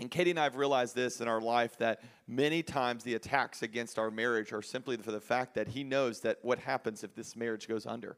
And 0.00 0.10
Katie 0.10 0.30
and 0.30 0.40
I 0.40 0.44
have 0.44 0.56
realized 0.56 0.96
this 0.96 1.20
in 1.20 1.28
our 1.28 1.40
life 1.40 1.78
that 1.78 2.02
many 2.26 2.62
times 2.62 3.04
the 3.04 3.14
attacks 3.14 3.62
against 3.62 3.98
our 3.98 4.10
marriage 4.10 4.52
are 4.52 4.62
simply 4.62 4.96
for 4.96 5.12
the 5.12 5.20
fact 5.20 5.54
that 5.54 5.68
he 5.68 5.84
knows 5.84 6.20
that 6.20 6.38
what 6.42 6.58
happens 6.58 7.04
if 7.04 7.14
this 7.14 7.36
marriage 7.36 7.68
goes 7.68 7.86
under. 7.86 8.16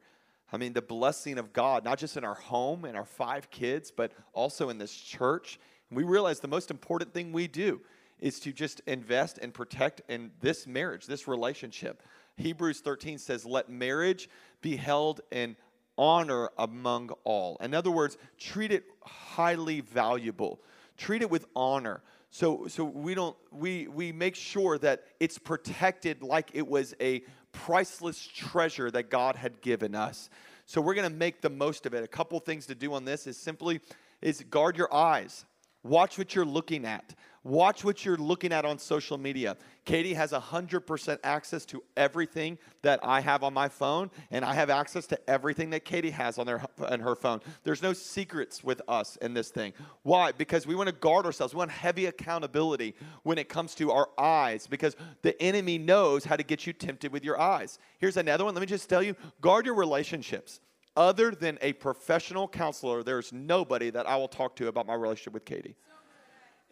I 0.53 0.57
mean, 0.57 0.73
the 0.73 0.83
blessing 0.83 1.39
of 1.39 1.53
God, 1.53 1.85
not 1.85 1.99
just 1.99 2.17
in 2.17 2.25
our 2.25 2.35
home 2.35 2.85
and 2.85 2.97
our 2.97 3.05
five 3.05 3.51
kids, 3.51 3.91
but 3.95 4.13
also 4.33 4.69
in 4.71 4.79
this 4.79 4.95
church. 4.95 5.59
we 5.91 6.05
realize 6.05 6.41
the 6.41 6.49
most 6.49 6.71
important 6.71 7.13
thing 7.13 7.33
we 7.33 7.47
do 7.47 7.81
is 8.21 8.41
to 8.41 8.53
just 8.53 8.81
invest 8.87 9.39
and 9.39 9.53
protect 9.53 10.01
in 10.09 10.31
this 10.41 10.67
marriage, 10.67 11.07
this 11.07 11.29
relationship. 11.29 12.03
Hebrews 12.37 12.81
13 12.81 13.19
says, 13.19 13.47
Let 13.47 13.69
marriage 13.69 14.29
be 14.61 14.77
held 14.77 15.21
in 15.31 15.57
honor 15.99 16.51
among 16.59 17.11
all. 17.25 17.57
In 17.61 17.75
other 17.75 17.91
words, 17.91 18.19
treat 18.39 18.71
it 18.71 18.85
highly 19.03 19.81
valuable, 19.81 20.61
treat 20.97 21.23
it 21.23 21.31
with 21.31 21.47
honor. 21.57 22.03
So, 22.31 22.67
so 22.67 22.85
we 22.85 23.15
don't 23.15 23.37
we 23.51 23.89
we 23.89 24.13
make 24.13 24.35
sure 24.35 24.77
that 24.79 25.05
it's 25.21 25.39
protected 25.39 26.23
like 26.23 26.51
it 26.53 26.67
was 26.67 26.95
a 27.01 27.23
priceless 27.53 28.27
treasure 28.27 28.91
that 28.91 29.09
God 29.09 29.37
had 29.37 29.63
given 29.63 29.95
us. 29.95 30.29
So 30.67 30.81
we're 30.81 30.95
going 30.95 31.11
to 31.11 31.17
make 31.17 31.41
the 31.41 31.49
most 31.49 31.87
of 31.87 31.95
it. 31.95 32.05
A 32.05 32.09
couple 32.09 32.39
things 32.41 32.67
to 32.67 32.75
do 32.75 32.93
on 32.93 33.05
this 33.05 33.27
is 33.27 33.39
simply 33.39 33.81
is 34.21 34.43
guard 34.51 34.77
your 34.77 34.93
eyes. 34.93 35.47
Watch 35.87 36.19
what 36.19 36.35
you're 36.35 36.45
looking 36.45 36.85
at. 36.85 37.15
Watch 37.45 37.85
what 37.85 38.05
you're 38.05 38.17
looking 38.17 38.53
at 38.53 38.65
on 38.65 38.77
social 38.77 39.17
media. 39.17 39.57
Katie 39.85 40.15
has 40.15 40.33
100% 40.33 41.19
access 41.23 41.65
to 41.67 41.81
everything 41.97 42.59
that 42.83 42.99
I 43.05 43.21
have 43.21 43.45
on 43.45 43.55
my 43.55 43.69
phone, 43.69 44.11
and 44.33 44.45
I 44.45 44.53
have 44.53 44.69
access 44.69 45.07
to 45.07 45.31
everything 45.31 45.71
that 45.71 45.85
Katie 45.85 46.11
has 46.11 46.39
on, 46.39 46.47
their, 46.47 46.61
on 46.81 46.99
her 46.99 47.15
phone. 47.15 47.41
There's 47.63 47.83
no 47.83 47.93
secrets 47.93 48.65
with 48.65 48.83
us 48.89 49.15
in 49.23 49.33
this 49.33 49.51
thing. 49.51 49.75
Why? 50.03 50.33
Because 50.33 50.67
we 50.67 50.75
want 50.75 50.89
to 50.89 50.95
guard 50.95 51.25
ourselves. 51.25 51.55
We 51.55 51.59
want 51.59 51.71
heavy 51.71 52.07
accountability 52.07 52.97
when 53.23 53.39
it 53.39 53.49
comes 53.49 53.77
to 53.77 53.93
our 53.93 54.09
eyes, 54.19 54.67
because 54.67 54.97
the 55.23 55.41
enemy 55.41 55.79
knows 55.79 56.25
how 56.25 56.35
to 56.35 56.43
get 56.43 56.67
you 56.67 56.73
tempted 56.73 57.13
with 57.13 57.25
your 57.25 57.41
eyes. 57.41 57.79
Here's 58.01 58.17
another 58.17 58.45
one. 58.45 58.55
Let 58.55 58.61
me 58.61 58.67
just 58.67 58.89
tell 58.89 59.05
you 59.05 59.15
guard 59.41 59.67
your 59.67 59.77
relationships 59.77 60.59
other 60.97 61.31
than 61.31 61.59
a 61.63 61.73
professional 61.75 62.49
counselor, 62.49 63.03
there's 63.03 63.33
nobody 63.33 63.91
that 63.91 64.07
I 64.07 64.17
will 64.17 64.29
talk 64.29 64.57
to 64.57 64.69
about 64.69 64.87
my 64.87 64.95
relationship 64.95 65.35
with 65.35 65.45
Katie. 65.45 65.77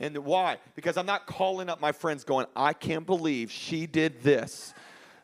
And 0.00 0.16
why? 0.18 0.58
Because 0.74 0.96
I'm 0.96 1.06
not 1.06 1.26
calling 1.26 1.68
up 1.68 1.80
my 1.80 1.92
friends 1.92 2.24
going, 2.24 2.46
I 2.56 2.72
can't 2.72 3.06
believe 3.06 3.50
she 3.50 3.86
did 3.86 4.22
this. 4.22 4.74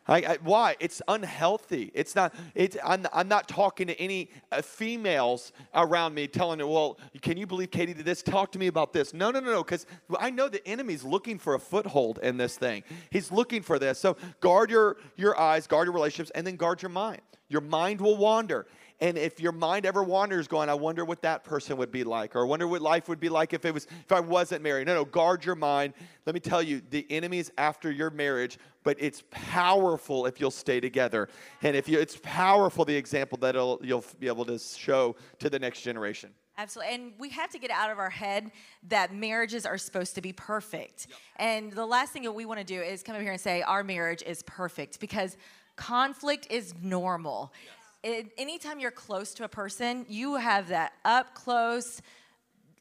I, 0.07 0.17
I, 0.17 0.37
why? 0.41 0.75
It's 0.79 1.01
unhealthy. 1.07 1.91
It's 1.93 2.15
not. 2.15 2.33
It's, 2.55 2.75
I'm, 2.83 3.05
I'm 3.13 3.27
not 3.27 3.47
talking 3.47 3.87
to 3.87 4.01
any 4.01 4.31
uh, 4.51 4.61
females 4.61 5.51
around 5.75 6.15
me 6.15 6.27
telling 6.27 6.57
them, 6.57 6.69
"Well, 6.69 6.99
can 7.21 7.37
you 7.37 7.45
believe 7.45 7.69
Katie 7.69 7.93
did 7.93 8.05
this? 8.05 8.23
Talk 8.23 8.51
to 8.53 8.59
me 8.59 8.67
about 8.67 8.93
this." 8.93 9.13
No, 9.13 9.29
no, 9.29 9.39
no, 9.39 9.51
no. 9.51 9.63
Because 9.63 9.85
I 10.19 10.31
know 10.31 10.49
the 10.49 10.65
enemy's 10.67 11.03
looking 11.03 11.37
for 11.37 11.53
a 11.53 11.59
foothold 11.59 12.19
in 12.23 12.37
this 12.37 12.57
thing. 12.57 12.83
He's 13.11 13.31
looking 13.31 13.61
for 13.61 13.77
this. 13.77 13.99
So 13.99 14.17
guard 14.39 14.71
your 14.71 14.97
your 15.17 15.39
eyes, 15.39 15.67
guard 15.67 15.85
your 15.85 15.93
relationships, 15.93 16.31
and 16.33 16.47
then 16.47 16.55
guard 16.55 16.81
your 16.81 16.89
mind. 16.89 17.21
Your 17.47 17.61
mind 17.61 18.01
will 18.01 18.17
wander, 18.17 18.65
and 19.01 19.17
if 19.17 19.39
your 19.39 19.51
mind 19.51 19.87
ever 19.87 20.03
wanders, 20.03 20.47
going, 20.47 20.69
I 20.69 20.75
wonder 20.75 21.03
what 21.03 21.23
that 21.23 21.43
person 21.43 21.75
would 21.77 21.91
be 21.91 22.03
like, 22.03 22.35
or 22.35 22.41
I 22.41 22.47
wonder 22.47 22.67
what 22.67 22.83
life 22.83 23.09
would 23.09 23.19
be 23.19 23.29
like 23.29 23.51
if 23.51 23.65
it 23.65 23.73
was 23.73 23.85
if 23.85 24.11
I 24.11 24.19
wasn't 24.19 24.61
married. 24.61 24.85
No, 24.85 24.93
no, 24.93 25.05
guard 25.05 25.43
your 25.43 25.55
mind. 25.55 25.95
Let 26.27 26.35
me 26.35 26.39
tell 26.39 26.61
you, 26.61 26.83
the 26.91 27.07
enemy 27.09 27.39
is 27.39 27.51
after 27.57 27.89
your 27.89 28.11
marriage, 28.11 28.59
but 28.83 28.97
it's 28.99 29.23
powerful 29.31 30.27
if 30.27 30.39
you'll 30.39 30.51
stay 30.51 30.79
together. 30.79 31.29
And 31.63 31.75
if 31.75 31.89
you 31.89 31.99
it's 31.99 32.19
powerful 32.21 32.85
the 32.85 32.95
example 32.95 33.39
that 33.39 33.55
you'll 33.55 34.05
be 34.19 34.27
able 34.27 34.45
to 34.45 34.59
show 34.59 35.15
to 35.39 35.49
the 35.49 35.57
next 35.57 35.81
generation. 35.81 36.29
Absolutely. 36.59 36.93
And 36.93 37.13
we 37.17 37.29
have 37.29 37.49
to 37.51 37.59
get 37.59 37.71
out 37.71 37.89
of 37.89 37.97
our 37.97 38.09
head 38.11 38.51
that 38.89 39.15
marriages 39.15 39.65
are 39.65 39.79
supposed 39.79 40.13
to 40.13 40.21
be 40.21 40.31
perfect. 40.31 41.07
Yep. 41.09 41.17
And 41.37 41.73
the 41.73 41.87
last 41.87 42.13
thing 42.13 42.21
that 42.23 42.33
we 42.33 42.45
want 42.45 42.59
to 42.59 42.63
do 42.63 42.79
is 42.79 43.01
come 43.01 43.15
up 43.15 43.21
here 43.21 43.31
and 43.31 43.41
say 43.41 43.63
our 43.63 43.83
marriage 43.83 44.21
is 44.21 44.43
perfect 44.43 44.99
because 44.99 45.37
conflict 45.75 46.45
is 46.51 46.75
normal. 46.83 47.51
Yes 47.65 47.80
it, 48.03 48.31
anytime 48.37 48.79
you're 48.79 48.91
close 48.91 49.33
to 49.35 49.43
a 49.43 49.47
person, 49.47 50.05
you 50.09 50.35
have 50.35 50.69
that 50.69 50.93
up 51.05 51.35
close 51.35 52.01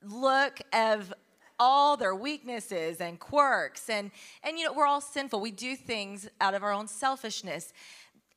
look 0.03 0.61
of 0.73 1.13
all 1.59 1.97
their 1.97 2.15
weaknesses 2.15 3.01
and 3.01 3.21
quirks. 3.21 3.91
And 3.91 4.11
and 4.43 4.59
you 4.59 4.65
know 4.65 4.73
we're 4.73 4.87
all 4.87 5.03
sinful. 5.03 5.41
We 5.41 5.51
do 5.51 5.77
things 5.77 6.29
out 6.41 6.55
of 6.55 6.63
our 6.63 6.73
own 6.73 6.89
selfishness. 6.89 7.73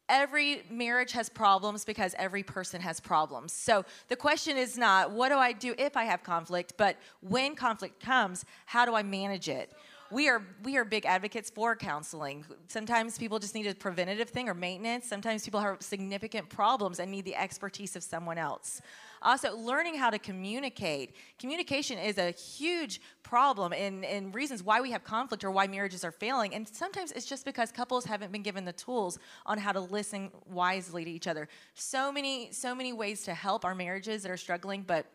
Every 0.09 0.63
marriage 0.69 1.13
has 1.13 1.29
problems 1.29 1.85
because 1.85 2.13
every 2.17 2.43
person 2.43 2.81
has 2.81 2.99
problems. 2.99 3.53
So 3.53 3.85
the 4.09 4.17
question 4.17 4.57
is 4.57 4.77
not 4.77 5.11
what 5.11 5.29
do 5.29 5.35
i 5.35 5.53
do 5.53 5.73
if 5.77 5.95
i 5.95 6.03
have 6.03 6.23
conflict? 6.23 6.73
But 6.77 6.97
when 7.21 7.55
conflict 7.55 8.03
comes 8.03 8.43
how 8.65 8.85
do 8.85 8.93
i 8.93 9.03
manage 9.03 9.47
it 9.47 9.71
we 10.11 10.29
are 10.29 10.41
we 10.63 10.77
are 10.77 10.85
big 10.85 11.05
advocates 11.05 11.49
for 11.49 11.75
counseling. 11.75 12.45
Sometimes 12.67 13.17
people 13.17 13.39
just 13.39 13.55
need 13.55 13.67
a 13.67 13.75
preventative 13.75 14.29
thing 14.29 14.47
or 14.49 14.53
maintenance. 14.53 15.07
Sometimes 15.07 15.43
people 15.43 15.59
have 15.59 15.81
significant 15.81 16.49
problems 16.49 16.99
and 16.99 17.11
need 17.11 17.25
the 17.25 17.35
expertise 17.35 17.95
of 17.95 18.03
someone 18.03 18.37
else. 18.37 18.81
Also, 19.21 19.55
learning 19.55 19.95
how 19.95 20.09
to 20.09 20.19
communicate. 20.19 21.15
Communication 21.39 21.97
is 21.97 22.17
a 22.17 22.31
huge 22.31 23.01
problem 23.23 23.71
in, 23.71 24.03
in 24.03 24.31
reasons 24.33 24.61
why 24.61 24.81
we 24.81 24.91
have 24.91 25.03
conflict 25.03 25.43
or 25.43 25.51
why 25.51 25.65
marriages 25.65 26.03
are 26.03 26.11
failing. 26.11 26.53
And 26.53 26.67
sometimes 26.67 27.11
it's 27.13 27.25
just 27.25 27.45
because 27.45 27.71
couples 27.71 28.03
haven't 28.03 28.31
been 28.31 28.43
given 28.43 28.65
the 28.65 28.73
tools 28.73 29.19
on 29.45 29.57
how 29.57 29.71
to 29.71 29.79
listen 29.79 30.29
wisely 30.45 31.05
to 31.05 31.09
each 31.09 31.27
other. 31.27 31.47
So 31.73 32.11
many, 32.11 32.51
so 32.51 32.75
many 32.75 32.91
ways 32.91 33.23
to 33.23 33.33
help 33.33 33.63
our 33.63 33.73
marriages 33.73 34.23
that 34.23 34.31
are 34.31 34.37
struggling, 34.37 34.83
but 34.83 35.05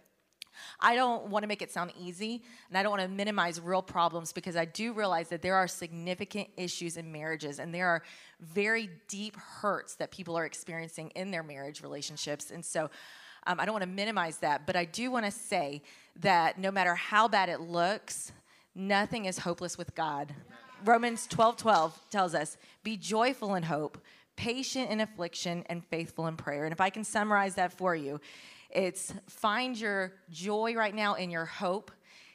I 0.81 0.95
don't 0.95 1.27
want 1.27 1.43
to 1.43 1.47
make 1.47 1.63
it 1.63 1.71
sound 1.71 1.93
easy 1.99 2.43
and 2.69 2.79
I 2.79 2.83
don't 2.83 2.91
want 2.91 3.03
to 3.03 3.09
minimize 3.09 3.61
real 3.61 3.83
problems 3.83 4.33
because 4.33 4.57
I 4.57 4.65
do 4.65 4.93
realize 4.93 5.29
that 5.29 5.43
there 5.43 5.55
are 5.55 5.69
significant 5.69 6.49
issues 6.57 6.97
in 6.97 7.11
marriages 7.11 7.59
and 7.59 7.75
there 7.75 7.89
are 7.89 8.03
very 8.41 8.91
deep 9.09 9.37
hurts 9.37 9.95
that 9.97 10.11
people 10.11 10.37
are 10.37 10.45
experiencing 10.45 11.11
in 11.11 11.31
their 11.31 11.43
marriage 11.43 11.83
relationships. 11.83 12.51
And 12.51 12.65
so 12.65 12.91
um, 13.47 13.59
I 13.61 13.65
don't 13.65 13.73
want 13.73 13.83
to 13.83 13.89
minimize 13.89 14.39
that, 14.39 14.67
but 14.67 14.77
I 14.77 14.85
do 14.85 15.11
want 15.11 15.25
to 15.25 15.31
say 15.31 15.83
that 16.21 16.59
no 16.59 16.71
matter 16.71 16.95
how 16.95 17.29
bad 17.29 17.49
it 17.49 17.61
looks, 17.61 18.33
nothing 18.75 19.25
is 19.25 19.39
hopeless 19.39 19.79
with 19.79 19.95
God. 19.95 20.35
Romans 20.85 21.27
12 21.27 21.57
12 21.57 22.11
tells 22.11 22.35
us, 22.35 22.57
Be 22.85 22.97
joyful 22.97 23.55
in 23.55 23.65
hope, 23.65 23.99
patient 24.37 24.91
in 24.91 25.01
affliction, 25.01 25.65
and 25.67 25.85
faithful 25.85 26.27
in 26.27 26.37
prayer. 26.37 26.65
And 26.65 26.73
if 26.73 26.81
I 26.81 26.91
can 26.91 27.05
summarize 27.05 27.55
that 27.57 27.73
for 27.73 27.95
you, 27.97 28.21
it's 28.71 29.13
find 29.29 29.79
your 29.79 30.13
joy 30.31 30.75
right 30.75 30.95
now 30.95 31.15
in 31.15 31.31
your 31.31 31.45
hope. 31.45 31.91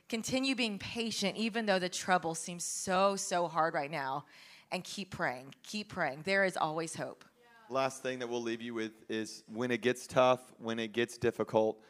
Continue 0.10 0.56
being 0.56 0.78
patient, 0.80 1.38
even 1.38 1.66
though 1.66 1.80
the 1.80 1.90
trouble 1.90 2.36
seems 2.36 2.64
so, 2.64 3.16
so 3.16 3.48
hard 3.48 3.74
right 3.74 3.92
now. 3.92 4.26
And 4.72 4.84
keep 4.84 5.12
praying. 5.12 5.54
Keep 5.64 5.90
praying. 5.90 6.24
There 6.26 6.46
is 6.46 6.58
always 6.58 6.96
hope 6.96 7.26
last 7.74 8.04
thing 8.04 8.20
that 8.20 8.30
we'll 8.30 8.42
leave 8.42 8.62
you 8.62 8.74
with 8.74 8.92
is 9.10 9.44
when 9.48 9.72
it 9.72 9.82
gets 9.82 10.06
tough, 10.08 10.42
when 10.60 10.80
it 10.80 10.94
gets 10.94 11.18
difficult, 11.18 11.82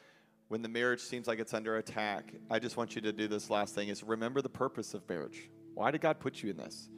when 0.47 0.61
the 0.61 0.69
marriage 0.69 1.01
seems 1.01 1.27
like 1.27 1.39
it's 1.39 1.53
under 1.53 1.77
attack, 1.77 2.33
I 2.49 2.59
just 2.59 2.77
want 2.77 2.95
you 2.95 3.01
to 3.01 3.11
do 3.11 3.27
this 3.27 3.49
last 3.49 3.75
thing 3.75 3.89
is 3.89 4.03
remember 4.03 4.41
the 4.41 4.49
purpose 4.49 4.93
of 4.93 5.07
marriage. 5.09 5.49
Why 5.73 5.91
did 5.91 6.01
God 6.01 6.19
put 6.19 6.41
you 6.41 6.51
in 6.51 6.57
this? 6.57 6.89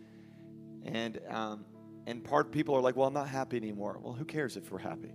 And 0.84 1.20
um, 1.30 1.66
and 2.06 2.24
part 2.24 2.52
people 2.52 2.76
are 2.76 2.82
like, 2.82 2.96
well, 2.96 3.08
I'm 3.08 3.14
not 3.14 3.28
happy 3.28 3.58
anymore. 3.58 4.00
Well, 4.02 4.14
who 4.14 4.26
cares 4.26 4.58
if 4.58 4.72
we're 4.72 4.80
happy? 4.80 5.14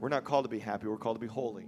We're 0.00 0.08
not 0.08 0.24
called 0.24 0.46
to 0.46 0.48
be 0.48 0.58
happy. 0.58 0.88
We're 0.88 0.96
called 0.96 1.16
to 1.16 1.20
be 1.20 1.26
holy. 1.26 1.66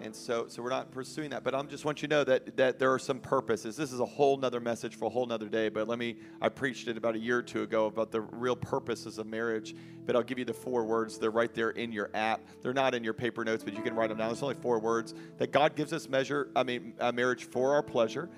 And 0.00 0.14
so, 0.14 0.46
so 0.46 0.62
we're 0.62 0.70
not 0.70 0.92
pursuing 0.92 1.30
that. 1.30 1.42
But 1.42 1.54
I 1.54 1.62
just 1.62 1.84
want 1.84 2.02
you 2.02 2.08
to 2.08 2.14
know 2.14 2.24
that, 2.24 2.56
that 2.56 2.78
there 2.78 2.92
are 2.92 2.98
some 2.98 3.18
purposes. 3.18 3.76
This 3.76 3.92
is 3.92 3.98
a 3.98 4.06
whole 4.06 4.36
nother 4.36 4.60
message 4.60 4.94
for 4.94 5.06
a 5.06 5.08
whole 5.08 5.26
nother 5.26 5.48
day. 5.48 5.68
But 5.68 5.88
let 5.88 5.98
me, 5.98 6.16
I 6.40 6.48
preached 6.48 6.86
it 6.86 6.96
about 6.96 7.16
a 7.16 7.18
year 7.18 7.38
or 7.38 7.42
two 7.42 7.62
ago 7.62 7.86
about 7.86 8.12
the 8.12 8.20
real 8.20 8.54
purposes 8.54 9.18
of 9.18 9.26
marriage. 9.26 9.74
But 10.06 10.14
I'll 10.14 10.22
give 10.22 10.38
you 10.38 10.44
the 10.44 10.54
four 10.54 10.84
words. 10.84 11.18
They're 11.18 11.30
right 11.30 11.52
there 11.52 11.70
in 11.70 11.90
your 11.90 12.10
app. 12.14 12.42
They're 12.62 12.72
not 12.72 12.94
in 12.94 13.02
your 13.02 13.12
paper 13.12 13.44
notes, 13.44 13.64
but 13.64 13.74
you 13.74 13.82
can 13.82 13.94
write 13.94 14.08
them 14.08 14.18
down. 14.18 14.28
There's 14.28 14.42
only 14.42 14.54
four 14.54 14.78
words 14.78 15.14
that 15.38 15.50
God 15.50 15.74
gives 15.74 15.92
us 15.92 16.08
measure, 16.08 16.48
I 16.54 16.62
mean, 16.62 16.94
a 17.00 17.12
marriage 17.12 17.44
for 17.44 17.74
our 17.74 17.82
pleasure. 17.82 18.28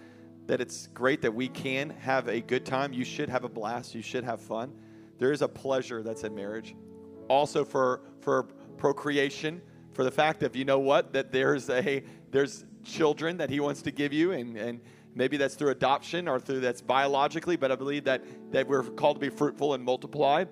That 0.46 0.60
it's 0.60 0.86
great 0.88 1.20
that 1.22 1.32
we 1.32 1.48
can 1.48 1.90
have 1.90 2.26
a 2.28 2.40
good 2.40 2.64
time. 2.64 2.92
You 2.92 3.04
should 3.04 3.28
have 3.28 3.44
a 3.44 3.48
blast. 3.48 3.94
You 3.94 4.02
should 4.02 4.24
have 4.24 4.40
fun. 4.40 4.72
There 5.18 5.30
is 5.30 5.42
a 5.42 5.48
pleasure 5.48 6.02
that's 6.02 6.24
in 6.24 6.34
marriage. 6.34 6.74
Also 7.30 7.64
for, 7.64 8.02
for 8.20 8.42
procreation 8.76 9.62
for 9.92 10.04
the 10.04 10.10
fact 10.10 10.42
of 10.42 10.56
you 10.56 10.64
know 10.64 10.78
what 10.78 11.12
that 11.12 11.30
there's 11.32 11.68
a 11.68 12.02
there's 12.30 12.64
children 12.84 13.36
that 13.36 13.50
he 13.50 13.60
wants 13.60 13.82
to 13.82 13.90
give 13.90 14.12
you 14.12 14.32
and 14.32 14.56
and 14.56 14.80
maybe 15.14 15.36
that's 15.36 15.54
through 15.54 15.68
adoption 15.70 16.26
or 16.28 16.38
through 16.40 16.60
that's 16.60 16.80
biologically 16.80 17.56
but 17.56 17.70
i 17.70 17.74
believe 17.74 18.04
that 18.04 18.22
that 18.52 18.66
we're 18.66 18.82
called 18.82 19.16
to 19.16 19.20
be 19.20 19.28
fruitful 19.28 19.74
and 19.74 19.84
multiply. 19.84 20.44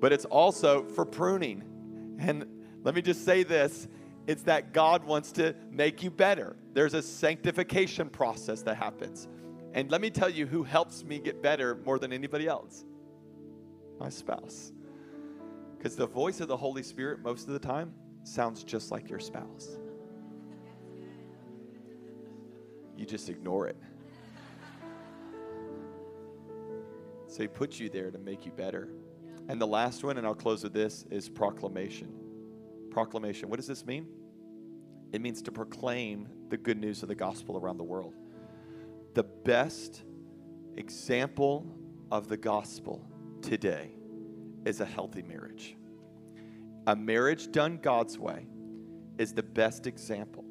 But 0.00 0.12
it's 0.12 0.24
also 0.24 0.84
for 0.84 1.04
pruning. 1.04 1.62
And 2.18 2.44
let 2.82 2.94
me 2.94 3.02
just 3.02 3.24
say 3.24 3.42
this 3.42 3.88
it's 4.26 4.42
that 4.44 4.72
god 4.72 5.04
wants 5.04 5.32
to 5.32 5.54
make 5.70 6.02
you 6.02 6.10
better. 6.10 6.56
There's 6.72 6.94
a 6.94 7.02
sanctification 7.02 8.08
process 8.08 8.62
that 8.62 8.76
happens. 8.76 9.28
And 9.74 9.90
let 9.90 10.00
me 10.00 10.10
tell 10.10 10.28
you 10.28 10.46
who 10.46 10.64
helps 10.64 11.04
me 11.04 11.18
get 11.18 11.42
better 11.42 11.76
more 11.84 11.98
than 11.98 12.12
anybody 12.12 12.46
else 12.46 12.84
my 13.98 14.08
spouse 14.08 14.72
because 15.82 15.96
the 15.96 16.06
voice 16.06 16.38
of 16.38 16.46
the 16.46 16.56
holy 16.56 16.84
spirit 16.84 17.18
most 17.24 17.48
of 17.48 17.54
the 17.54 17.58
time 17.58 17.92
sounds 18.22 18.62
just 18.62 18.92
like 18.92 19.10
your 19.10 19.18
spouse. 19.18 19.80
You 22.96 23.04
just 23.04 23.28
ignore 23.28 23.66
it. 23.66 23.76
So 27.26 27.42
he 27.42 27.48
puts 27.48 27.80
you 27.80 27.88
there 27.88 28.12
to 28.12 28.18
make 28.18 28.46
you 28.46 28.52
better. 28.52 28.90
And 29.48 29.60
the 29.60 29.66
last 29.66 30.04
one, 30.04 30.18
and 30.18 30.24
I'll 30.24 30.36
close 30.36 30.62
with 30.62 30.72
this, 30.72 31.04
is 31.10 31.28
proclamation. 31.28 32.14
Proclamation. 32.92 33.48
What 33.48 33.56
does 33.56 33.66
this 33.66 33.84
mean? 33.84 34.06
It 35.12 35.20
means 35.20 35.42
to 35.42 35.50
proclaim 35.50 36.28
the 36.48 36.58
good 36.58 36.78
news 36.78 37.02
of 37.02 37.08
the 37.08 37.16
gospel 37.16 37.56
around 37.56 37.78
the 37.78 37.82
world. 37.82 38.14
The 39.14 39.24
best 39.24 40.04
example 40.76 41.66
of 42.12 42.28
the 42.28 42.36
gospel 42.36 43.04
today 43.40 43.96
is 44.64 44.80
a 44.80 44.84
healthy 44.84 45.22
marriage. 45.22 45.76
A 46.86 46.96
marriage 46.96 47.50
done 47.52 47.78
God's 47.80 48.18
way 48.18 48.46
is 49.18 49.32
the 49.32 49.42
best 49.42 49.86
example. 49.86 50.44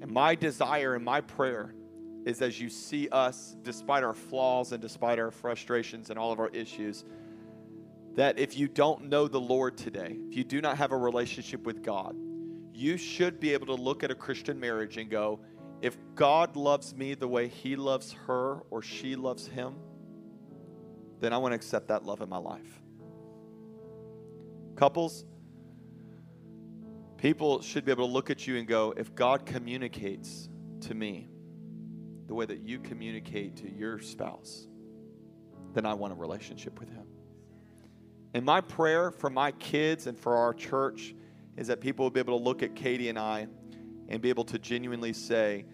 And 0.00 0.10
my 0.10 0.34
desire 0.34 0.94
and 0.94 1.04
my 1.04 1.20
prayer 1.20 1.74
is 2.24 2.42
as 2.42 2.60
you 2.60 2.68
see 2.68 3.08
us, 3.10 3.56
despite 3.62 4.04
our 4.04 4.14
flaws 4.14 4.72
and 4.72 4.80
despite 4.80 5.18
our 5.18 5.30
frustrations 5.30 6.10
and 6.10 6.18
all 6.18 6.32
of 6.32 6.38
our 6.38 6.48
issues, 6.48 7.04
that 8.14 8.38
if 8.38 8.56
you 8.58 8.68
don't 8.68 9.08
know 9.08 9.28
the 9.28 9.40
Lord 9.40 9.76
today, 9.76 10.16
if 10.28 10.36
you 10.36 10.44
do 10.44 10.60
not 10.60 10.76
have 10.76 10.92
a 10.92 10.96
relationship 10.96 11.64
with 11.64 11.82
God, 11.82 12.16
you 12.72 12.96
should 12.96 13.40
be 13.40 13.52
able 13.52 13.66
to 13.66 13.74
look 13.74 14.04
at 14.04 14.10
a 14.10 14.14
Christian 14.14 14.58
marriage 14.58 14.96
and 14.96 15.10
go, 15.10 15.40
if 15.80 15.96
God 16.14 16.56
loves 16.56 16.94
me 16.94 17.14
the 17.14 17.28
way 17.28 17.48
he 17.48 17.76
loves 17.76 18.12
her 18.26 18.60
or 18.70 18.82
she 18.82 19.16
loves 19.16 19.46
him, 19.46 19.76
then 21.20 21.32
I 21.32 21.38
want 21.38 21.52
to 21.52 21.56
accept 21.56 21.88
that 21.88 22.04
love 22.04 22.20
in 22.20 22.28
my 22.28 22.38
life. 22.38 22.79
Couples, 24.80 25.26
people 27.18 27.60
should 27.60 27.84
be 27.84 27.92
able 27.92 28.06
to 28.06 28.12
look 28.14 28.30
at 28.30 28.46
you 28.46 28.56
and 28.56 28.66
go, 28.66 28.94
if 28.96 29.14
God 29.14 29.44
communicates 29.44 30.48
to 30.80 30.94
me 30.94 31.28
the 32.26 32.32
way 32.32 32.46
that 32.46 32.60
you 32.60 32.78
communicate 32.78 33.56
to 33.56 33.70
your 33.70 33.98
spouse, 33.98 34.68
then 35.74 35.84
I 35.84 35.92
want 35.92 36.14
a 36.14 36.16
relationship 36.16 36.80
with 36.80 36.88
him. 36.88 37.04
And 38.32 38.42
my 38.42 38.62
prayer 38.62 39.10
for 39.10 39.28
my 39.28 39.52
kids 39.52 40.06
and 40.06 40.18
for 40.18 40.34
our 40.34 40.54
church 40.54 41.14
is 41.58 41.66
that 41.66 41.82
people 41.82 42.06
will 42.06 42.10
be 42.10 42.20
able 42.20 42.38
to 42.38 42.42
look 42.42 42.62
at 42.62 42.74
Katie 42.74 43.10
and 43.10 43.18
I 43.18 43.48
and 44.08 44.22
be 44.22 44.30
able 44.30 44.44
to 44.44 44.58
genuinely 44.58 45.12
say, 45.12 45.66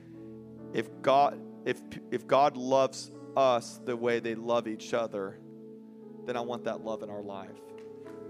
if 0.75 0.89
God, 1.01 1.41
if, 1.65 1.81
if 2.11 2.27
God 2.27 2.57
loves 2.57 3.13
us 3.37 3.81
the 3.85 3.97
way 3.97 4.19
they 4.19 4.35
love 4.35 4.67
each 4.67 4.95
other, 4.95 5.39
then 6.25 6.37
I 6.37 6.41
want 6.41 6.65
that 6.65 6.85
love 6.85 7.05
in 7.05 7.09
our 7.09 7.23
life. 7.23 7.61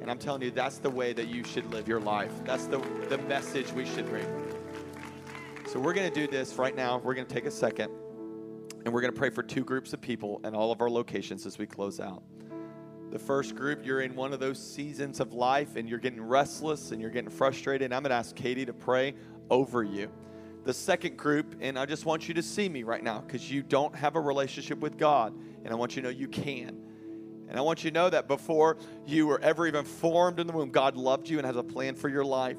And 0.00 0.10
I'm 0.10 0.18
telling 0.18 0.42
you, 0.42 0.50
that's 0.50 0.78
the 0.78 0.90
way 0.90 1.12
that 1.12 1.28
you 1.28 1.44
should 1.44 1.70
live 1.72 1.88
your 1.88 2.00
life. 2.00 2.32
That's 2.44 2.66
the, 2.66 2.78
the 3.08 3.18
message 3.18 3.72
we 3.72 3.86
should 3.86 4.08
bring. 4.08 4.26
So 5.66 5.80
we're 5.80 5.94
going 5.94 6.08
to 6.08 6.14
do 6.14 6.30
this 6.30 6.54
right 6.56 6.76
now. 6.76 6.98
We're 6.98 7.14
going 7.14 7.26
to 7.26 7.34
take 7.34 7.46
a 7.46 7.50
second 7.50 7.90
and 8.84 8.94
we're 8.94 9.00
going 9.00 9.12
to 9.12 9.18
pray 9.18 9.30
for 9.30 9.42
two 9.42 9.64
groups 9.64 9.92
of 9.92 10.00
people 10.00 10.40
in 10.44 10.54
all 10.54 10.70
of 10.70 10.80
our 10.80 10.88
locations 10.88 11.44
as 11.44 11.58
we 11.58 11.66
close 11.66 11.98
out. 11.98 12.22
The 13.10 13.18
first 13.18 13.56
group, 13.56 13.84
you're 13.84 14.00
in 14.00 14.14
one 14.14 14.32
of 14.32 14.38
those 14.38 14.62
seasons 14.62 15.18
of 15.18 15.32
life 15.32 15.74
and 15.74 15.88
you're 15.88 15.98
getting 15.98 16.22
restless 16.22 16.92
and 16.92 17.00
you're 17.00 17.10
getting 17.10 17.30
frustrated. 17.30 17.92
I'm 17.92 18.02
going 18.02 18.10
to 18.10 18.16
ask 18.16 18.36
Katie 18.36 18.64
to 18.64 18.72
pray 18.72 19.14
over 19.50 19.82
you. 19.82 20.08
The 20.64 20.72
second 20.72 21.16
group, 21.16 21.56
and 21.60 21.76
I 21.78 21.86
just 21.86 22.06
want 22.06 22.28
you 22.28 22.34
to 22.34 22.42
see 22.42 22.68
me 22.68 22.84
right 22.84 23.02
now 23.02 23.20
because 23.20 23.50
you 23.50 23.62
don't 23.62 23.94
have 23.94 24.14
a 24.14 24.20
relationship 24.20 24.78
with 24.78 24.98
God, 24.98 25.34
and 25.64 25.72
I 25.72 25.76
want 25.76 25.96
you 25.96 26.02
to 26.02 26.08
know 26.08 26.12
you 26.12 26.28
can. 26.28 26.80
And 27.48 27.58
I 27.58 27.62
want 27.62 27.84
you 27.84 27.90
to 27.90 27.94
know 27.94 28.10
that 28.10 28.28
before 28.28 28.76
you 29.06 29.26
were 29.26 29.40
ever 29.40 29.66
even 29.66 29.84
formed 29.84 30.40
in 30.40 30.46
the 30.46 30.52
womb, 30.52 30.70
God 30.70 30.96
loved 30.96 31.28
you 31.28 31.38
and 31.38 31.46
has 31.46 31.56
a 31.56 31.62
plan 31.62 31.94
for 31.94 32.08
your 32.08 32.24
life. 32.24 32.58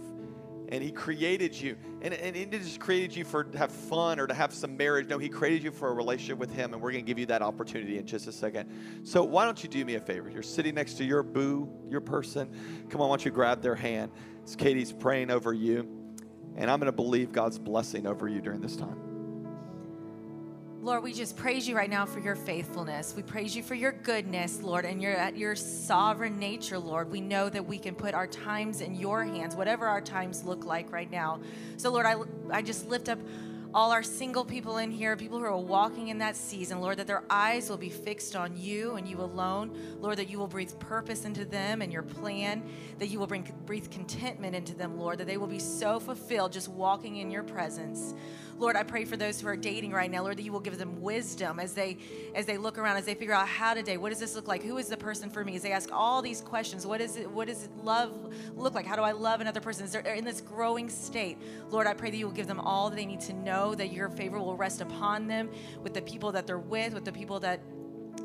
And 0.69 0.83
He 0.83 0.91
created 0.91 1.59
you. 1.59 1.77
And, 2.01 2.13
and 2.13 2.35
He 2.35 2.45
didn't 2.45 2.63
just 2.63 2.79
created 2.79 3.15
you 3.15 3.23
for 3.23 3.43
to 3.43 3.57
have 3.57 3.71
fun 3.71 4.19
or 4.19 4.27
to 4.27 4.33
have 4.33 4.53
some 4.53 4.75
marriage. 4.75 5.07
No, 5.07 5.17
He 5.17 5.29
created 5.29 5.63
you 5.63 5.71
for 5.71 5.89
a 5.89 5.93
relationship 5.93 6.37
with 6.37 6.53
Him. 6.53 6.73
And 6.73 6.81
we're 6.81 6.91
going 6.91 7.03
to 7.03 7.07
give 7.07 7.19
you 7.19 7.25
that 7.27 7.41
opportunity 7.41 7.97
in 7.97 8.05
just 8.05 8.27
a 8.27 8.31
second. 8.31 8.69
So 9.03 9.23
why 9.23 9.45
don't 9.45 9.61
you 9.61 9.69
do 9.69 9.83
me 9.85 9.95
a 9.95 10.01
favor? 10.01 10.29
You're 10.29 10.43
sitting 10.43 10.75
next 10.75 10.95
to 10.95 11.05
your 11.05 11.23
boo, 11.23 11.69
your 11.89 12.01
person. 12.01 12.49
Come 12.89 13.01
on, 13.01 13.09
why 13.09 13.15
don't 13.15 13.25
you 13.25 13.31
grab 13.31 13.61
their 13.61 13.75
hand? 13.75 14.11
It's 14.43 14.55
Katie's 14.55 14.91
praying 14.91 15.31
over 15.31 15.53
you. 15.53 15.87
And 16.55 16.71
I'm 16.71 16.79
going 16.79 16.87
to 16.87 16.95
believe 16.95 17.31
God's 17.31 17.59
blessing 17.59 18.07
over 18.07 18.27
you 18.27 18.41
during 18.41 18.61
this 18.61 18.75
time. 18.75 19.06
Lord, 20.87 21.03
we 21.03 21.11
just 21.11 21.35
praise 21.35 21.67
you 21.67 21.75
right 21.75 21.89
now 21.89 22.05
for 22.05 22.19
your 22.19 22.37
faithfulness. 22.37 23.13
We 23.13 23.21
praise 23.21 23.53
you 23.53 23.61
for 23.61 23.75
your 23.75 23.91
goodness, 23.91 24.61
Lord, 24.61 24.85
and 24.85 25.01
your 25.01 25.17
your 25.35 25.53
sovereign 25.53 26.39
nature, 26.39 26.79
Lord. 26.79 27.11
We 27.11 27.19
know 27.19 27.49
that 27.49 27.65
we 27.65 27.77
can 27.77 27.93
put 27.93 28.13
our 28.13 28.25
times 28.25 28.79
in 28.79 28.95
your 28.95 29.25
hands, 29.25 29.53
whatever 29.53 29.85
our 29.85 29.99
times 29.99 30.45
look 30.45 30.63
like 30.63 30.89
right 30.93 31.11
now. 31.11 31.41
So, 31.75 31.91
Lord, 31.91 32.05
I, 32.05 32.15
I 32.51 32.61
just 32.61 32.87
lift 32.87 33.09
up 33.09 33.19
all 33.77 33.91
our 33.91 34.01
single 34.01 34.43
people 34.43 34.77
in 34.77 34.89
here, 34.89 35.15
people 35.15 35.37
who 35.37 35.45
are 35.45 35.55
walking 35.55 36.07
in 36.07 36.17
that 36.17 36.35
season, 36.35 36.81
Lord, 36.81 36.97
that 36.97 37.05
their 37.05 37.21
eyes 37.29 37.69
will 37.69 37.77
be 37.77 37.91
fixed 37.91 38.35
on 38.35 38.57
you 38.57 38.95
and 38.95 39.07
you 39.07 39.21
alone. 39.21 39.77
Lord, 40.01 40.17
that 40.17 40.31
you 40.31 40.39
will 40.39 40.47
breathe 40.47 40.71
purpose 40.79 41.25
into 41.25 41.45
them 41.45 41.83
and 41.83 41.93
your 41.93 42.01
plan, 42.01 42.67
that 42.97 43.09
you 43.09 43.19
will 43.19 43.27
bring 43.27 43.47
breathe 43.67 43.91
contentment 43.91 44.55
into 44.55 44.73
them, 44.73 44.97
Lord, 44.97 45.19
that 45.19 45.27
they 45.27 45.37
will 45.37 45.45
be 45.45 45.59
so 45.59 45.99
fulfilled 45.99 46.53
just 46.53 46.69
walking 46.69 47.17
in 47.17 47.29
your 47.29 47.43
presence. 47.43 48.15
Lord, 48.59 48.75
I 48.75 48.81
pray 48.81 49.05
for 49.05 49.15
those 49.15 49.39
who 49.39 49.47
are 49.47 49.55
dating 49.55 49.91
right 49.91 50.09
now, 50.09 50.23
Lord, 50.23 50.37
that 50.37 50.41
you 50.41 50.51
will 50.51 50.59
give 50.59 50.79
them 50.79 50.99
wisdom 51.01 51.59
as 51.59 51.73
they 51.73 51.97
as 52.33 52.47
they 52.47 52.57
look 52.57 52.79
around, 52.79 52.97
as 52.97 53.05
they 53.05 53.13
figure 53.13 53.33
out 53.33 53.47
how 53.47 53.75
to 53.75 53.83
date. 53.83 53.97
What 53.97 54.09
does 54.09 54.19
this 54.19 54.35
look 54.35 54.47
like? 54.47 54.63
Who 54.63 54.77
is 54.77 54.87
the 54.87 54.97
person 54.97 55.29
for 55.29 55.45
me? 55.45 55.55
As 55.55 55.61
they 55.61 55.71
ask 55.71 55.89
all 55.91 56.23
these 56.23 56.41
questions, 56.41 56.85
what 56.85 56.99
is 56.99 57.17
it? 57.17 57.29
What 57.29 57.47
does 57.47 57.69
love 57.83 58.33
look 58.55 58.73
like? 58.73 58.87
How 58.87 58.95
do 58.95 59.03
I 59.03 59.11
love 59.11 59.41
another 59.41 59.61
person? 59.61 59.85
Is 59.85 59.91
there 59.91 60.01
in 60.01 60.25
this 60.25 60.41
growing 60.41 60.89
state? 60.89 61.37
Lord, 61.69 61.85
I 61.85 61.93
pray 61.93 62.09
that 62.09 62.17
you 62.17 62.25
will 62.25 62.33
give 62.33 62.47
them 62.47 62.59
all 62.59 62.89
that 62.89 62.95
they 62.95 63.05
need 63.05 63.21
to 63.21 63.33
know, 63.33 63.66
that 63.75 63.91
your 63.91 64.09
favor 64.09 64.39
will 64.39 64.55
rest 64.55 64.81
upon 64.81 65.27
them 65.27 65.49
with 65.81 65.93
the 65.93 66.01
people 66.01 66.31
that 66.31 66.47
they're 66.47 66.57
with, 66.57 66.93
with 66.93 67.05
the 67.05 67.11
people 67.11 67.39
that 67.39 67.59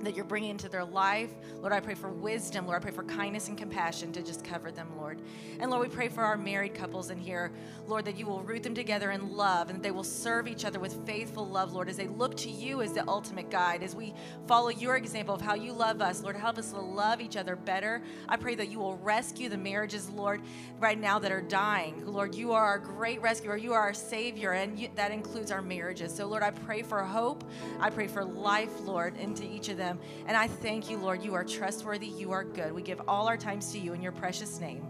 that 0.05 0.17
you're 0.17 0.25
bringing 0.25 0.51
into 0.51 0.69
their 0.69 0.85
life. 0.85 1.31
Lord, 1.61 1.73
I 1.73 1.81
pray 1.81 1.95
for 1.95 2.11
wisdom. 2.11 2.67
Lord, 2.67 2.79
I 2.79 2.83
pray 2.83 2.93
for 2.93 3.05
kindness 3.05 3.49
and 3.49 3.57
compassion 3.57 4.13
to 4.13 4.23
just 4.23 4.45
cover 4.45 4.71
them, 4.71 4.89
Lord. 4.97 5.21
And 5.61 5.71
Lord, 5.71 5.89
we 5.89 5.95
pray 5.95 6.09
for 6.09 6.23
our 6.23 6.37
married 6.37 6.75
couples 6.75 7.11
in 7.11 7.19
here, 7.19 7.53
Lord, 7.87 8.05
that 8.07 8.19
you 8.19 8.27
will 8.27 8.43
root 8.43 8.63
them 8.63 8.75
together 8.75 9.13
in 9.13 9.33
love 9.37 9.69
and 9.69 9.79
that 9.79 9.83
they 9.83 9.91
will 9.91 10.05
serve 10.05 10.49
each 10.49 10.65
other 10.65 10.81
with 10.81 11.07
faithful 11.07 11.47
love, 11.47 11.73
Lord, 11.73 11.89
as 11.89 11.97
they 11.97 12.09
look 12.09 12.37
to 12.39 12.51
you 12.51 12.83
as 12.83 12.93
the 12.93 13.07
ultimate 13.09 13.51
guide, 13.51 13.83
as 13.83 13.95
we 13.95 14.13
follow 14.47 14.71
your 14.71 14.97
example 14.97 15.35
of 15.35 15.41
how 15.41 15.55
you 15.55 15.73
love 15.73 16.01
us. 16.01 16.23
Lord, 16.23 16.37
help 16.37 16.59
us 16.59 16.73
to 16.73 16.81
love 16.81 17.21
each 17.21 17.37
other 17.37 17.57
better. 17.57 18.03
I 18.29 18.37
pray 18.37 18.55
that 18.57 18.69
you 18.69 18.79
will 18.79 18.97
rescue 18.99 19.49
the 19.49 19.59
marriages, 19.59 20.11
Lord, 20.11 20.43
right 20.81 20.99
now 20.99 21.19
that 21.21 21.31
are 21.31 21.43
dying. 21.43 22.05
Lord, 22.07 22.35
you 22.35 22.53
are 22.53 22.65
our 22.65 22.79
great 22.79 23.23
rescuer. 23.23 23.57
You 23.57 23.73
are 23.73 23.81
our 23.81 23.95
Savior, 23.95 24.53
and 24.53 24.79
you, 24.79 24.89
that 24.97 25.13
includes 25.13 25.51
our 25.51 25.63
marriages. 25.63 26.15
So, 26.15 26.27
Lord, 26.27 26.43
I 26.43 26.51
pray 26.51 26.83
for 26.83 27.03
hope. 27.03 27.45
I 27.81 27.91
pray 27.91 28.09
for 28.09 28.25
life, 28.25 28.81
Lord, 28.81 29.17
into 29.17 29.45
each 29.45 29.69
of 29.69 29.77
them 29.77 29.92
them. 29.97 30.25
And 30.27 30.37
I 30.37 30.47
thank 30.47 30.91
you, 30.91 30.99
Lord. 30.99 31.23
You 31.23 31.35
are 31.35 31.45
trustworthy. 31.45 32.07
You 32.07 32.33
are 32.33 32.45
good. 32.45 32.73
We 32.73 32.83
give 32.83 33.01
all 33.07 33.29
our 33.29 33.37
times 33.37 33.73
to 33.73 33.79
you 33.79 33.93
in 33.93 34.03
your 34.03 34.13
precious 34.13 34.61
name. 34.61 34.87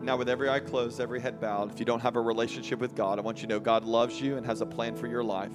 Now, 0.00 0.16
with 0.16 0.28
every 0.28 0.48
eye 0.48 0.60
closed, 0.60 1.00
every 1.00 1.20
head 1.20 1.40
bowed, 1.40 1.72
if 1.72 1.80
you 1.80 1.84
don't 1.84 2.00
have 2.00 2.16
a 2.16 2.20
relationship 2.20 2.78
with 2.78 2.94
God, 2.94 3.18
I 3.18 3.22
want 3.22 3.38
you 3.38 3.48
to 3.48 3.54
know 3.54 3.60
God 3.60 3.84
loves 3.84 4.20
you 4.20 4.36
and 4.36 4.46
has 4.46 4.60
a 4.60 4.66
plan 4.66 4.94
for 4.94 5.06
your 5.06 5.24
life. 5.24 5.52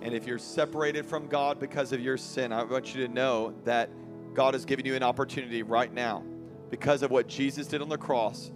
And 0.00 0.14
if 0.14 0.26
you're 0.26 0.38
separated 0.38 1.04
from 1.04 1.26
God 1.26 1.58
because 1.58 1.92
of 1.92 2.00
your 2.00 2.16
sin, 2.16 2.52
I 2.52 2.62
want 2.62 2.94
you 2.94 3.06
to 3.06 3.12
know 3.12 3.54
that 3.64 3.90
God 4.32 4.54
has 4.54 4.64
given 4.64 4.86
you 4.86 4.94
an 4.94 5.02
opportunity 5.02 5.62
right 5.62 5.92
now, 5.92 6.22
because 6.70 7.02
of 7.02 7.10
what 7.10 7.26
Jesus 7.26 7.66
did 7.66 7.82
on 7.82 7.88
the 7.88 7.98
cross, 7.98 8.52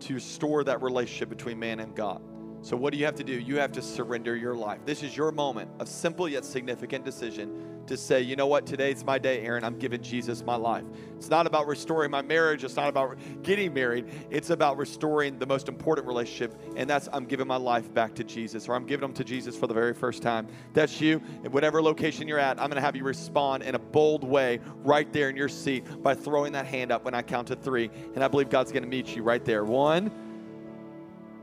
to 0.00 0.14
restore 0.14 0.62
that 0.64 0.82
relationship 0.82 1.28
between 1.28 1.58
man 1.58 1.80
and 1.80 1.94
God. 1.96 2.22
So, 2.62 2.76
what 2.76 2.92
do 2.92 2.98
you 2.98 3.04
have 3.04 3.16
to 3.16 3.24
do? 3.24 3.32
You 3.32 3.58
have 3.58 3.72
to 3.72 3.82
surrender 3.82 4.36
your 4.36 4.54
life. 4.54 4.80
This 4.84 5.02
is 5.02 5.16
your 5.16 5.32
moment 5.32 5.70
of 5.80 5.88
simple 5.88 6.28
yet 6.28 6.44
significant 6.44 7.04
decision 7.04 7.73
to 7.86 7.96
say, 7.96 8.20
you 8.20 8.36
know 8.36 8.46
what, 8.46 8.66
today's 8.66 9.04
my 9.04 9.18
day, 9.18 9.42
Aaron. 9.42 9.64
I'm 9.64 9.78
giving 9.78 10.02
Jesus 10.02 10.42
my 10.44 10.56
life. 10.56 10.84
It's 11.16 11.30
not 11.30 11.46
about 11.46 11.66
restoring 11.66 12.10
my 12.10 12.22
marriage. 12.22 12.64
It's 12.64 12.76
not 12.76 12.88
about 12.88 13.16
getting 13.42 13.72
married. 13.72 14.06
It's 14.30 14.50
about 14.50 14.76
restoring 14.76 15.38
the 15.38 15.46
most 15.46 15.68
important 15.68 16.06
relationship, 16.06 16.60
and 16.76 16.88
that's 16.88 17.08
I'm 17.12 17.24
giving 17.24 17.46
my 17.46 17.56
life 17.56 17.92
back 17.92 18.14
to 18.16 18.24
Jesus, 18.24 18.68
or 18.68 18.74
I'm 18.74 18.86
giving 18.86 19.02
them 19.02 19.14
to 19.14 19.24
Jesus 19.24 19.56
for 19.56 19.66
the 19.66 19.74
very 19.74 19.94
first 19.94 20.22
time. 20.22 20.46
That's 20.72 21.00
you. 21.00 21.22
In 21.44 21.52
whatever 21.52 21.82
location 21.82 22.28
you're 22.28 22.38
at, 22.38 22.58
I'm 22.60 22.68
going 22.68 22.76
to 22.76 22.80
have 22.80 22.96
you 22.96 23.04
respond 23.04 23.62
in 23.62 23.74
a 23.74 23.78
bold 23.78 24.24
way 24.24 24.60
right 24.82 25.12
there 25.12 25.30
in 25.30 25.36
your 25.36 25.48
seat 25.48 26.02
by 26.02 26.14
throwing 26.14 26.52
that 26.52 26.66
hand 26.66 26.92
up 26.92 27.04
when 27.04 27.14
I 27.14 27.22
count 27.22 27.48
to 27.48 27.56
three. 27.56 27.90
And 28.14 28.22
I 28.22 28.28
believe 28.28 28.50
God's 28.50 28.72
going 28.72 28.82
to 28.82 28.88
meet 28.88 29.14
you 29.14 29.22
right 29.22 29.44
there. 29.44 29.64
One, 29.64 30.10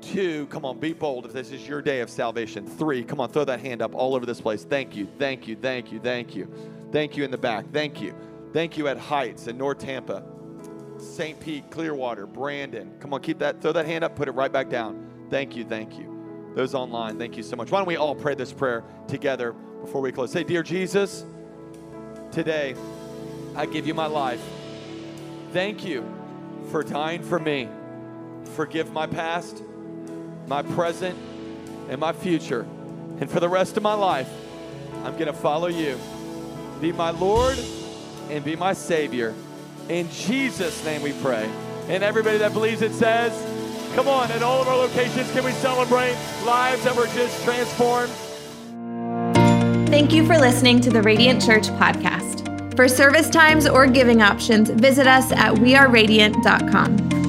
Two, 0.02 0.48
come 0.48 0.66
on, 0.66 0.80
be 0.80 0.94
bold 0.94 1.26
if 1.26 1.34
this 1.34 1.52
is 1.52 1.68
your 1.68 1.82
day 1.82 2.02
of 2.02 2.10
salvation. 2.10 2.66
Three, 2.66 3.04
come 3.04 3.20
on, 3.20 3.30
throw 3.30 3.46
that 3.46 3.60
hand 3.60 3.82
up 3.82 3.94
all 3.94 4.16
over 4.16 4.26
this 4.26 4.42
place. 4.42 4.64
Thank 4.64 4.96
you, 4.96 5.08
thank 5.20 5.48
you, 5.48 5.56
thank 5.56 5.92
you, 5.92 6.00
thank 6.00 6.36
you. 6.36 6.52
Thank 6.92 7.16
you 7.16 7.24
in 7.24 7.32
the 7.32 7.38
back. 7.38 7.72
Thank 7.72 8.02
you. 8.02 8.14
Thank 8.52 8.78
you 8.78 8.88
at 8.88 8.98
Heights 8.98 9.48
in 9.48 9.58
North 9.58 9.78
Tampa, 9.78 10.24
St. 10.98 11.40
Pete, 11.40 11.70
Clearwater, 11.72 12.26
Brandon. 12.26 12.92
Come 13.00 13.14
on, 13.14 13.22
keep 13.22 13.40
that, 13.40 13.62
throw 13.62 13.72
that 13.72 13.86
hand 13.86 14.04
up, 14.04 14.16
put 14.16 14.28
it 14.28 14.32
right 14.32 14.52
back 14.52 14.70
down. 14.70 15.08
Thank 15.30 15.56
you, 15.56 15.64
thank 15.64 15.98
you. 15.98 16.52
Those 16.56 16.76
online, 16.76 17.18
thank 17.18 17.38
you 17.38 17.44
so 17.44 17.56
much. 17.56 17.72
Why 17.72 17.80
don't 17.80 17.88
we 17.88 17.96
all 17.96 18.16
pray 18.16 18.36
this 18.36 18.52
prayer 18.52 18.84
together 19.08 19.54
before 19.54 20.02
we 20.02 20.12
close? 20.12 20.32
Say, 20.32 20.44
Dear 20.44 20.64
Jesus, 20.64 21.26
today 22.32 22.76
I 23.56 23.66
give 23.68 23.88
you 23.88 23.94
my 23.94 24.08
life. 24.08 24.42
Thank 25.54 25.86
you 25.86 26.04
for 26.72 26.84
dying 26.84 27.24
for 27.24 27.40
me. 27.40 27.70
Forgive 28.56 28.92
my 28.92 29.08
past 29.08 29.64
my 30.48 30.62
present, 30.62 31.18
and 31.90 32.00
my 32.00 32.14
future. 32.14 32.66
And 33.20 33.30
for 33.30 33.40
the 33.40 33.50
rest 33.50 33.78
of 33.78 33.84
my 33.84 33.94
life, 33.94 34.30
I'm 35.04 35.14
going 35.14 35.28
to 35.28 35.34
follow 35.34 35.68
you. 35.68 36.00
Be 36.80 36.92
my 36.92 37.12
Lord 37.12 37.58
and 38.30 38.44
be 38.44 38.56
my 38.56 38.74
Savior. 38.74 39.34
In 39.90 40.10
Jesus' 40.10 40.84
name 40.86 41.02
we 41.02 41.14
pray. 41.22 41.50
And 41.88 42.04
everybody 42.04 42.38
that 42.38 42.54
believes 42.54 42.82
it 42.82 42.94
says, 42.94 43.32
Come 43.96 44.08
on, 44.08 44.32
at 44.32 44.42
all 44.42 44.62
of 44.62 44.70
our 44.70 44.78
locations, 44.78 45.30
can 45.34 45.44
we 45.44 45.52
celebrate 45.52 46.16
lives 46.46 46.84
that 46.86 46.96
were 46.96 47.08
just 47.08 47.44
transformed? 47.44 48.12
Thank 49.90 50.14
you 50.14 50.26
for 50.26 50.38
listening 50.38 50.80
to 50.82 50.90
the 50.90 51.02
Radiant 51.02 51.44
Church 51.44 51.68
podcast. 51.68 52.76
For 52.78 52.88
service 52.88 53.30
times 53.30 53.68
or 53.68 53.86
giving 53.88 54.22
options, 54.22 54.70
visit 54.70 55.08
us 55.08 55.34
at 55.34 55.56
weareradiant.com. 55.56 57.21